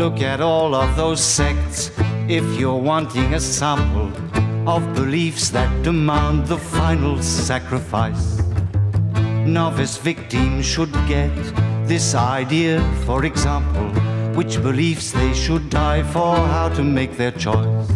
Look 0.00 0.22
at 0.22 0.40
all 0.40 0.74
of 0.74 0.96
those 0.96 1.22
sects 1.22 1.90
if 2.26 2.58
you're 2.58 2.82
wanting 2.90 3.34
a 3.34 3.38
sample 3.38 4.10
of 4.66 4.94
beliefs 4.94 5.50
that 5.50 5.82
demand 5.82 6.46
the 6.46 6.56
final 6.56 7.20
sacrifice. 7.22 8.40
Novice 9.44 9.98
victims 9.98 10.64
should 10.64 10.90
get 11.06 11.34
this 11.86 12.14
idea, 12.14 12.80
for 13.04 13.26
example, 13.26 13.90
which 14.34 14.62
beliefs 14.62 15.12
they 15.12 15.34
should 15.34 15.68
die 15.68 16.02
for, 16.02 16.34
how 16.34 16.70
to 16.70 16.82
make 16.82 17.18
their 17.18 17.32
choice. 17.32 17.88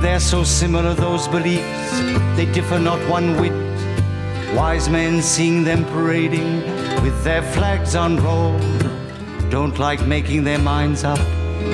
They're 0.00 0.20
so 0.20 0.42
similar, 0.42 0.94
those 0.94 1.28
beliefs, 1.28 2.00
they 2.34 2.50
differ 2.50 2.78
not 2.78 2.98
one 3.10 3.38
whit. 3.38 3.52
Wise 4.56 4.88
men 4.88 5.20
seeing 5.20 5.64
them 5.64 5.84
parading 5.84 6.62
with 7.02 7.22
their 7.24 7.42
flags 7.42 7.94
unrolled 7.94 8.93
don't 9.54 9.78
like 9.78 10.04
making 10.04 10.42
their 10.42 10.58
minds 10.58 11.04
up. 11.04 11.20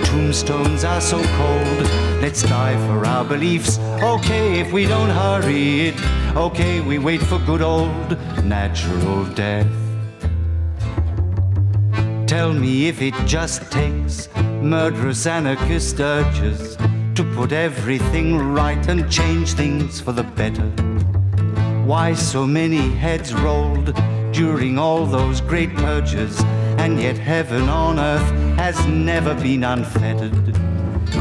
Tombstones 0.04 0.84
are 0.84 1.00
so 1.00 1.18
cold. 1.38 1.80
Let's 2.20 2.42
die 2.42 2.76
for 2.86 3.06
our 3.06 3.24
beliefs. 3.24 3.78
Okay, 4.02 4.60
if 4.60 4.70
we 4.70 4.84
don't 4.84 5.08
hurry 5.08 5.88
it. 5.88 5.94
Okay, 6.36 6.82
we 6.82 6.98
wait 6.98 7.22
for 7.22 7.38
good 7.38 7.62
old 7.62 8.18
natural 8.44 9.24
death. 9.32 9.66
Tell 12.26 12.52
me 12.52 12.86
if 12.88 13.00
it 13.00 13.14
just 13.24 13.72
takes 13.72 14.28
murderous 14.60 15.26
anarchist 15.26 15.98
urges 16.00 16.76
to 17.14 17.24
put 17.34 17.50
everything 17.50 18.36
right 18.36 18.86
and 18.88 19.10
change 19.10 19.54
things 19.54 20.02
for 20.02 20.12
the 20.12 20.24
better. 20.40 20.68
Why 21.86 22.12
so 22.12 22.46
many 22.46 22.90
heads 22.90 23.32
rolled 23.32 23.94
during 24.32 24.78
all 24.78 25.06
those 25.06 25.40
great 25.40 25.74
purges, 25.76 26.38
and 26.80 26.98
yet 26.98 27.18
heaven 27.18 27.68
on 27.68 27.98
earth 27.98 28.30
has 28.56 28.86
never 28.86 29.34
been 29.34 29.64
unfettered. 29.64 30.58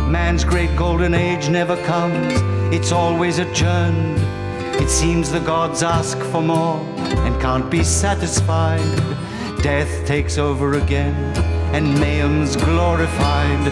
Man's 0.08 0.46
great 0.46 0.74
golden 0.78 1.14
age 1.14 1.50
never 1.50 1.76
comes, 1.84 2.34
it's 2.74 2.94
always 2.94 3.40
adjourned. 3.40 4.18
It 4.82 4.90
seems 4.90 5.30
the 5.30 5.42
gods 5.42 5.84
ask 5.84 6.18
for 6.32 6.42
more 6.42 6.80
and 7.26 7.42
can't 7.42 7.70
be 7.70 7.84
satisfied. 7.84 8.80
Death 9.62 10.08
takes 10.08 10.38
over 10.38 10.78
again, 10.78 11.14
and 11.76 11.94
mayhem's 12.00 12.56
glorified. 12.56 13.66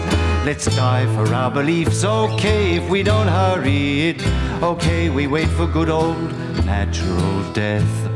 Let's 0.44 0.66
die 0.76 1.06
for 1.14 1.32
our 1.32 1.50
beliefs, 1.50 2.04
okay, 2.04 2.76
if 2.76 2.90
we 2.90 3.02
don't 3.02 3.28
hurry 3.28 4.10
it. 4.10 4.22
Okay, 4.62 5.08
we 5.08 5.26
wait 5.26 5.48
for 5.48 5.66
good 5.66 5.88
old 5.88 6.30
natural 6.66 7.52
death. 7.54 8.07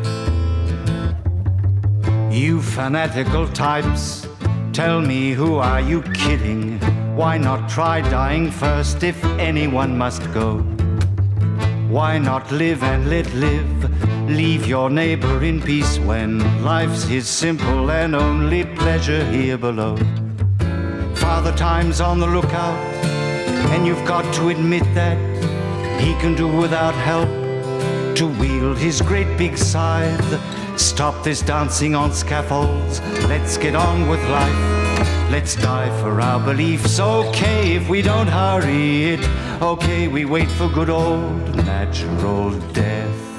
You 2.32 2.62
fanatical 2.62 3.46
types, 3.48 4.26
tell 4.72 5.02
me 5.02 5.32
who 5.32 5.56
are 5.56 5.82
you 5.82 6.00
kidding? 6.14 6.78
Why 7.14 7.36
not 7.36 7.68
try 7.68 8.00
dying 8.00 8.50
first 8.50 9.02
if 9.02 9.22
anyone 9.38 9.98
must 9.98 10.22
go? 10.32 10.60
Why 11.90 12.16
not 12.16 12.50
live 12.50 12.82
and 12.82 13.10
let 13.10 13.30
live? 13.34 14.30
Leave 14.30 14.66
your 14.66 14.88
neighbor 14.88 15.44
in 15.44 15.60
peace 15.60 15.98
when 15.98 16.38
life's 16.64 17.04
his 17.04 17.28
simple 17.28 17.90
and 17.90 18.16
only 18.16 18.64
pleasure 18.64 19.30
here 19.30 19.58
below. 19.58 19.98
Father 21.16 21.54
Time's 21.54 22.00
on 22.00 22.18
the 22.18 22.26
lookout, 22.26 22.78
and 23.74 23.86
you've 23.86 24.08
got 24.08 24.24
to 24.36 24.48
admit 24.48 24.84
that 24.94 25.18
he 26.00 26.14
can 26.14 26.34
do 26.34 26.48
without 26.48 26.94
help 26.94 27.41
to 28.16 28.26
wield 28.26 28.78
his 28.78 29.00
great 29.00 29.36
big 29.38 29.56
scythe. 29.56 30.78
Stop 30.78 31.22
this 31.24 31.42
dancing 31.42 31.94
on 31.94 32.12
scaffolds, 32.12 33.00
let's 33.28 33.56
get 33.56 33.74
on 33.74 34.08
with 34.08 34.22
life. 34.28 34.82
Let's 35.30 35.56
die 35.56 35.88
for 36.00 36.20
our 36.20 36.38
beliefs. 36.38 37.00
Okay, 37.00 37.76
if 37.76 37.88
we 37.88 38.02
don't 38.02 38.26
hurry 38.26 39.14
it. 39.14 39.20
Okay, 39.62 40.06
we 40.06 40.26
wait 40.26 40.50
for 40.50 40.68
good 40.68 40.90
old 40.90 41.56
natural 41.56 42.50
death. 42.72 43.31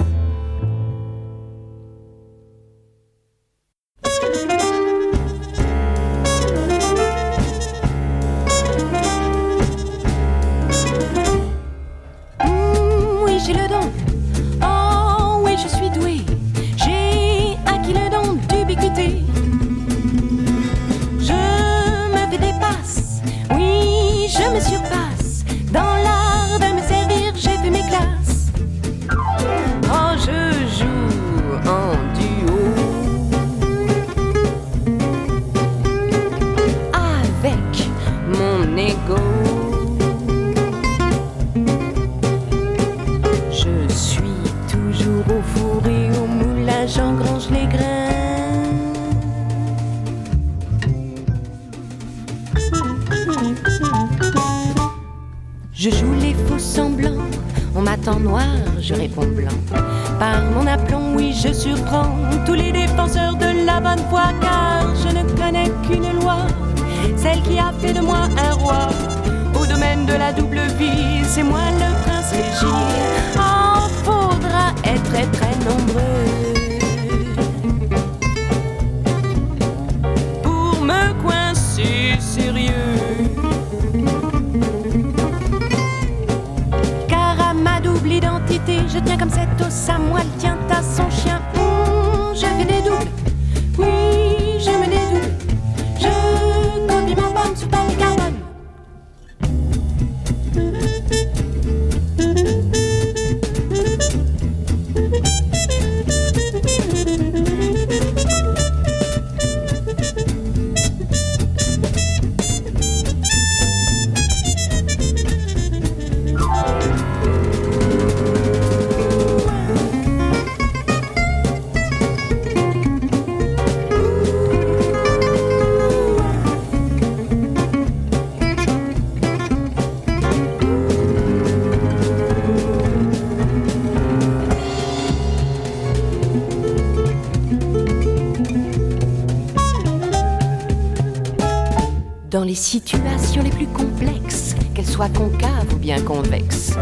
Les 142.54 142.58
situations 142.58 143.42
les 143.42 143.50
plus 143.50 143.66
complexes, 143.66 144.56
qu'elles 144.76 144.86
soient 144.86 145.10
concaves 145.10 145.74
ou 145.74 145.78
bien 145.78 146.00
convexes, 146.02 146.74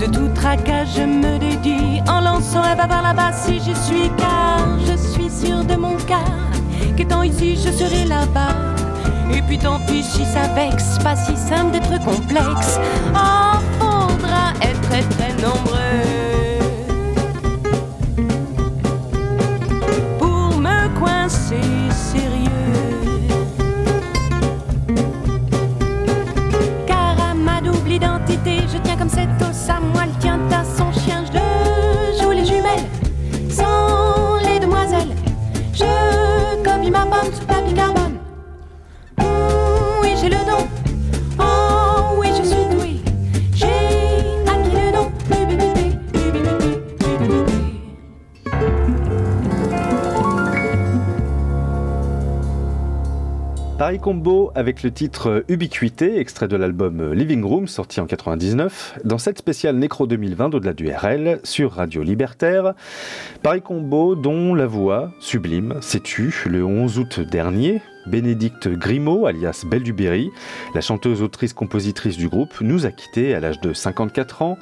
de 0.00 0.06
tout 0.06 0.28
tracas 0.34 0.86
je 0.86 1.02
me 1.02 1.38
dédie 1.38 2.00
en 2.08 2.20
lançant 2.20 2.64
un 2.64 2.74
bavard 2.74 3.02
là-bas 3.02 3.30
si 3.32 3.60
je 3.60 3.72
suis 3.86 4.10
car 4.18 4.66
je 4.80 4.96
suis 4.96 5.30
sûr 5.30 5.62
de 5.62 5.76
mon 5.76 5.94
cas 5.98 6.34
qu'étant 6.96 7.22
ici 7.22 7.54
je 7.54 7.70
serai 7.70 8.06
là-bas. 8.06 8.56
Et 9.32 9.40
puis 9.42 9.56
tant 9.56 9.78
pis 9.86 10.02
si 10.02 10.24
ça 10.24 10.48
vexe, 10.56 10.98
pas 10.98 11.14
si 11.14 11.36
simple 11.36 11.70
d'être 11.74 12.04
complexe. 12.04 12.80
En 13.14 13.60
faudra 13.78 14.52
être 14.60 14.80
très 14.80 15.02
très 15.02 15.32
nombreux. 15.34 15.99
Combo 54.00 54.50
avec 54.54 54.82
le 54.82 54.90
titre 54.90 55.44
Ubiquité, 55.48 56.18
extrait 56.18 56.48
de 56.48 56.56
l'album 56.56 57.12
Living 57.12 57.44
Room 57.44 57.68
sorti 57.68 58.00
en 58.00 58.06
99, 58.06 59.00
dans 59.04 59.18
cette 59.18 59.38
spéciale 59.38 59.76
Nécro 59.76 60.06
2020 60.06 60.48
d'au-delà 60.48 60.72
du 60.72 60.90
RL 60.90 61.40
sur 61.44 61.72
Radio 61.72 62.02
Libertaire. 62.02 62.72
Paris 63.42 63.60
Combo 63.60 64.14
dont 64.14 64.54
la 64.54 64.66
voix 64.66 65.12
sublime 65.20 65.74
s'est 65.82 66.00
tue 66.00 66.44
le 66.46 66.64
11 66.64 66.98
août 66.98 67.20
dernier. 67.20 67.82
Bénédicte 68.06 68.68
Grimaud, 68.68 69.26
alias 69.26 69.64
Belle 69.66 69.82
du 69.82 69.92
Berry, 69.92 70.30
la 70.74 70.80
chanteuse, 70.80 71.22
autrice, 71.22 71.52
compositrice 71.52 72.16
du 72.16 72.28
groupe, 72.28 72.60
nous 72.62 72.86
a 72.86 72.90
quittés 72.90 73.34
à 73.34 73.40
l'âge 73.40 73.60
de 73.60 73.74
54 73.74 74.42
ans. 74.42 74.58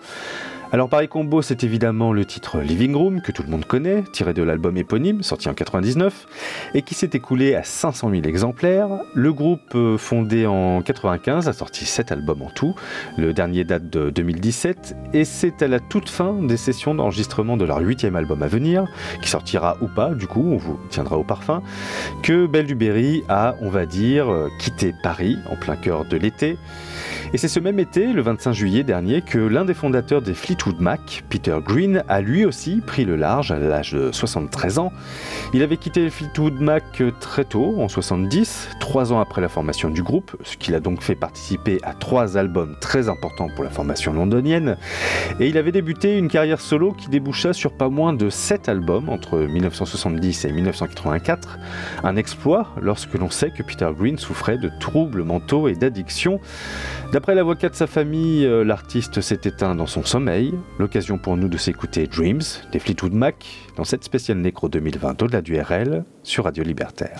Alors 0.70 0.90
Paris 0.90 1.08
Combo, 1.08 1.40
c'est 1.40 1.64
évidemment 1.64 2.12
le 2.12 2.26
titre 2.26 2.60
Living 2.60 2.94
Room, 2.94 3.22
que 3.22 3.32
tout 3.32 3.42
le 3.42 3.48
monde 3.48 3.64
connaît, 3.64 4.04
tiré 4.12 4.34
de 4.34 4.42
l'album 4.42 4.76
éponyme, 4.76 5.22
sorti 5.22 5.48
en 5.48 5.54
99, 5.54 6.26
et 6.74 6.82
qui 6.82 6.92
s'est 6.92 7.08
écoulé 7.14 7.54
à 7.54 7.62
500 7.62 8.10
000 8.10 8.24
exemplaires. 8.24 8.90
Le 9.14 9.32
groupe, 9.32 9.74
euh, 9.74 9.96
fondé 9.96 10.46
en 10.46 10.82
95, 10.82 11.48
a 11.48 11.54
sorti 11.54 11.86
7 11.86 12.12
albums 12.12 12.42
en 12.42 12.50
tout, 12.50 12.74
le 13.16 13.32
dernier 13.32 13.64
date 13.64 13.88
de 13.88 14.10
2017, 14.10 14.94
et 15.14 15.24
c'est 15.24 15.62
à 15.62 15.68
la 15.68 15.80
toute 15.80 16.10
fin 16.10 16.34
des 16.34 16.58
sessions 16.58 16.94
d'enregistrement 16.94 17.56
de 17.56 17.64
leur 17.64 17.78
huitième 17.78 18.16
album 18.16 18.42
à 18.42 18.46
venir, 18.46 18.84
qui 19.22 19.30
sortira 19.30 19.78
ou 19.80 19.88
pas, 19.88 20.10
du 20.10 20.26
coup, 20.26 20.44
on 20.52 20.58
vous 20.58 20.78
tiendra 20.90 21.16
au 21.16 21.24
parfum, 21.24 21.62
que 22.22 22.46
Belle 22.46 22.66
du 22.66 22.74
Berry 22.74 23.22
a, 23.30 23.54
on 23.62 23.70
va 23.70 23.86
dire, 23.86 24.30
euh, 24.30 24.50
quitté 24.58 24.94
Paris 25.02 25.38
en 25.50 25.56
plein 25.56 25.76
cœur 25.76 26.04
de 26.04 26.18
l'été. 26.18 26.58
Et 27.34 27.36
c'est 27.36 27.48
ce 27.48 27.60
même 27.60 27.78
été, 27.78 28.14
le 28.14 28.22
25 28.22 28.52
juillet 28.52 28.84
dernier, 28.84 29.20
que 29.20 29.38
l'un 29.38 29.66
des 29.66 29.74
fondateurs 29.74 30.22
des 30.22 30.32
Fleetwood 30.32 30.80
Mac, 30.80 31.24
Peter 31.28 31.58
Green, 31.62 32.02
a 32.08 32.22
lui 32.22 32.46
aussi 32.46 32.80
pris 32.86 33.04
le 33.04 33.16
large 33.16 33.52
à 33.52 33.58
l'âge 33.58 33.92
de 33.92 34.10
73 34.12 34.78
ans. 34.78 34.92
Il 35.52 35.62
avait 35.62 35.76
quitté 35.76 36.08
Fleetwood 36.08 36.58
Mac 36.58 37.02
très 37.20 37.44
tôt, 37.44 37.74
en 37.80 37.88
70, 37.88 38.70
trois 38.80 39.12
ans 39.12 39.20
après 39.20 39.42
la 39.42 39.50
formation 39.50 39.90
du 39.90 40.02
groupe, 40.02 40.36
ce 40.42 40.56
qui 40.56 40.72
l'a 40.72 40.80
donc 40.80 41.02
fait 41.02 41.14
participer 41.14 41.78
à 41.82 41.92
trois 41.92 42.38
albums 42.38 42.76
très 42.80 43.10
importants 43.10 43.48
pour 43.54 43.62
la 43.62 43.70
formation 43.70 44.14
londonienne. 44.14 44.78
Et 45.38 45.48
il 45.48 45.58
avait 45.58 45.72
débuté 45.72 46.16
une 46.16 46.28
carrière 46.28 46.62
solo 46.62 46.92
qui 46.92 47.10
déboucha 47.10 47.52
sur 47.52 47.76
pas 47.76 47.90
moins 47.90 48.14
de 48.14 48.30
sept 48.30 48.70
albums 48.70 49.10
entre 49.10 49.36
1970 49.38 50.46
et 50.46 50.52
1984. 50.52 51.58
Un 52.04 52.16
exploit 52.16 52.68
lorsque 52.80 53.12
l'on 53.12 53.28
sait 53.28 53.50
que 53.50 53.62
Peter 53.62 53.90
Green 53.94 54.16
souffrait 54.16 54.56
de 54.56 54.70
troubles 54.80 55.24
mentaux 55.24 55.68
et 55.68 55.74
d'addiction. 55.74 56.40
D'après 57.18 57.34
l'avocat 57.34 57.68
de 57.68 57.74
sa 57.74 57.88
famille, 57.88 58.46
euh, 58.46 58.62
l'artiste 58.62 59.20
s'est 59.20 59.40
éteint 59.42 59.74
dans 59.74 59.86
son 59.86 60.04
sommeil. 60.04 60.54
L'occasion 60.78 61.18
pour 61.18 61.36
nous 61.36 61.48
de 61.48 61.56
s'écouter 61.56 62.06
Dreams 62.06 62.42
des 62.70 62.78
Fleetwood 62.78 63.12
Mac 63.12 63.44
dans 63.76 63.82
cette 63.82 64.04
spéciale 64.04 64.38
Nécro 64.38 64.68
2020 64.68 65.20
au-delà 65.20 65.42
du 65.42 65.60
RL 65.60 66.04
sur 66.22 66.44
Radio 66.44 66.62
Libertaire. 66.62 67.18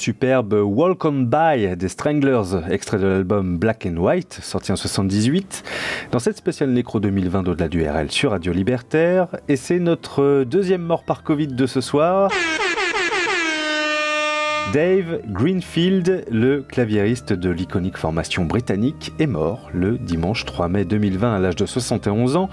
Superbe 0.00 0.54
On 0.54 0.94
By 1.12 1.76
des 1.76 1.88
Stranglers, 1.88 2.62
extrait 2.70 2.98
de 2.98 3.06
l'album 3.06 3.58
Black 3.58 3.86
and 3.86 3.98
White, 3.98 4.38
sorti 4.42 4.72
en 4.72 4.76
78, 4.76 5.62
dans 6.10 6.18
cette 6.18 6.38
spéciale 6.38 6.70
Nécro 6.70 7.00
2020 7.00 7.42
d'au-delà 7.42 7.68
du 7.68 7.86
RL 7.86 8.10
sur 8.10 8.30
Radio 8.30 8.52
Libertaire. 8.52 9.28
Et 9.48 9.56
c'est 9.56 9.78
notre 9.78 10.44
deuxième 10.44 10.82
mort 10.82 11.04
par 11.04 11.22
Covid 11.22 11.48
de 11.48 11.66
ce 11.66 11.82
soir. 11.82 12.30
Dave 14.72 15.22
Greenfield, 15.26 16.26
le 16.30 16.62
claviériste 16.62 17.32
de 17.32 17.50
l'iconique 17.50 17.96
formation 17.96 18.44
britannique, 18.44 19.12
est 19.18 19.26
mort 19.26 19.68
le 19.74 19.98
dimanche 19.98 20.44
3 20.44 20.68
mai 20.68 20.84
2020 20.84 21.34
à 21.34 21.38
l'âge 21.40 21.56
de 21.56 21.66
71 21.66 22.36
ans. 22.36 22.48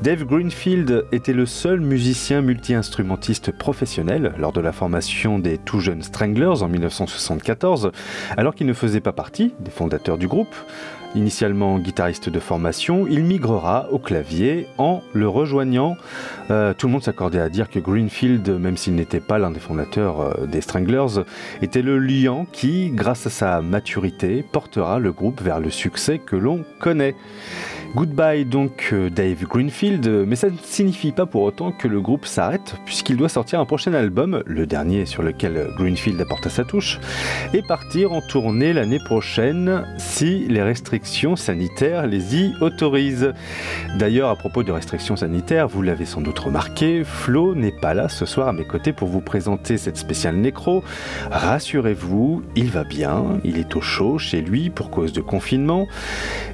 Dave 0.00 0.22
Greenfield 0.22 1.06
était 1.10 1.32
le 1.32 1.44
seul 1.44 1.80
musicien 1.80 2.40
multi-instrumentiste 2.40 3.50
professionnel 3.50 4.32
lors 4.38 4.52
de 4.52 4.60
la 4.60 4.70
formation 4.70 5.40
des 5.40 5.58
tout 5.58 5.80
jeunes 5.80 6.04
Stranglers 6.04 6.62
en 6.62 6.68
1974, 6.68 7.90
alors 8.36 8.54
qu'il 8.54 8.68
ne 8.68 8.72
faisait 8.72 9.00
pas 9.00 9.12
partie 9.12 9.52
des 9.58 9.72
fondateurs 9.72 10.18
du 10.18 10.28
groupe. 10.28 10.54
Initialement 11.16 11.78
guitariste 11.78 12.28
de 12.28 12.38
formation, 12.38 13.06
il 13.06 13.24
migrera 13.24 13.88
au 13.90 13.98
clavier 13.98 14.66
en 14.76 15.02
le 15.14 15.26
rejoignant. 15.26 15.96
Euh, 16.50 16.74
tout 16.74 16.88
le 16.88 16.92
monde 16.92 17.02
s'accordait 17.02 17.40
à 17.40 17.48
dire 17.48 17.70
que 17.70 17.78
Greenfield, 17.78 18.46
même 18.50 18.76
s'il 18.76 18.94
n'était 18.94 19.20
pas 19.20 19.38
l'un 19.38 19.50
des 19.50 19.58
fondateurs 19.58 20.20
euh, 20.20 20.46
des 20.46 20.60
Stranglers, 20.60 21.24
était 21.62 21.80
le 21.80 21.98
liant 21.98 22.46
qui, 22.52 22.90
grâce 22.90 23.26
à 23.26 23.30
sa 23.30 23.62
maturité, 23.62 24.44
portera 24.52 24.98
le 24.98 25.10
groupe 25.10 25.40
vers 25.40 25.58
le 25.58 25.70
succès 25.70 26.18
que 26.18 26.36
l'on 26.36 26.64
connaît. 26.80 27.14
Goodbye 27.96 28.44
donc 28.44 28.90
euh, 28.92 29.08
Dave 29.08 29.44
Greenfield, 29.44 30.06
mais 30.26 30.36
ça 30.36 30.50
ne 30.50 30.56
signifie 30.62 31.12
pas 31.12 31.24
pour 31.24 31.44
autant 31.44 31.72
que 31.72 31.88
le 31.88 32.02
groupe 32.02 32.26
s'arrête, 32.26 32.74
puisqu'il 32.84 33.16
doit 33.16 33.30
sortir 33.30 33.58
un 33.58 33.64
prochain 33.64 33.94
album, 33.94 34.42
le 34.44 34.66
dernier 34.66 35.06
sur 35.06 35.22
lequel 35.22 35.70
Greenfield 35.78 36.20
apporta 36.20 36.50
sa 36.50 36.64
touche, 36.64 37.00
et 37.54 37.62
partir 37.62 38.12
en 38.12 38.20
tournée 38.20 38.74
l'année 38.74 38.98
prochaine 39.06 39.86
si 39.96 40.44
les 40.46 40.62
restrictions 40.62 41.36
sanitaires 41.36 42.06
les 42.06 42.36
y 42.36 42.52
autorisent. 42.60 43.32
D'ailleurs, 43.98 44.28
à 44.28 44.36
propos 44.36 44.62
de 44.62 44.72
restrictions 44.72 45.16
sanitaires, 45.16 45.66
vous 45.66 45.80
l'avez 45.80 46.04
sans 46.04 46.20
doute 46.20 46.38
remarqué, 46.38 47.02
Flo 47.02 47.54
n'est 47.54 47.72
pas 47.72 47.94
là 47.94 48.10
ce 48.10 48.26
soir 48.26 48.48
à 48.48 48.52
mes 48.52 48.66
côtés 48.66 48.92
pour 48.92 49.08
vous 49.08 49.22
présenter 49.22 49.78
cette 49.78 49.96
spéciale 49.96 50.36
nécro. 50.36 50.84
Rassurez-vous, 51.30 52.42
il 52.56 52.68
va 52.68 52.84
bien, 52.84 53.40
il 53.42 53.56
est 53.56 53.74
au 53.74 53.80
chaud 53.80 54.18
chez 54.18 54.42
lui 54.42 54.68
pour 54.68 54.90
cause 54.90 55.14
de 55.14 55.22
confinement, 55.22 55.88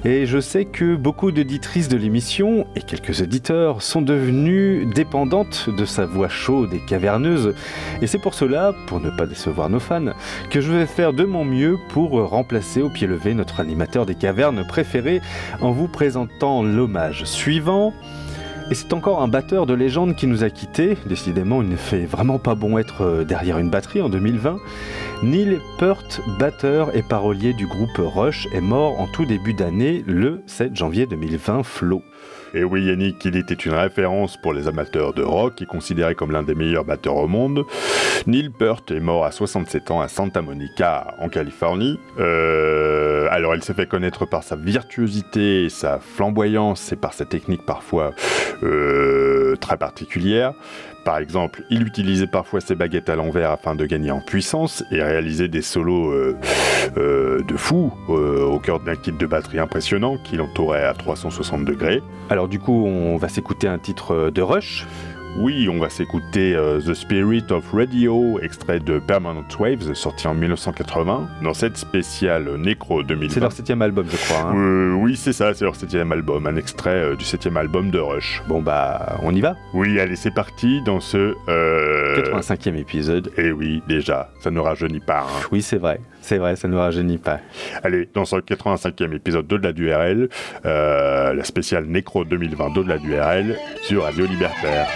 et 0.05 0.25
je 0.25 0.39
sais 0.39 0.63
que 0.63 0.95
beaucoup 0.95 1.32
d'auditrices 1.33 1.89
de 1.89 1.97
l'émission 1.97 2.65
et 2.75 2.81
quelques 2.81 3.21
auditeurs 3.21 3.81
sont 3.81 4.01
devenus 4.01 4.87
dépendantes 4.93 5.69
de 5.69 5.85
sa 5.85 6.05
voix 6.05 6.29
chaude 6.29 6.73
et 6.73 6.79
caverneuse. 6.79 7.53
Et 8.01 8.07
c'est 8.07 8.19
pour 8.19 8.33
cela, 8.33 8.73
pour 8.87 8.99
ne 9.01 9.09
pas 9.09 9.25
décevoir 9.25 9.69
nos 9.69 9.79
fans, 9.79 10.13
que 10.49 10.61
je 10.61 10.71
vais 10.71 10.85
faire 10.85 11.11
de 11.11 11.25
mon 11.25 11.43
mieux 11.43 11.77
pour 11.89 12.11
remplacer 12.29 12.81
au 12.81 12.89
pied 12.89 13.07
levé 13.07 13.33
notre 13.33 13.59
animateur 13.59 14.05
des 14.05 14.15
cavernes 14.15 14.65
préféré 14.67 15.21
en 15.61 15.71
vous 15.71 15.87
présentant 15.87 16.63
l'hommage 16.63 17.25
suivant. 17.25 17.93
Et 18.73 18.75
c'est 18.75 18.91
encore 18.93 19.21
un 19.21 19.27
batteur 19.27 19.67
de 19.67 19.75
légende 19.75 20.15
qui 20.15 20.25
nous 20.25 20.43
a 20.43 20.49
quittés. 20.49 20.97
Décidément, 21.05 21.61
il 21.61 21.69
ne 21.69 21.75
fait 21.75 22.05
vraiment 22.05 22.39
pas 22.39 22.55
bon 22.55 22.79
être 22.79 23.01
euh, 23.01 23.23
derrière 23.23 23.59
une 23.59 23.69
batterie 23.69 24.01
en 24.01 24.09
2020. 24.09 24.57
Neil 25.21 25.59
Peart, 25.77 26.21
batteur 26.39 26.95
et 26.95 27.03
parolier 27.03 27.53
du 27.53 27.67
groupe 27.67 27.99
Rush, 27.99 28.47
est 28.51 28.61
mort 28.61 28.99
en 28.99 29.05
tout 29.05 29.25
début 29.25 29.53
d'année, 29.53 30.03
le 30.07 30.41
7 30.47 30.75
janvier 30.75 31.05
2020, 31.05 31.61
Flo. 31.61 32.01
Et 32.55 32.63
oui 32.63 32.85
Yannick, 32.85 33.25
il 33.25 33.35
était 33.35 33.55
une 33.55 33.73
référence 33.73 34.37
pour 34.37 34.53
les 34.53 34.67
amateurs 34.67 35.13
de 35.13 35.23
rock 35.23 35.61
et 35.61 35.65
considéré 35.65 36.13
comme 36.13 36.31
l'un 36.31 36.43
des 36.43 36.53
meilleurs 36.53 36.85
batteurs 36.85 37.15
au 37.15 37.27
monde. 37.27 37.65
Neil 38.27 38.49
Peart 38.49 38.91
est 38.91 38.99
mort 38.99 39.25
à 39.25 39.31
67 39.31 39.89
ans 39.89 40.01
à 40.01 40.07
Santa 40.07 40.43
Monica, 40.43 41.15
en 41.19 41.29
Californie. 41.29 41.99
Euh, 42.19 43.27
alors 43.31 43.55
il 43.55 43.63
s'est 43.63 43.73
fait 43.73 43.87
connaître 43.87 44.27
par 44.27 44.43
sa 44.43 44.55
virtuosité, 44.55 45.67
sa 45.69 45.97
flamboyance 45.99 46.91
et 46.91 46.95
par 46.95 47.13
sa 47.13 47.25
technique 47.25 47.65
parfois 47.65 48.13
euh, 48.61 49.55
très 49.55 49.77
particulière. 49.77 50.53
Par 51.03 51.17
exemple, 51.17 51.63
il 51.69 51.85
utilisait 51.85 52.27
parfois 52.27 52.61
ses 52.61 52.75
baguettes 52.75 53.09
à 53.09 53.15
l'envers 53.15 53.51
afin 53.51 53.75
de 53.75 53.85
gagner 53.85 54.11
en 54.11 54.21
puissance 54.21 54.85
et 54.89 55.03
réaliser 55.03 55.49
des 55.49 55.61
solos 55.61 56.11
euh, 56.11 56.37
euh, 56.97 57.41
de 57.43 57.57
fou 57.57 57.91
euh, 58.09 58.45
au 58.45 58.57
cœur 58.59 58.79
d'un 58.79 58.95
kit 58.95 59.11
de 59.11 59.25
batterie 59.25 59.59
impressionnant 59.59 60.17
qui 60.17 60.37
l'entourait 60.37 60.85
à 60.85 60.93
360 60.93 61.65
degrés. 61.65 62.01
Alors 62.29 62.47
du 62.47 62.57
coup, 62.57 62.85
on 62.85 63.17
va 63.17 63.27
s'écouter 63.27 63.67
un 63.67 63.79
titre 63.79 64.29
de 64.29 64.41
Rush. 64.41 64.87
Oui, 65.35 65.67
on 65.67 65.79
va 65.79 65.89
s'écouter 65.89 66.55
euh, 66.55 66.79
The 66.79 66.93
Spirit 66.93 67.45
of 67.49 67.63
Radio, 67.73 68.39
extrait 68.41 68.79
de 68.79 68.99
Permanent 68.99 69.43
Waves, 69.59 69.93
sorti 69.95 70.27
en 70.27 70.35
1980, 70.35 71.27
dans 71.43 71.55
cette 71.55 71.75
spéciale 71.75 72.55
Necro 72.59 73.01
2020. 73.01 73.33
C'est 73.33 73.39
leur 73.39 73.51
septième 73.51 73.81
album, 73.81 74.05
je 74.11 74.15
crois. 74.15 74.51
hein. 74.51 74.55
Euh, 74.55 74.93
oui, 74.93 75.15
c'est 75.15 75.33
ça, 75.33 75.55
c'est 75.55 75.65
leur 75.65 75.75
septième 75.75 76.11
album, 76.11 76.45
un 76.45 76.55
extrait 76.55 76.91
euh, 76.91 77.15
du 77.15 77.25
septième 77.25 77.57
album 77.57 77.89
de 77.89 77.97
Rush. 77.97 78.43
Bon 78.47 78.61
bah, 78.61 79.17
on 79.23 79.33
y 79.33 79.41
va 79.41 79.55
Oui, 79.73 79.99
allez, 79.99 80.15
c'est 80.15 80.33
parti 80.33 80.81
dans 80.83 80.99
ce... 80.99 81.33
euh, 81.49 82.21
85e 82.21 82.75
épisode. 82.75 83.31
Et 83.37 83.51
oui, 83.51 83.81
déjà, 83.87 84.29
ça 84.39 84.51
ne 84.51 84.59
rajeunit 84.59 84.99
pas. 84.99 85.21
hein. 85.21 85.47
Oui, 85.51 85.63
c'est 85.63 85.77
vrai. 85.77 85.99
C'est 86.23 86.37
vrai, 86.37 86.55
ça 86.55 86.69
ne 86.69 86.73
nous 86.73 86.79
rajeunit 86.79 87.17
pas. 87.17 87.39
Allez, 87.83 88.07
dans 88.13 88.23
ce 88.23 88.37
85e 88.37 89.13
épisode 89.13 89.45
d'Au-delà 89.45 89.73
du 89.73 89.93
RL, 89.93 90.29
euh, 90.65 91.33
la 91.33 91.43
spéciale 91.43 91.85
Necro 91.85 92.23
2020 92.23 92.73
d'Au-delà 92.73 92.97
du 92.97 93.13
RL 93.13 93.57
sur 93.81 94.03
Radio 94.03 94.25
Libertaire. 94.25 94.87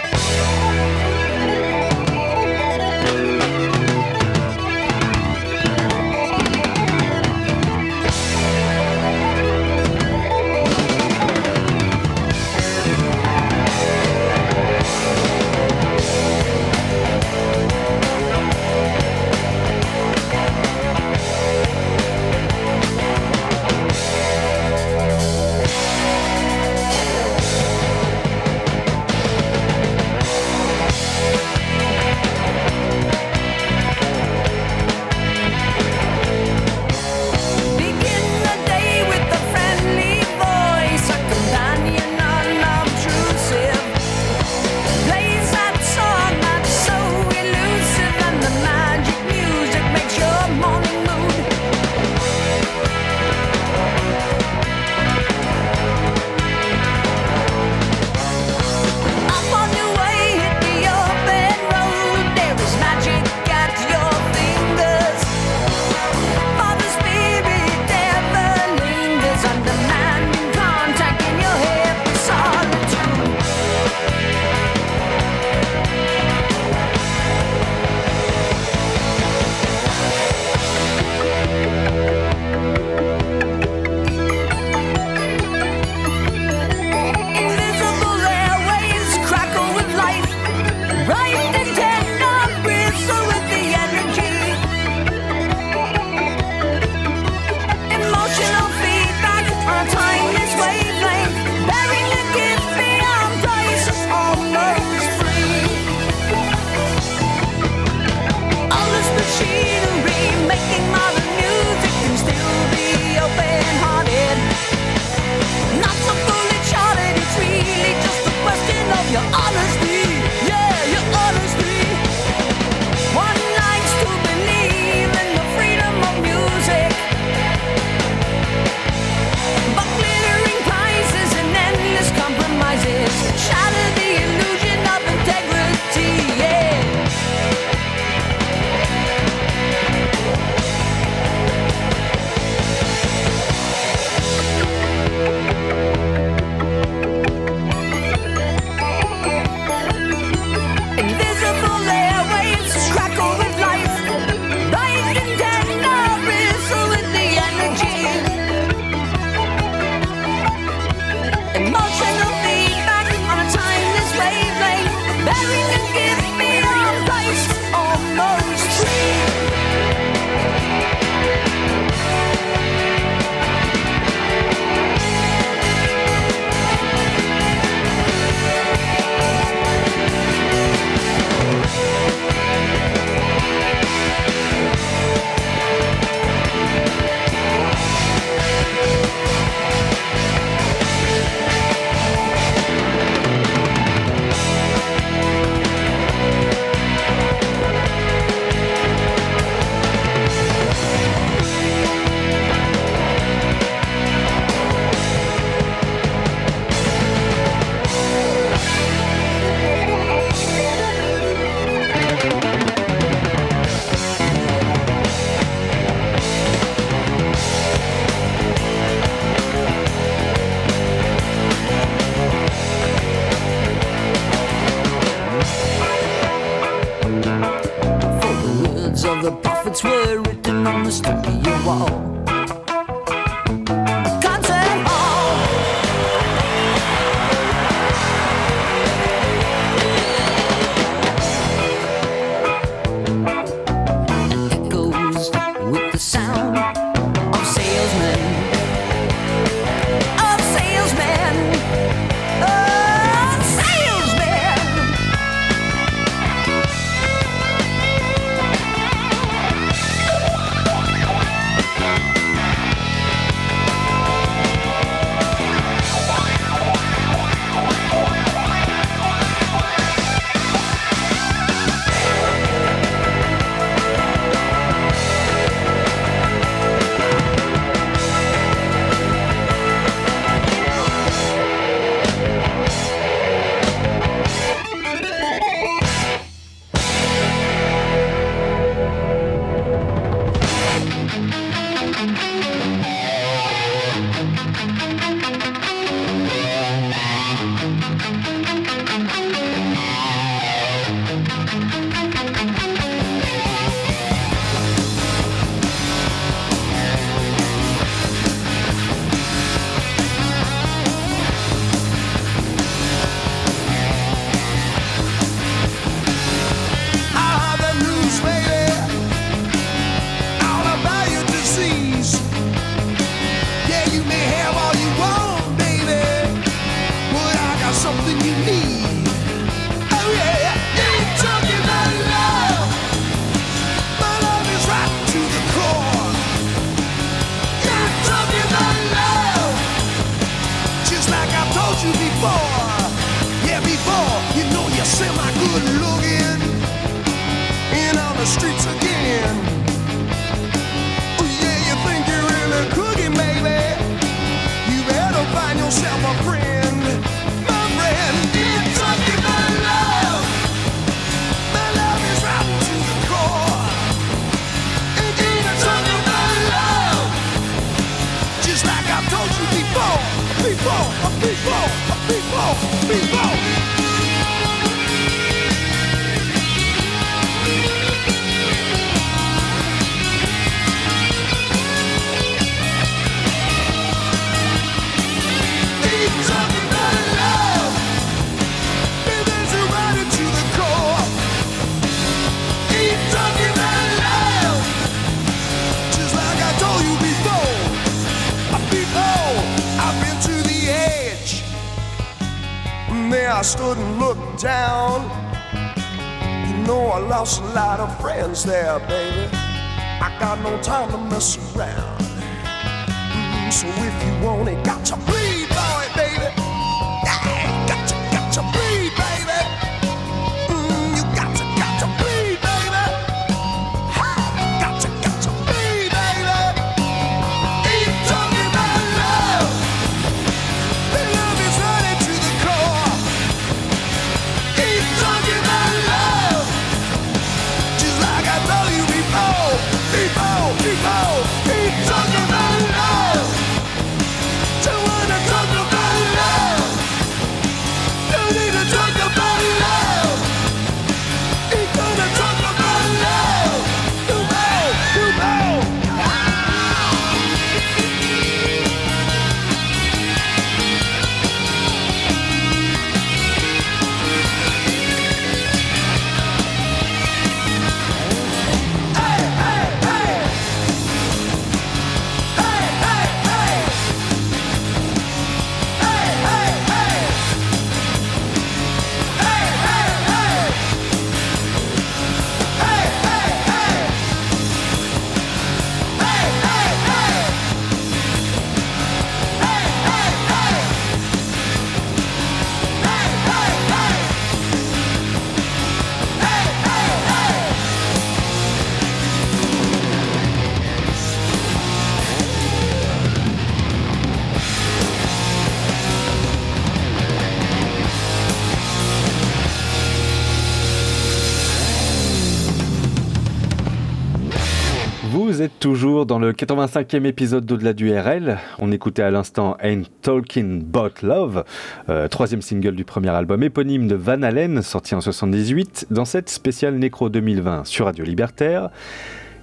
dans 516.08 516.18
le 516.18 516.32
85e 516.32 517.04
épisode 517.04 517.44
d'Au-delà 517.44 517.74
du 517.74 517.94
RL. 517.94 518.38
On 518.58 518.72
écoutait 518.72 519.02
à 519.02 519.10
l'instant 519.10 519.58
Ain't 519.60 519.84
Talking 520.00 520.62
But 520.62 521.02
Love, 521.02 521.44
euh, 521.90 522.08
troisième 522.08 522.40
single 522.40 522.74
du 522.74 522.84
premier 522.84 523.10
album 523.10 523.42
éponyme 523.42 523.86
de 523.86 523.94
Van 523.94 524.22
Halen, 524.22 524.62
sorti 524.62 524.94
en 524.94 525.02
78, 525.02 525.88
dans 525.90 526.06
cette 526.06 526.30
spéciale 526.30 526.76
Nécro 526.76 527.10
2020 527.10 527.66
sur 527.66 527.84
Radio 527.84 528.06
Libertaire. 528.06 528.70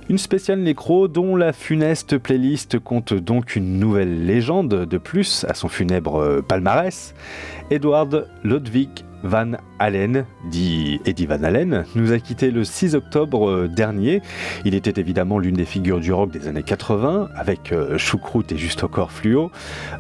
Une 0.10 0.18
spéciale 0.18 0.60
nécro 0.60 1.08
dont 1.08 1.36
la 1.36 1.54
funeste 1.54 2.18
playlist 2.18 2.80
compte 2.80 3.14
donc 3.14 3.56
une 3.56 3.78
nouvelle 3.78 4.26
légende 4.26 4.86
de 4.86 4.98
plus 4.98 5.46
à 5.48 5.54
son 5.54 5.68
funèbre 5.68 6.42
palmarès, 6.48 7.14
Edward 7.70 8.28
Ludwig 8.44 8.90
Van 9.24 9.52
Allen, 9.80 10.26
dit 10.50 11.02
Eddie 11.06 11.26
Van 11.26 11.44
Allen, 11.44 11.86
nous 11.96 12.12
a 12.12 12.20
quitté 12.20 12.52
le 12.52 12.64
6 12.64 12.96
octobre 12.96 13.50
euh, 13.50 13.68
dernier. 13.68 14.22
Il 14.64 14.74
était 14.74 15.00
évidemment 15.00 15.38
l'une 15.38 15.56
des 15.56 15.66
figures 15.66 16.00
du 16.00 16.14
rock 16.14 16.32
des 16.32 16.48
années 16.48 16.64
80, 16.64 17.30
avec 17.36 17.72
euh, 17.72 17.98
Choucroute 17.98 18.52
et 18.52 18.58
Juste 18.58 18.84
au 18.84 18.88
corps 18.88 19.12
fluo, 19.12 19.52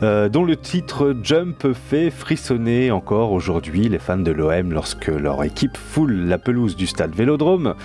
euh, 0.02 0.30
dont 0.30 0.43
le 0.43 0.56
titre 0.56 1.15
Jump 1.23 1.73
fait 1.73 2.10
frissonner 2.10 2.91
encore 2.91 3.31
aujourd'hui 3.31 3.89
les 3.89 3.99
fans 3.99 4.18
de 4.18 4.31
l'OM 4.31 4.72
lorsque 4.72 5.07
leur 5.07 5.43
équipe 5.43 5.77
foule 5.77 6.14
la 6.14 6.38
pelouse 6.38 6.76
du 6.76 6.88
stade 6.88 7.14
Vélodrome. 7.14 7.76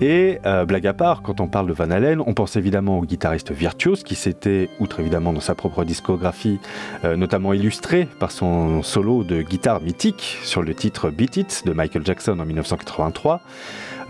Et 0.00 0.38
blague 0.66 0.86
à 0.86 0.94
part, 0.94 1.22
quand 1.22 1.40
on 1.40 1.48
parle 1.48 1.66
de 1.66 1.72
Van 1.72 1.90
Halen, 1.90 2.20
on 2.24 2.34
pense 2.34 2.56
évidemment 2.56 2.98
au 2.98 3.02
guitariste 3.02 3.52
virtuose 3.52 4.02
qui 4.02 4.14
s'était, 4.14 4.68
outre 4.80 5.00
évidemment 5.00 5.32
dans 5.32 5.40
sa 5.40 5.54
propre 5.54 5.84
discographie, 5.84 6.58
notamment 7.04 7.52
illustré 7.52 8.08
par 8.18 8.30
son 8.30 8.82
solo 8.82 9.24
de 9.24 9.42
guitare 9.42 9.80
mythique 9.80 10.38
sur 10.42 10.62
le 10.62 10.74
titre 10.74 11.10
Beat 11.10 11.25
De 11.64 11.74
Michael 11.74 12.04
Jackson 12.04 12.40
en 12.40 12.46
1983. 12.46 13.40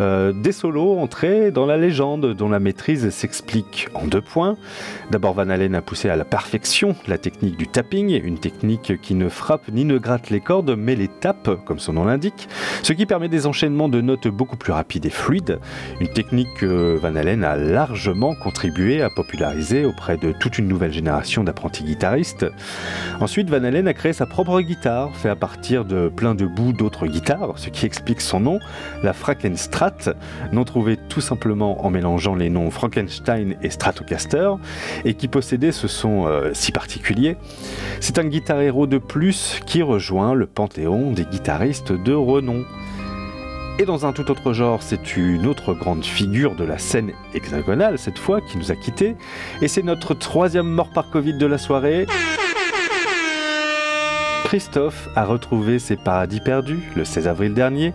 Euh, 0.00 0.32
des 0.32 0.52
solos 0.52 0.98
entrés 0.98 1.50
dans 1.50 1.66
la 1.66 1.76
légende 1.76 2.34
dont 2.34 2.48
la 2.48 2.60
maîtrise 2.60 3.08
s'explique 3.10 3.88
en 3.94 4.06
deux 4.06 4.20
points. 4.20 4.56
D'abord, 5.10 5.34
Van 5.34 5.48
Halen 5.48 5.74
a 5.74 5.82
poussé 5.82 6.10
à 6.10 6.16
la 6.16 6.24
perfection 6.24 6.94
la 7.06 7.18
technique 7.18 7.56
du 7.56 7.66
tapping, 7.66 8.20
une 8.22 8.38
technique 8.38 9.00
qui 9.00 9.14
ne 9.14 9.28
frappe 9.28 9.68
ni 9.68 9.84
ne 9.84 9.98
gratte 9.98 10.30
les 10.30 10.40
cordes 10.40 10.74
mais 10.76 10.96
les 10.96 11.08
tape, 11.08 11.50
comme 11.64 11.78
son 11.78 11.94
nom 11.94 12.04
l'indique, 12.04 12.48
ce 12.82 12.92
qui 12.92 13.06
permet 13.06 13.28
des 13.28 13.46
enchaînements 13.46 13.88
de 13.88 14.00
notes 14.00 14.28
beaucoup 14.28 14.56
plus 14.56 14.72
rapides 14.72 15.06
et 15.06 15.10
fluides, 15.10 15.60
une 16.00 16.08
technique 16.08 16.52
que 16.58 16.96
Van 16.96 17.14
Halen 17.14 17.44
a 17.44 17.56
largement 17.56 18.34
contribué 18.34 19.02
à 19.02 19.10
populariser 19.10 19.84
auprès 19.84 20.16
de 20.16 20.32
toute 20.32 20.58
une 20.58 20.68
nouvelle 20.68 20.92
génération 20.92 21.44
d'apprentis 21.44 21.84
guitaristes. 21.84 22.46
Ensuite, 23.20 23.48
Van 23.48 23.64
Halen 23.64 23.88
a 23.88 23.94
créé 23.94 24.12
sa 24.12 24.26
propre 24.26 24.60
guitare, 24.60 25.14
fait 25.16 25.28
à 25.28 25.36
partir 25.36 25.84
de 25.84 26.08
plein 26.08 26.34
de 26.34 26.46
bouts 26.46 26.72
d'autres 26.72 27.06
guitares, 27.06 27.54
ce 27.56 27.70
qui 27.70 27.86
explique 27.86 28.20
son 28.20 28.40
nom, 28.40 28.58
la 29.02 29.12
Frankenstrat, 29.86 30.14
nom 30.52 30.64
trouvé 30.64 30.96
tout 30.96 31.20
simplement 31.20 31.84
en 31.84 31.90
mélangeant 31.90 32.34
les 32.34 32.50
noms 32.50 32.70
Frankenstein 32.70 33.56
et 33.62 33.70
Stratocaster, 33.70 34.52
et 35.04 35.14
qui 35.14 35.28
possédait 35.28 35.72
ce 35.72 35.88
son 35.88 36.26
euh, 36.26 36.50
si 36.54 36.72
particulier. 36.72 37.36
C'est 38.00 38.18
un 38.18 38.24
guitar 38.24 38.60
héros 38.60 38.86
de 38.86 38.98
plus 38.98 39.60
qui 39.66 39.82
rejoint 39.82 40.34
le 40.34 40.46
panthéon 40.46 41.12
des 41.12 41.24
guitaristes 41.24 41.92
de 41.92 42.12
renom. 42.12 42.64
Et 43.78 43.84
dans 43.84 44.06
un 44.06 44.12
tout 44.12 44.30
autre 44.30 44.52
genre, 44.54 44.82
c'est 44.82 45.16
une 45.16 45.46
autre 45.46 45.74
grande 45.74 46.04
figure 46.04 46.56
de 46.56 46.64
la 46.64 46.78
scène 46.78 47.12
hexagonale, 47.34 47.98
cette 47.98 48.18
fois, 48.18 48.40
qui 48.40 48.56
nous 48.56 48.72
a 48.72 48.74
quittés. 48.74 49.16
Et 49.60 49.68
c'est 49.68 49.82
notre 49.82 50.14
troisième 50.14 50.66
mort 50.68 50.90
par 50.90 51.10
Covid 51.10 51.36
de 51.36 51.46
la 51.46 51.58
soirée. 51.58 52.06
Christophe 54.46 55.08
a 55.16 55.24
retrouvé 55.24 55.80
ses 55.80 55.96
paradis 55.96 56.38
perdus 56.38 56.78
le 56.94 57.04
16 57.04 57.26
avril 57.26 57.52
dernier. 57.52 57.92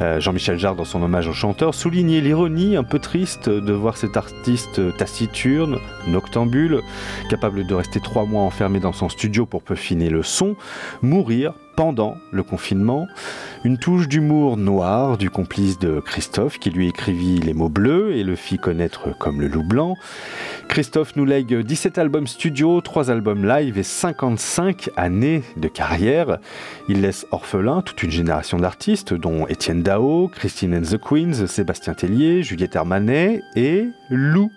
Euh, 0.00 0.18
Jean-Michel 0.18 0.58
Jarre, 0.58 0.74
dans 0.74 0.84
son 0.84 1.00
hommage 1.00 1.28
au 1.28 1.32
chanteur, 1.32 1.76
soulignait 1.76 2.20
l'ironie 2.20 2.76
un 2.76 2.82
peu 2.82 2.98
triste 2.98 3.48
de 3.48 3.72
voir 3.72 3.96
cet 3.96 4.16
artiste 4.16 4.80
taciturne, 4.96 5.78
noctambule, 6.08 6.82
capable 7.30 7.64
de 7.64 7.72
rester 7.72 8.00
trois 8.00 8.24
mois 8.24 8.42
enfermé 8.42 8.80
dans 8.80 8.92
son 8.92 9.08
studio 9.08 9.46
pour 9.46 9.62
peaufiner 9.62 10.10
le 10.10 10.24
son, 10.24 10.56
mourir 11.02 11.54
pendant 11.76 12.16
le 12.32 12.42
confinement. 12.42 13.06
Une 13.64 13.78
touche 13.78 14.08
d'humour 14.08 14.56
noir 14.56 15.18
du 15.18 15.30
complice 15.30 15.78
de 15.78 16.00
Christophe 16.00 16.58
qui 16.58 16.70
lui 16.70 16.88
écrivit 16.88 17.38
les 17.38 17.52
mots 17.52 17.68
bleus 17.68 18.16
et 18.16 18.24
le 18.24 18.34
fit 18.34 18.58
connaître 18.58 19.16
comme 19.18 19.40
le 19.40 19.48
loup 19.48 19.62
blanc. 19.62 19.94
Christophe 20.68 21.16
nous 21.16 21.24
lègue 21.24 21.54
17 21.54 21.98
albums 21.98 22.26
studio, 22.26 22.80
3 22.80 23.10
albums 23.10 23.46
live 23.46 23.78
et 23.78 23.82
55 23.82 24.90
années 24.96 25.42
de 25.56 25.68
carrière. 25.68 26.38
Il 26.88 27.02
laisse 27.02 27.26
orphelin 27.30 27.82
toute 27.82 28.02
une 28.02 28.10
génération 28.10 28.58
d'artistes 28.58 29.14
dont 29.14 29.46
Étienne 29.46 29.82
Dao, 29.82 30.28
Christine 30.28 30.74
and 30.74 30.82
the 30.82 30.98
Queens, 30.98 31.46
Sébastien 31.46 31.94
Tellier, 31.94 32.42
Juliette 32.42 32.76
Hermanet 32.76 33.42
et 33.54 33.86
Lou. 34.08 34.50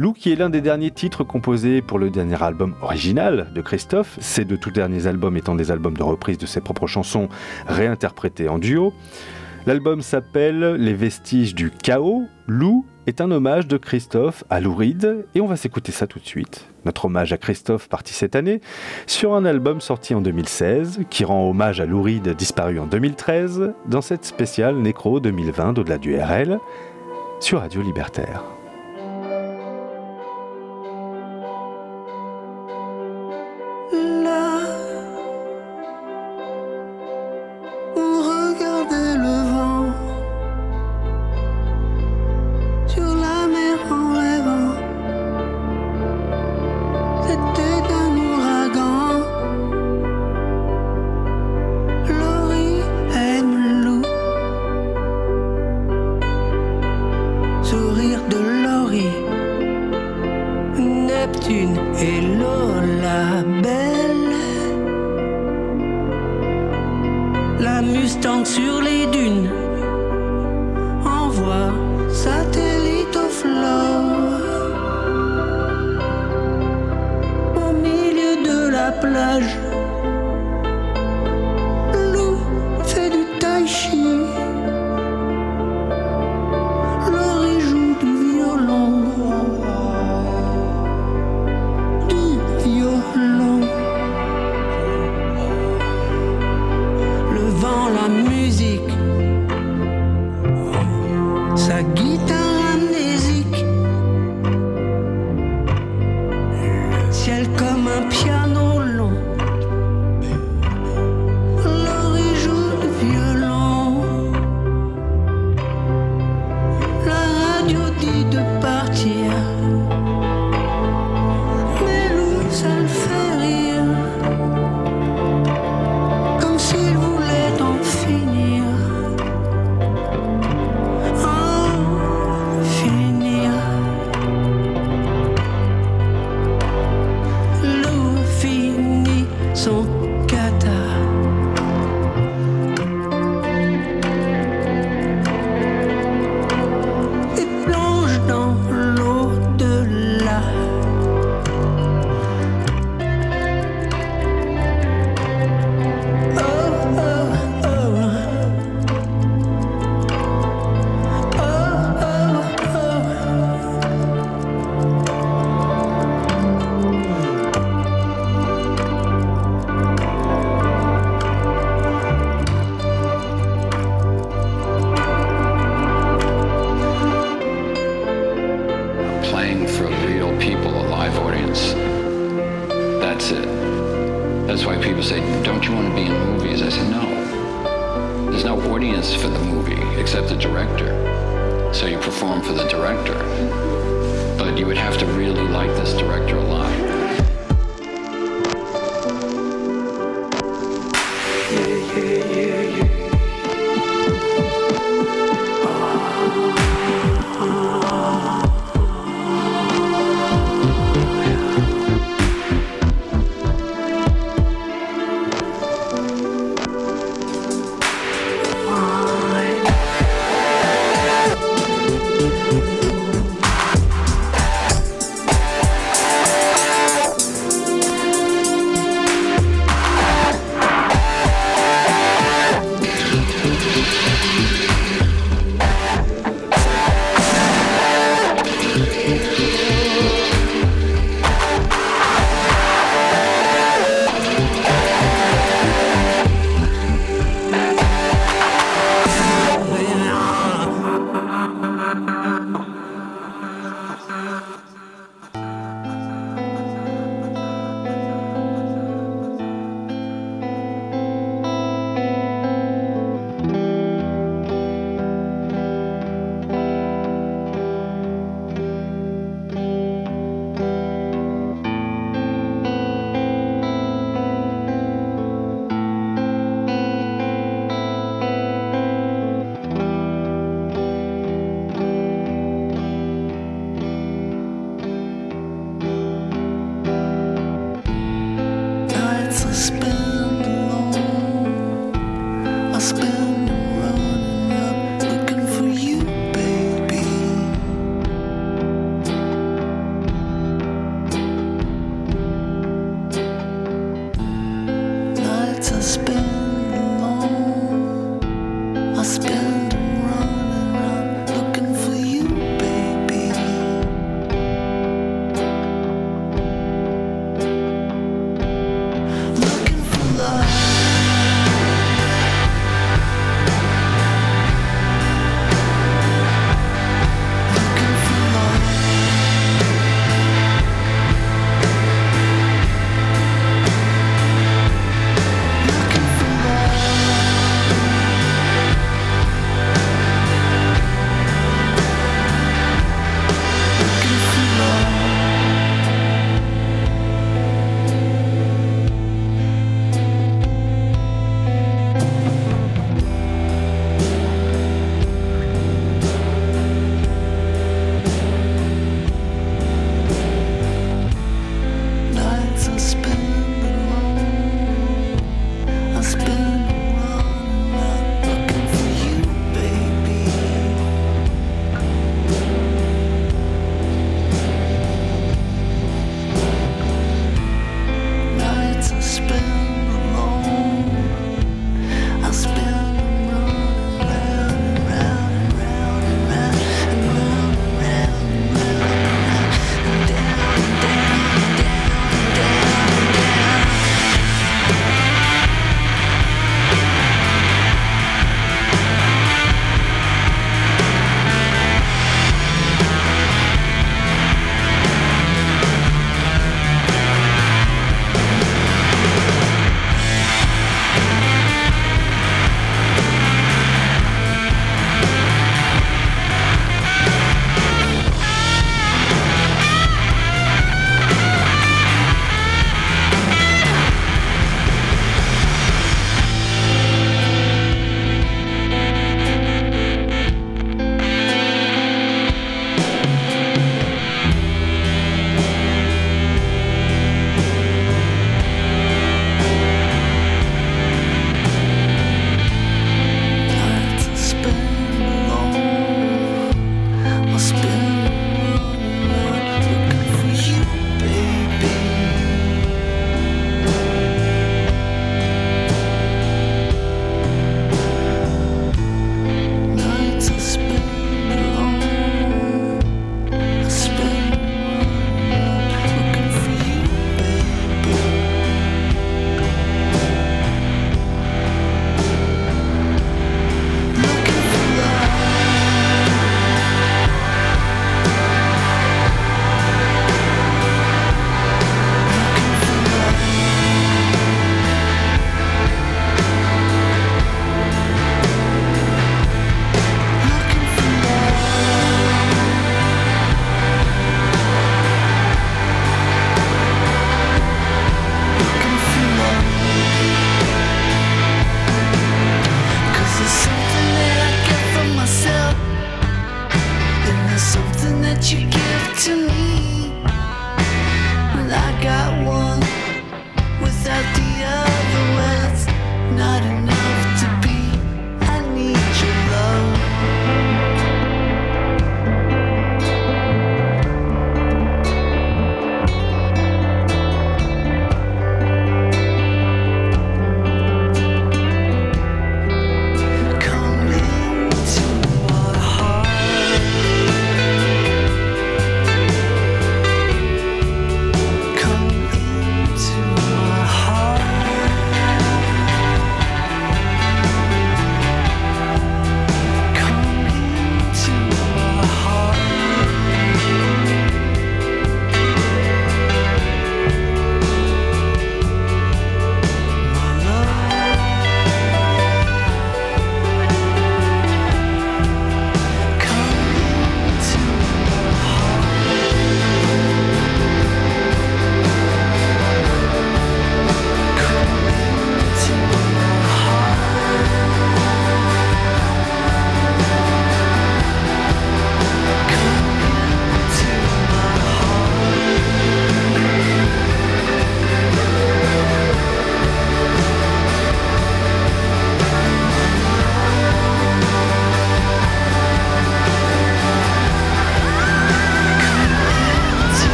Lou 0.00 0.12
qui 0.12 0.30
est 0.30 0.36
l'un 0.36 0.48
des 0.48 0.60
derniers 0.60 0.92
titres 0.92 1.24
composés 1.24 1.82
pour 1.82 1.98
le 1.98 2.08
dernier 2.08 2.40
album 2.40 2.76
original 2.82 3.50
de 3.52 3.60
Christophe, 3.60 4.16
ces 4.20 4.44
deux 4.44 4.56
tout 4.56 4.70
derniers 4.70 5.08
albums 5.08 5.36
étant 5.36 5.56
des 5.56 5.72
albums 5.72 5.96
de 5.96 6.04
reprise 6.04 6.38
de 6.38 6.46
ses 6.46 6.60
propres 6.60 6.86
chansons 6.86 7.28
réinterprétées 7.66 8.48
en 8.48 8.60
duo. 8.60 8.94
L'album 9.66 10.00
s'appelle 10.00 10.74
Les 10.74 10.94
vestiges 10.94 11.52
du 11.52 11.72
chaos. 11.72 12.28
Lou 12.46 12.86
est 13.08 13.20
un 13.20 13.32
hommage 13.32 13.66
de 13.66 13.76
Christophe 13.76 14.44
à 14.50 14.60
Lou 14.60 14.72
Reed 14.72 15.26
et 15.34 15.40
on 15.40 15.46
va 15.46 15.56
s'écouter 15.56 15.90
ça 15.90 16.06
tout 16.06 16.20
de 16.20 16.26
suite. 16.26 16.68
Notre 16.84 17.06
hommage 17.06 17.32
à 17.32 17.36
Christophe 17.36 17.88
parti 17.88 18.14
cette 18.14 18.36
année 18.36 18.60
sur 19.08 19.34
un 19.34 19.44
album 19.44 19.80
sorti 19.80 20.14
en 20.14 20.20
2016 20.20 21.00
qui 21.10 21.24
rend 21.24 21.50
hommage 21.50 21.80
à 21.80 21.86
Lou 21.86 22.02
Reed 22.02 22.36
disparu 22.36 22.78
en 22.78 22.86
2013 22.86 23.72
dans 23.88 24.00
cette 24.00 24.24
spéciale 24.24 24.76
Nécro 24.76 25.18
2020 25.18 25.72
d'au-delà 25.72 25.98
du 25.98 26.16
RL 26.16 26.60
sur 27.40 27.58
Radio 27.58 27.82
Libertaire. 27.82 28.57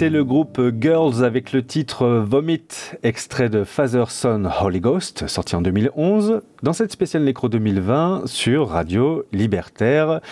C'était 0.00 0.16
le 0.16 0.24
groupe 0.24 0.58
Girls 0.80 1.22
avec 1.22 1.52
le 1.52 1.62
titre 1.62 2.06
Vomit, 2.26 2.62
extrait 3.02 3.50
de 3.50 3.64
Father 3.64 4.04
Son 4.08 4.48
Holy 4.62 4.80
Ghost, 4.80 5.26
sorti 5.26 5.56
en 5.56 5.60
2011, 5.60 6.40
dans 6.62 6.72
cette 6.72 6.90
spéciale 6.90 7.24
Nécro 7.24 7.50
2020 7.50 8.22
sur 8.24 8.70
Radio 8.70 9.26
Libertaire. 9.30 10.22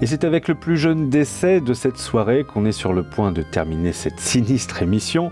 Et 0.00 0.06
c'est 0.06 0.24
avec 0.24 0.48
le 0.48 0.56
plus 0.56 0.76
jeune 0.76 1.08
décès 1.08 1.60
de 1.60 1.72
cette 1.72 1.98
soirée 1.98 2.42
qu'on 2.42 2.64
est 2.64 2.72
sur 2.72 2.92
le 2.92 3.04
point 3.04 3.30
de 3.30 3.42
terminer 3.42 3.92
cette 3.92 4.18
sinistre 4.18 4.82
émission. 4.82 5.30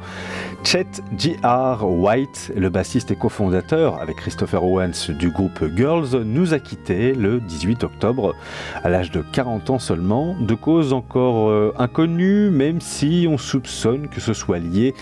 Chet 0.62 1.02
J.R. 1.16 1.82
White, 1.82 2.52
le 2.54 2.68
bassiste 2.68 3.10
et 3.10 3.16
cofondateur 3.16 4.00
avec 4.00 4.16
Christopher 4.16 4.62
Owens 4.62 5.10
du 5.18 5.30
groupe 5.30 5.64
Girls, 5.74 6.22
nous 6.24 6.54
a 6.54 6.58
quittés 6.58 7.12
le 7.12 7.40
18 7.40 7.82
octobre 7.82 8.36
à 8.84 8.88
l'âge 8.88 9.10
de 9.10 9.22
40 9.22 9.70
ans 9.70 9.78
seulement, 9.78 10.36
de 10.38 10.54
cause 10.54 10.92
encore 10.92 11.48
euh, 11.48 11.74
inconnue, 11.78 12.50
même 12.50 12.80
si 12.80 13.26
on 13.28 13.38
soupçonne 13.38 14.08
que 14.08 14.20
ce 14.20 14.32
soit 14.32 14.58
lié 14.58 14.94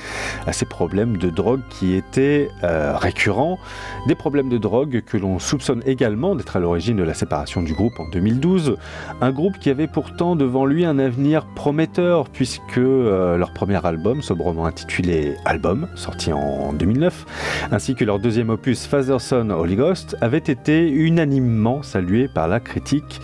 à 0.46 0.52
ces 0.52 0.64
problèmes 0.64 1.16
de 1.16 1.28
drogue 1.28 1.60
qui 1.68 1.94
étaient 1.94 2.48
euh, 2.62 2.96
récurrents, 2.96 3.58
des 4.06 4.14
problèmes 4.14 4.48
de 4.48 4.58
drogue 4.58 5.02
que 5.04 5.16
l'on 5.16 5.38
soupçonne 5.38 5.82
également 5.86 6.34
d'être 6.34 6.56
à 6.56 6.60
l'origine 6.60 6.96
de 6.96 7.02
la 7.02 7.14
séparation 7.14 7.62
du 7.62 7.74
groupe 7.74 7.98
en 7.98 8.08
2012, 8.08 8.76
un 9.20 9.32
groupe 9.32 9.58
qui 9.58 9.70
avait 9.70 9.88
pourtant 9.88 10.36
devant 10.36 10.64
lui 10.64 10.84
un 10.84 10.98
avenir 10.98 11.44
prometteur 11.54 12.30
puisque 12.30 12.78
euh, 12.78 13.36
leur 13.36 13.52
premier 13.52 13.84
album, 13.84 14.22
sobrement 14.22 14.64
intitulé 14.64 15.34
Album, 15.48 15.88
sorti 15.94 16.32
en 16.32 16.74
2009, 16.74 17.24
ainsi 17.72 17.94
que 17.94 18.04
leur 18.04 18.18
deuxième 18.18 18.50
opus 18.50 18.86
Father 18.86 19.16
Son 19.18 19.48
Holy 19.48 19.76
Ghost, 19.76 20.14
avait 20.20 20.36
été 20.36 20.88
unanimement 20.88 21.82
salué 21.82 22.28
par 22.28 22.48
la 22.48 22.60
critique. 22.60 23.20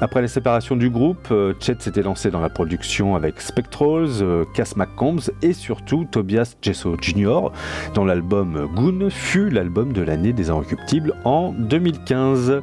Après 0.00 0.20
la 0.20 0.26
séparation 0.26 0.74
du 0.74 0.90
groupe, 0.90 1.28
euh, 1.30 1.54
Chet 1.60 1.76
s'était 1.78 2.02
lancé 2.02 2.32
dans 2.32 2.40
la 2.40 2.48
production 2.48 3.14
avec 3.14 3.40
Spectrals, 3.40 4.22
euh, 4.22 4.44
Cass 4.52 4.74
McCombs 4.74 5.30
et 5.42 5.52
surtout 5.52 6.04
Tobias 6.10 6.56
Jesso 6.60 6.96
Jr., 7.00 7.52
dont 7.94 8.04
l'album 8.04 8.68
Goon 8.74 9.08
fut 9.10 9.48
l'album 9.48 9.92
de 9.92 10.02
l'année 10.02 10.32
des 10.32 10.50
Inrecuptibles 10.50 11.14
en 11.24 11.52
2015. 11.52 12.62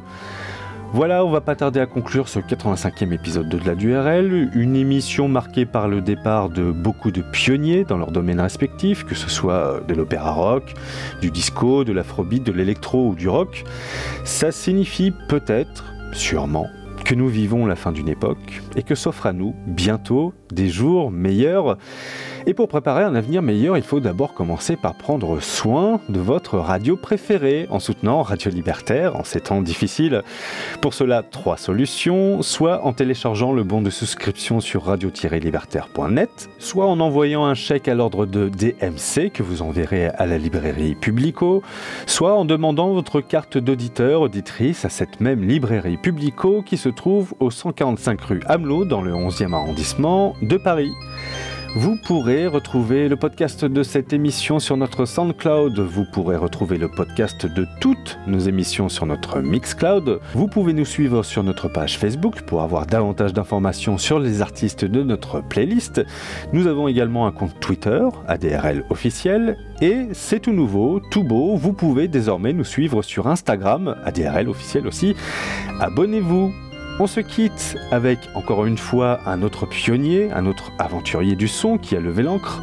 Voilà, 0.92 1.24
on 1.24 1.30
va 1.30 1.40
pas 1.40 1.54
tarder 1.54 1.78
à 1.78 1.86
conclure 1.86 2.28
ce 2.28 2.40
85e 2.40 3.12
épisode 3.12 3.48
de 3.48 3.64
la 3.64 3.76
DURL, 3.76 4.50
une 4.54 4.74
émission 4.74 5.28
marquée 5.28 5.64
par 5.64 5.86
le 5.86 6.00
départ 6.00 6.48
de 6.48 6.72
beaucoup 6.72 7.12
de 7.12 7.22
pionniers 7.22 7.84
dans 7.84 7.96
leurs 7.96 8.10
domaines 8.10 8.40
respectifs, 8.40 9.04
que 9.04 9.14
ce 9.14 9.30
soit 9.30 9.82
de 9.86 9.94
l'opéra 9.94 10.32
rock, 10.32 10.74
du 11.20 11.30
disco, 11.30 11.84
de 11.84 11.92
l'afrobeat, 11.92 12.42
de 12.42 12.50
l'électro 12.50 13.10
ou 13.10 13.14
du 13.14 13.28
rock. 13.28 13.62
Ça 14.24 14.50
signifie 14.50 15.12
peut-être, 15.28 15.84
sûrement, 16.12 16.66
que 17.04 17.14
nous 17.14 17.28
vivons 17.28 17.66
la 17.66 17.76
fin 17.76 17.92
d'une 17.92 18.08
époque 18.08 18.60
et 18.76 18.82
que 18.82 18.94
s'offrent 18.94 19.26
à 19.26 19.32
nous 19.32 19.54
bientôt 19.66 20.32
des 20.52 20.68
jours 20.68 21.10
meilleurs. 21.10 21.78
Et 22.46 22.54
pour 22.54 22.68
préparer 22.68 23.04
un 23.04 23.14
avenir 23.14 23.42
meilleur, 23.42 23.76
il 23.76 23.82
faut 23.82 24.00
d'abord 24.00 24.34
commencer 24.34 24.76
par 24.76 24.94
prendre 24.94 25.40
soin 25.40 26.00
de 26.08 26.20
votre 26.20 26.58
radio 26.58 26.96
préférée 26.96 27.66
en 27.70 27.78
soutenant 27.78 28.22
Radio 28.22 28.50
Libertaire 28.50 29.16
en 29.16 29.24
ces 29.24 29.40
temps 29.40 29.60
difficiles. 29.60 30.22
Pour 30.80 30.94
cela, 30.94 31.22
trois 31.22 31.58
solutions, 31.58 32.42
soit 32.42 32.84
en 32.84 32.92
téléchargeant 32.92 33.52
le 33.52 33.62
bon 33.62 33.82
de 33.82 33.90
souscription 33.90 34.60
sur 34.60 34.84
radio-libertaire.net, 34.84 36.48
soit 36.58 36.86
en 36.86 37.00
envoyant 37.00 37.44
un 37.44 37.54
chèque 37.54 37.88
à 37.88 37.94
l'ordre 37.94 38.24
de 38.24 38.48
DMC 38.48 39.30
que 39.30 39.42
vous 39.42 39.62
enverrez 39.62 40.06
à 40.06 40.26
la 40.26 40.38
librairie 40.38 40.94
Publico, 40.94 41.62
soit 42.06 42.34
en 42.34 42.44
demandant 42.44 42.92
votre 42.92 43.20
carte 43.20 43.58
d'auditeur, 43.58 44.22
auditrice 44.22 44.84
à 44.84 44.88
cette 44.88 45.20
même 45.20 45.42
librairie 45.46 45.98
Publico 45.98 46.62
qui 46.62 46.76
se 46.78 46.88
trouve 46.88 47.34
au 47.38 47.50
145 47.50 48.20
rue 48.22 48.40
Dans 48.60 49.00
le 49.00 49.12
11e 49.12 49.54
arrondissement 49.54 50.34
de 50.42 50.58
Paris. 50.58 50.92
Vous 51.76 51.96
pourrez 51.96 52.46
retrouver 52.46 53.08
le 53.08 53.16
podcast 53.16 53.64
de 53.64 53.82
cette 53.82 54.12
émission 54.12 54.58
sur 54.58 54.76
notre 54.76 55.06
SoundCloud. 55.06 55.78
Vous 55.80 56.04
pourrez 56.04 56.36
retrouver 56.36 56.76
le 56.76 56.90
podcast 56.90 57.46
de 57.46 57.66
toutes 57.80 58.18
nos 58.26 58.38
émissions 58.38 58.90
sur 58.90 59.06
notre 59.06 59.40
Mixcloud. 59.40 60.20
Vous 60.34 60.46
pouvez 60.46 60.74
nous 60.74 60.84
suivre 60.84 61.22
sur 61.22 61.42
notre 61.42 61.68
page 61.68 61.96
Facebook 61.96 62.42
pour 62.42 62.60
avoir 62.60 62.84
davantage 62.84 63.32
d'informations 63.32 63.96
sur 63.96 64.18
les 64.18 64.42
artistes 64.42 64.84
de 64.84 65.02
notre 65.02 65.40
playlist. 65.40 66.04
Nous 66.52 66.66
avons 66.66 66.86
également 66.86 67.26
un 67.26 67.32
compte 67.32 67.58
Twitter, 67.60 68.06
ADRL 68.28 68.84
officiel. 68.90 69.56
Et 69.80 70.08
c'est 70.12 70.40
tout 70.40 70.52
nouveau, 70.52 71.00
tout 71.10 71.24
beau, 71.24 71.56
vous 71.56 71.72
pouvez 71.72 72.08
désormais 72.08 72.52
nous 72.52 72.64
suivre 72.64 73.00
sur 73.00 73.26
Instagram, 73.26 73.96
ADRL 74.04 74.50
officiel 74.50 74.86
aussi. 74.86 75.16
Abonnez-vous 75.80 76.52
on 77.00 77.06
se 77.06 77.20
quitte 77.20 77.78
avec 77.90 78.18
encore 78.34 78.66
une 78.66 78.76
fois 78.76 79.20
un 79.24 79.40
autre 79.42 79.64
pionnier, 79.64 80.30
un 80.32 80.44
autre 80.44 80.70
aventurier 80.78 81.34
du 81.34 81.48
son 81.48 81.78
qui 81.78 81.96
a 81.96 82.00
levé 82.00 82.22
l'encre. 82.22 82.60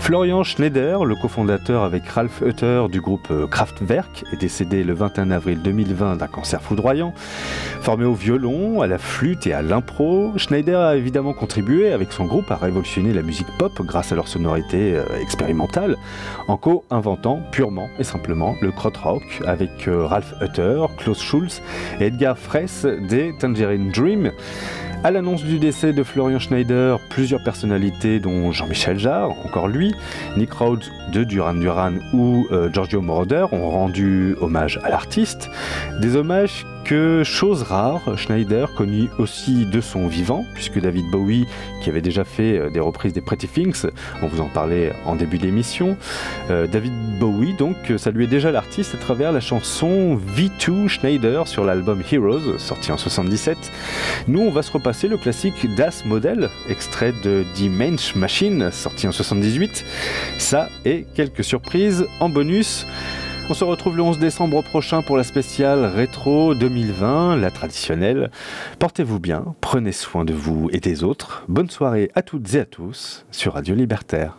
Florian 0.00 0.42
Schneider, 0.42 1.04
le 1.04 1.14
cofondateur 1.14 1.84
avec 1.84 2.06
Ralph 2.08 2.42
Hutter 2.44 2.86
du 2.90 3.00
groupe 3.00 3.32
Kraftwerk, 3.48 4.24
est 4.32 4.40
décédé 4.40 4.82
le 4.82 4.92
21 4.92 5.30
avril 5.30 5.62
2020 5.62 6.16
d'un 6.16 6.26
cancer 6.26 6.60
foudroyant. 6.60 7.14
Formé 7.80 8.04
au 8.04 8.14
violon, 8.14 8.82
à 8.82 8.88
la 8.88 8.98
flûte 8.98 9.46
et 9.46 9.52
à 9.52 9.62
l'impro, 9.62 10.32
Schneider 10.36 10.80
a 10.80 10.96
évidemment 10.96 11.32
contribué 11.32 11.92
avec 11.92 12.12
son 12.12 12.24
groupe 12.24 12.50
à 12.50 12.56
révolutionner 12.56 13.12
la 13.12 13.22
musique 13.22 13.46
pop 13.58 13.72
grâce 13.82 14.10
à 14.10 14.16
leur 14.16 14.26
sonorité 14.26 14.96
euh, 14.96 15.04
expérimentale, 15.20 15.96
en 16.48 16.56
co-inventant 16.56 17.40
purement 17.52 17.88
et 18.00 18.04
simplement 18.04 18.56
le 18.60 18.72
krautrock 18.72 19.22
avec 19.46 19.86
euh, 19.86 20.06
Ralph 20.06 20.34
Hutter, 20.40 20.84
Klaus 20.98 21.20
Schulz 21.20 21.62
et 22.00 22.06
Edgar 22.06 22.36
Fraisse 22.36 22.84
des 22.84 23.32
Tangerine 23.38 23.75
Dream. 23.78 24.32
À 25.04 25.10
l'annonce 25.10 25.44
du 25.44 25.58
décès 25.58 25.92
de 25.92 26.02
Florian 26.02 26.38
Schneider, 26.38 26.98
plusieurs 27.10 27.42
personnalités, 27.42 28.18
dont 28.18 28.50
Jean-Michel 28.50 28.98
Jarre, 28.98 29.30
encore 29.44 29.68
lui, 29.68 29.94
Nick 30.36 30.52
Rhodes 30.52 30.84
de 31.12 31.22
Duran 31.22 31.54
Duran 31.54 31.92
ou 32.12 32.46
euh, 32.50 32.72
Giorgio 32.72 33.00
Moroder, 33.00 33.46
ont 33.52 33.70
rendu 33.70 34.34
hommage 34.40 34.80
à 34.82 34.90
l'artiste. 34.90 35.48
Des 36.00 36.16
hommages 36.16 36.66
chose 37.24 37.62
rare, 37.62 38.16
Schneider 38.16 38.72
connut 38.74 39.08
aussi 39.18 39.66
de 39.66 39.80
son 39.80 40.06
vivant, 40.06 40.44
puisque 40.54 40.80
David 40.80 41.06
Bowie, 41.10 41.46
qui 41.82 41.90
avait 41.90 42.00
déjà 42.00 42.24
fait 42.24 42.58
euh, 42.58 42.70
des 42.70 42.80
reprises 42.80 43.12
des 43.12 43.20
Pretty 43.20 43.48
Things, 43.48 43.86
on 44.22 44.28
vous 44.28 44.40
en 44.40 44.48
parlait 44.48 44.92
en 45.04 45.16
début 45.16 45.38
d'émission, 45.38 45.96
euh, 46.50 46.66
David 46.66 46.92
Bowie 47.18 47.54
donc 47.54 47.76
saluait 47.96 48.26
déjà 48.26 48.52
l'artiste 48.52 48.94
à 48.94 48.98
travers 48.98 49.32
la 49.32 49.40
chanson 49.40 50.18
V2 50.36 50.88
Schneider 50.88 51.48
sur 51.48 51.64
l'album 51.64 52.02
Heroes, 52.10 52.58
sorti 52.58 52.92
en 52.92 52.98
77. 52.98 53.56
Nous, 54.28 54.40
on 54.40 54.50
va 54.50 54.62
se 54.62 54.70
repasser 54.70 55.08
le 55.08 55.16
classique 55.16 55.66
Das 55.76 56.04
Model, 56.04 56.50
extrait 56.68 57.12
de 57.24 57.44
The 57.56 57.70
Mensch 57.70 58.14
Machine, 58.14 58.70
sorti 58.70 59.08
en 59.08 59.12
78. 59.12 59.84
Ça 60.38 60.68
et 60.84 61.06
quelques 61.14 61.44
surprises 61.44 62.06
en 62.20 62.28
bonus. 62.28 62.86
On 63.48 63.54
se 63.54 63.62
retrouve 63.62 63.96
le 63.96 64.02
11 64.02 64.18
décembre 64.18 64.60
prochain 64.62 65.02
pour 65.02 65.16
la 65.16 65.22
spéciale 65.22 65.84
Rétro 65.84 66.54
2020, 66.54 67.36
la 67.36 67.52
traditionnelle. 67.52 68.32
Portez-vous 68.80 69.20
bien, 69.20 69.54
prenez 69.60 69.92
soin 69.92 70.24
de 70.24 70.32
vous 70.32 70.68
et 70.72 70.80
des 70.80 71.04
autres. 71.04 71.44
Bonne 71.46 71.70
soirée 71.70 72.10
à 72.16 72.22
toutes 72.22 72.54
et 72.54 72.60
à 72.60 72.64
tous 72.64 73.24
sur 73.30 73.54
Radio 73.54 73.76
Libertaire. 73.76 74.36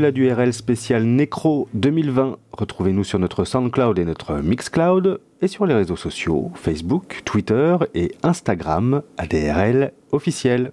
Au-delà 0.00 0.12
du 0.12 0.52
spécial 0.54 1.04
Necro 1.04 1.68
2020, 1.74 2.38
retrouvez-nous 2.52 3.04
sur 3.04 3.18
notre 3.18 3.44
SoundCloud 3.44 3.98
et 3.98 4.06
notre 4.06 4.36
Mixcloud 4.36 5.20
et 5.42 5.46
sur 5.46 5.66
les 5.66 5.74
réseaux 5.74 5.94
sociaux 5.94 6.50
Facebook, 6.54 7.20
Twitter 7.26 7.76
et 7.94 8.12
Instagram 8.22 9.02
ADRL 9.18 9.92
officiel. 10.12 10.72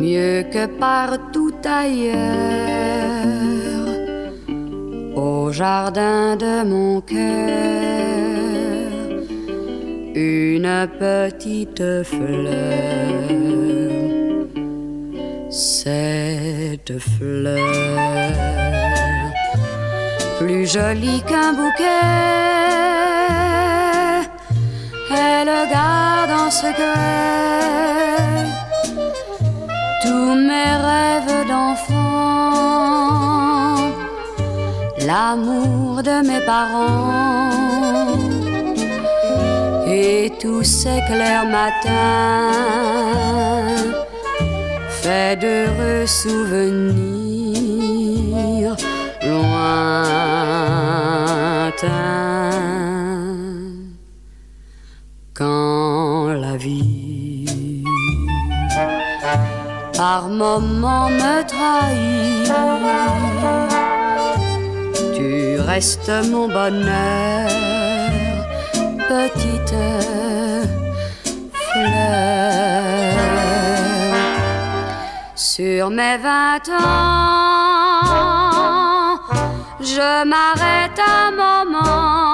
Mieux 0.00 0.44
que 0.52 0.66
partout 0.66 1.54
ailleurs 1.64 2.14
au 5.14 5.52
jardin 5.52 6.36
de 6.36 6.64
mon 6.64 7.00
cœur 7.00 8.16
une 10.16 10.88
petite 10.98 12.02
fleur. 12.04 12.56
Cette 15.50 16.98
fleur, 16.98 17.58
plus 20.38 20.66
jolie 20.66 21.22
qu'un 21.28 21.52
bouquet, 21.52 22.95
tous 30.02 30.34
mes 30.48 30.72
rêves 30.88 31.42
d'enfant, 31.48 32.52
l'amour 35.04 36.02
de 36.04 36.16
mes 36.24 36.40
parents 36.46 37.50
et 39.88 40.32
tous 40.40 40.62
ces 40.62 41.00
clairs 41.08 41.46
matins 41.46 42.52
faits 44.88 45.40
d'heureux 45.40 46.06
souvenirs 46.06 47.26
lointains. 49.22 49.96
Moments 60.46 61.08
me 61.20 61.34
trahit, 61.52 62.52
tu 65.16 65.30
restes 65.70 66.16
mon 66.32 66.46
bonheur, 66.58 67.48
petite 69.12 69.78
fleur. 71.68 73.16
Sur 75.34 75.84
mes 75.90 76.16
vingt 76.28 76.68
ans, 76.68 77.96
je 79.92 80.10
m'arrête 80.32 81.00
un 81.20 81.28
moment 81.44 82.26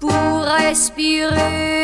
pour 0.00 0.34
respirer 0.60 1.77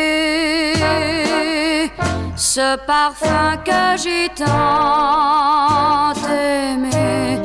ce 2.55 2.69
parfum 2.85 3.57
que 3.65 3.83
j'ai 4.01 4.29
tant 4.33 6.13
aimé 6.31 7.41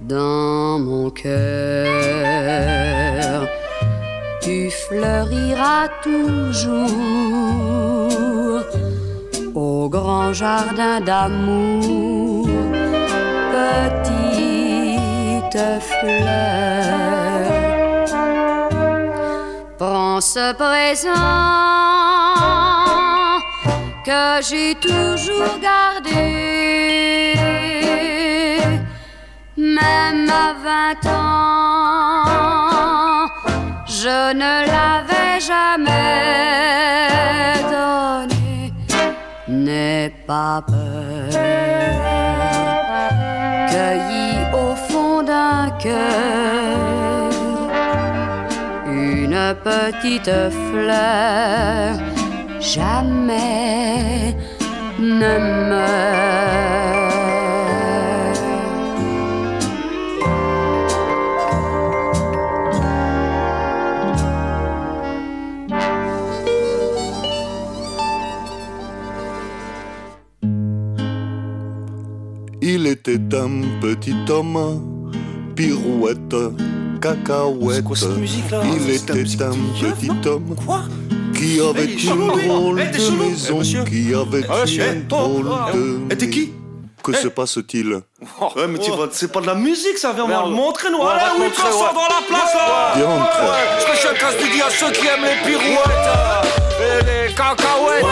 dans 0.00 0.78
mon 0.78 1.10
cœur. 1.10 1.34
Tu 4.40 4.70
fleuriras 4.70 5.88
toujours 6.04 6.92
au 9.56 9.88
grand 9.88 10.32
jardin 10.32 11.00
d'amour, 11.00 12.46
petite 13.56 14.38
fleur. 15.90 17.42
Prends 19.78 20.20
ce 20.20 20.52
présent 20.52 22.13
que 24.04 24.42
j'ai 24.42 24.74
toujours 24.74 25.58
gardé, 25.62 27.34
même 29.56 30.28
à 30.28 30.52
vingt 30.66 31.06
ans, 31.10 32.24
je 33.86 34.32
ne 34.42 34.54
l'avais 34.72 35.40
jamais 35.40 36.28
donné. 37.74 38.72
N'aie 39.48 40.12
pas 40.26 40.62
peur, 40.66 41.30
cueilli 43.70 44.26
au 44.52 44.76
fond 44.88 45.22
d'un 45.22 45.70
cœur 45.82 46.34
une 48.86 49.54
petite 49.64 50.30
fleur 50.70 52.13
jamais 52.64 54.34
ne 54.98 55.38
meurt. 55.68 56.44
Il 72.66 72.86
était 72.86 73.20
un 73.36 73.60
petit 73.82 74.14
homme, 74.30 75.12
pirouette, 75.54 76.34
cacahuète. 77.00 77.84
Il 78.64 78.90
était 78.90 79.42
un 79.42 79.52
petit 79.52 80.28
homme 80.28 80.56
qui 81.44 81.60
avait 81.60 81.84
est 81.84 82.04
une 82.04 82.36
lui. 82.36 82.46
drôle 82.48 82.80
Eh, 82.80 82.90
t'es 82.90 82.98
de 82.98 83.02
chelou. 83.04 83.22
Eh, 83.24 83.30
maison, 83.30 83.58
monsieur. 83.58 83.84
qui 83.84 84.14
avait 84.14 84.44
Ah, 84.48 84.64
une 84.66 84.80
Eh, 84.82 84.94
drôle 85.08 85.44
de. 85.72 85.98
eh, 86.10 86.16
t'es 86.16 86.30
qui 86.30 86.52
Que 87.02 87.12
se 87.12 87.28
passe-t-il 87.28 88.00
Ouais, 88.56 88.66
mais 88.68 88.78
tu 88.78 88.90
vois, 88.90 89.08
c'est 89.12 89.30
pas 89.30 89.40
de 89.42 89.46
la 89.46 89.54
musique, 89.54 89.98
ça 89.98 90.12
vient, 90.12 90.24
on 90.24 90.28
Merde. 90.28 90.48
le 90.48 90.54
montrer, 90.54 90.90
nous. 90.90 90.98
Ouais, 90.98 91.04
on 91.04 91.08
Allez, 91.10 91.24
oui, 91.40 91.46
sort 91.54 91.66
ouais. 91.82 91.94
dans 91.94 92.08
la 92.14 92.22
place, 92.26 92.54
là 92.54 92.92
Viens, 92.96 93.06
rentre. 93.06 93.40
Ouais, 93.42 93.80
Spécial 93.80 94.14
casse 94.18 94.36
dédié 94.42 94.62
à 94.62 94.70
ceux 94.70 94.90
qui 94.90 95.06
aiment 95.06 95.24
les 95.24 95.36
pirouettes 95.46 96.10
et 96.80 97.04
les 97.28 97.34
cacahuètes 97.34 98.06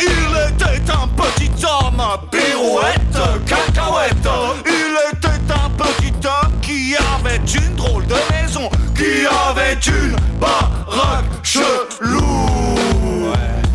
Il 0.00 0.54
était 0.54 0.90
un 0.90 1.06
petit 1.08 1.50
homme, 1.64 2.02
pirouette, 2.30 3.46
cacahuète 3.46 4.28
Il 4.66 5.16
était 5.16 5.52
un 5.52 5.70
petit 5.70 6.26
homme 6.26 6.60
qui 6.60 6.94
avait 6.96 7.36
une 7.36 7.74
drôle 7.76 8.06
de 8.06 8.14
maison 8.32 8.68
Qui 8.96 9.26
avait 9.48 9.74
une 9.86 10.16
baraque 10.40 11.24
chelou. 11.52 13.32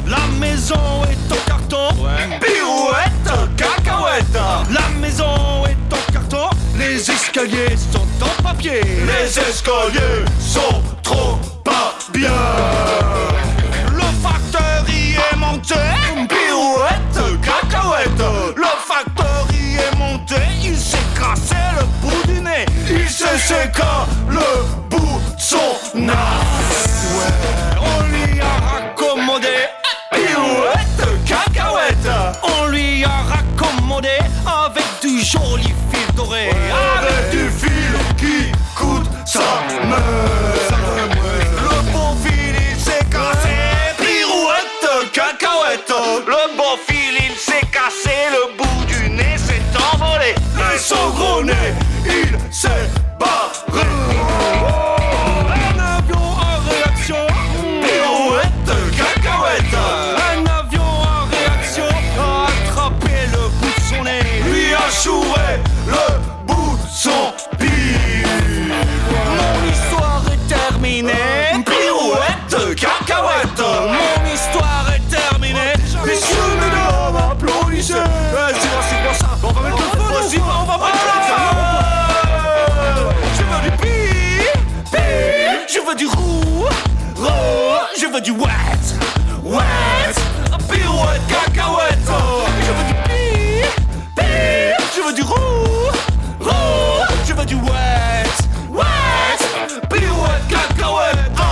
La 0.07 0.25
maison 0.39 1.03
est 1.03 1.31
en 1.31 1.41
carton, 1.45 1.89
pirouette, 2.41 3.55
cacahuète. 3.55 4.39
La 4.71 4.87
maison 4.99 5.63
est 5.65 5.93
en 5.93 6.11
carton, 6.11 6.49
les 6.75 6.97
escaliers 6.97 7.77
sont 7.91 8.07
en 8.23 8.41
papier. 8.41 8.81
Les 8.81 9.39
escaliers 9.39 10.25
sont 10.39 10.81
trop 11.03 11.37
pas 11.63 11.93
bien. 12.11 12.31
Le 13.93 14.07
facteur 14.23 14.83
y 14.89 15.13
est 15.13 15.37
monté, 15.37 15.75
pirouette, 16.27 17.41
cacahuète. 17.43 18.23
Le 18.55 18.71
facteur 18.87 19.45
y 19.53 19.75
est 19.75 19.95
monté, 19.97 20.41
il 20.63 20.77
s'est 20.77 20.97
cassé 21.15 21.61
le 21.77 21.85
bout 22.01 22.27
du 22.27 22.39
nez. 22.41 22.65
Il 22.89 23.07
s'est 23.07 23.37
séqué 23.37 23.83
le 24.29 24.86
son 25.47 25.57
Ouais, 25.95 26.09
on 27.79 28.03
lui 28.09 28.41
a 28.41 28.53
raccommodé 28.69 29.57
Pirouette, 30.11 31.07
cacahuète 31.25 32.09
On 32.43 32.67
lui 32.67 33.05
a 33.05 33.21
raccommodé 33.33 34.19
avec 34.45 34.85
du 35.01 35.21
joli 35.21 35.73
fil 35.89 36.15
doré. 36.15 36.49
Avec 36.49 37.31
du 37.31 37.49
fil 37.49 37.93
qui 38.17 38.51
coûte 38.75 39.09
sa 39.25 39.39
mère 39.87 40.46
du 88.27 88.33
wet, 88.33 88.85
wet, 89.41 90.17
pirouette, 90.67 91.21
cacahuète. 91.29 91.97
Je 92.59 92.71
veux 92.73 92.83
du 92.83 92.93
pi, 93.05 93.21
pi, 94.17 94.25
je 94.93 95.01
veux 95.01 95.13
du 95.13 95.21
roux, 95.21 95.87
roux, 96.41 97.05
je 97.25 97.33
veux 97.33 97.45
du 97.45 97.55
wet, 97.55 98.27
wet, 98.69 99.39
pirouette, 99.89 100.45
cacahuète. 100.49 101.31
Oh, 101.37 101.43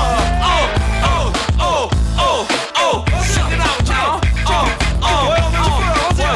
oh, 0.43 0.67
oh, 1.05 1.31
oh, 1.61 1.89
oh, 2.19 2.45
oh, 2.77 3.05
check 3.23 3.53
it 3.53 3.61
out. 3.61 3.89
Oh, 3.95 4.19
oh, 4.45 4.67
oh, 5.01 5.29
ouais, 5.71 6.27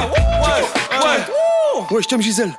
ouais, 0.42 1.04
ouais. 1.04 1.18
Ouais, 1.92 2.02
je 2.02 2.08
t'aime 2.08 2.22
Gisèle. 2.22 2.54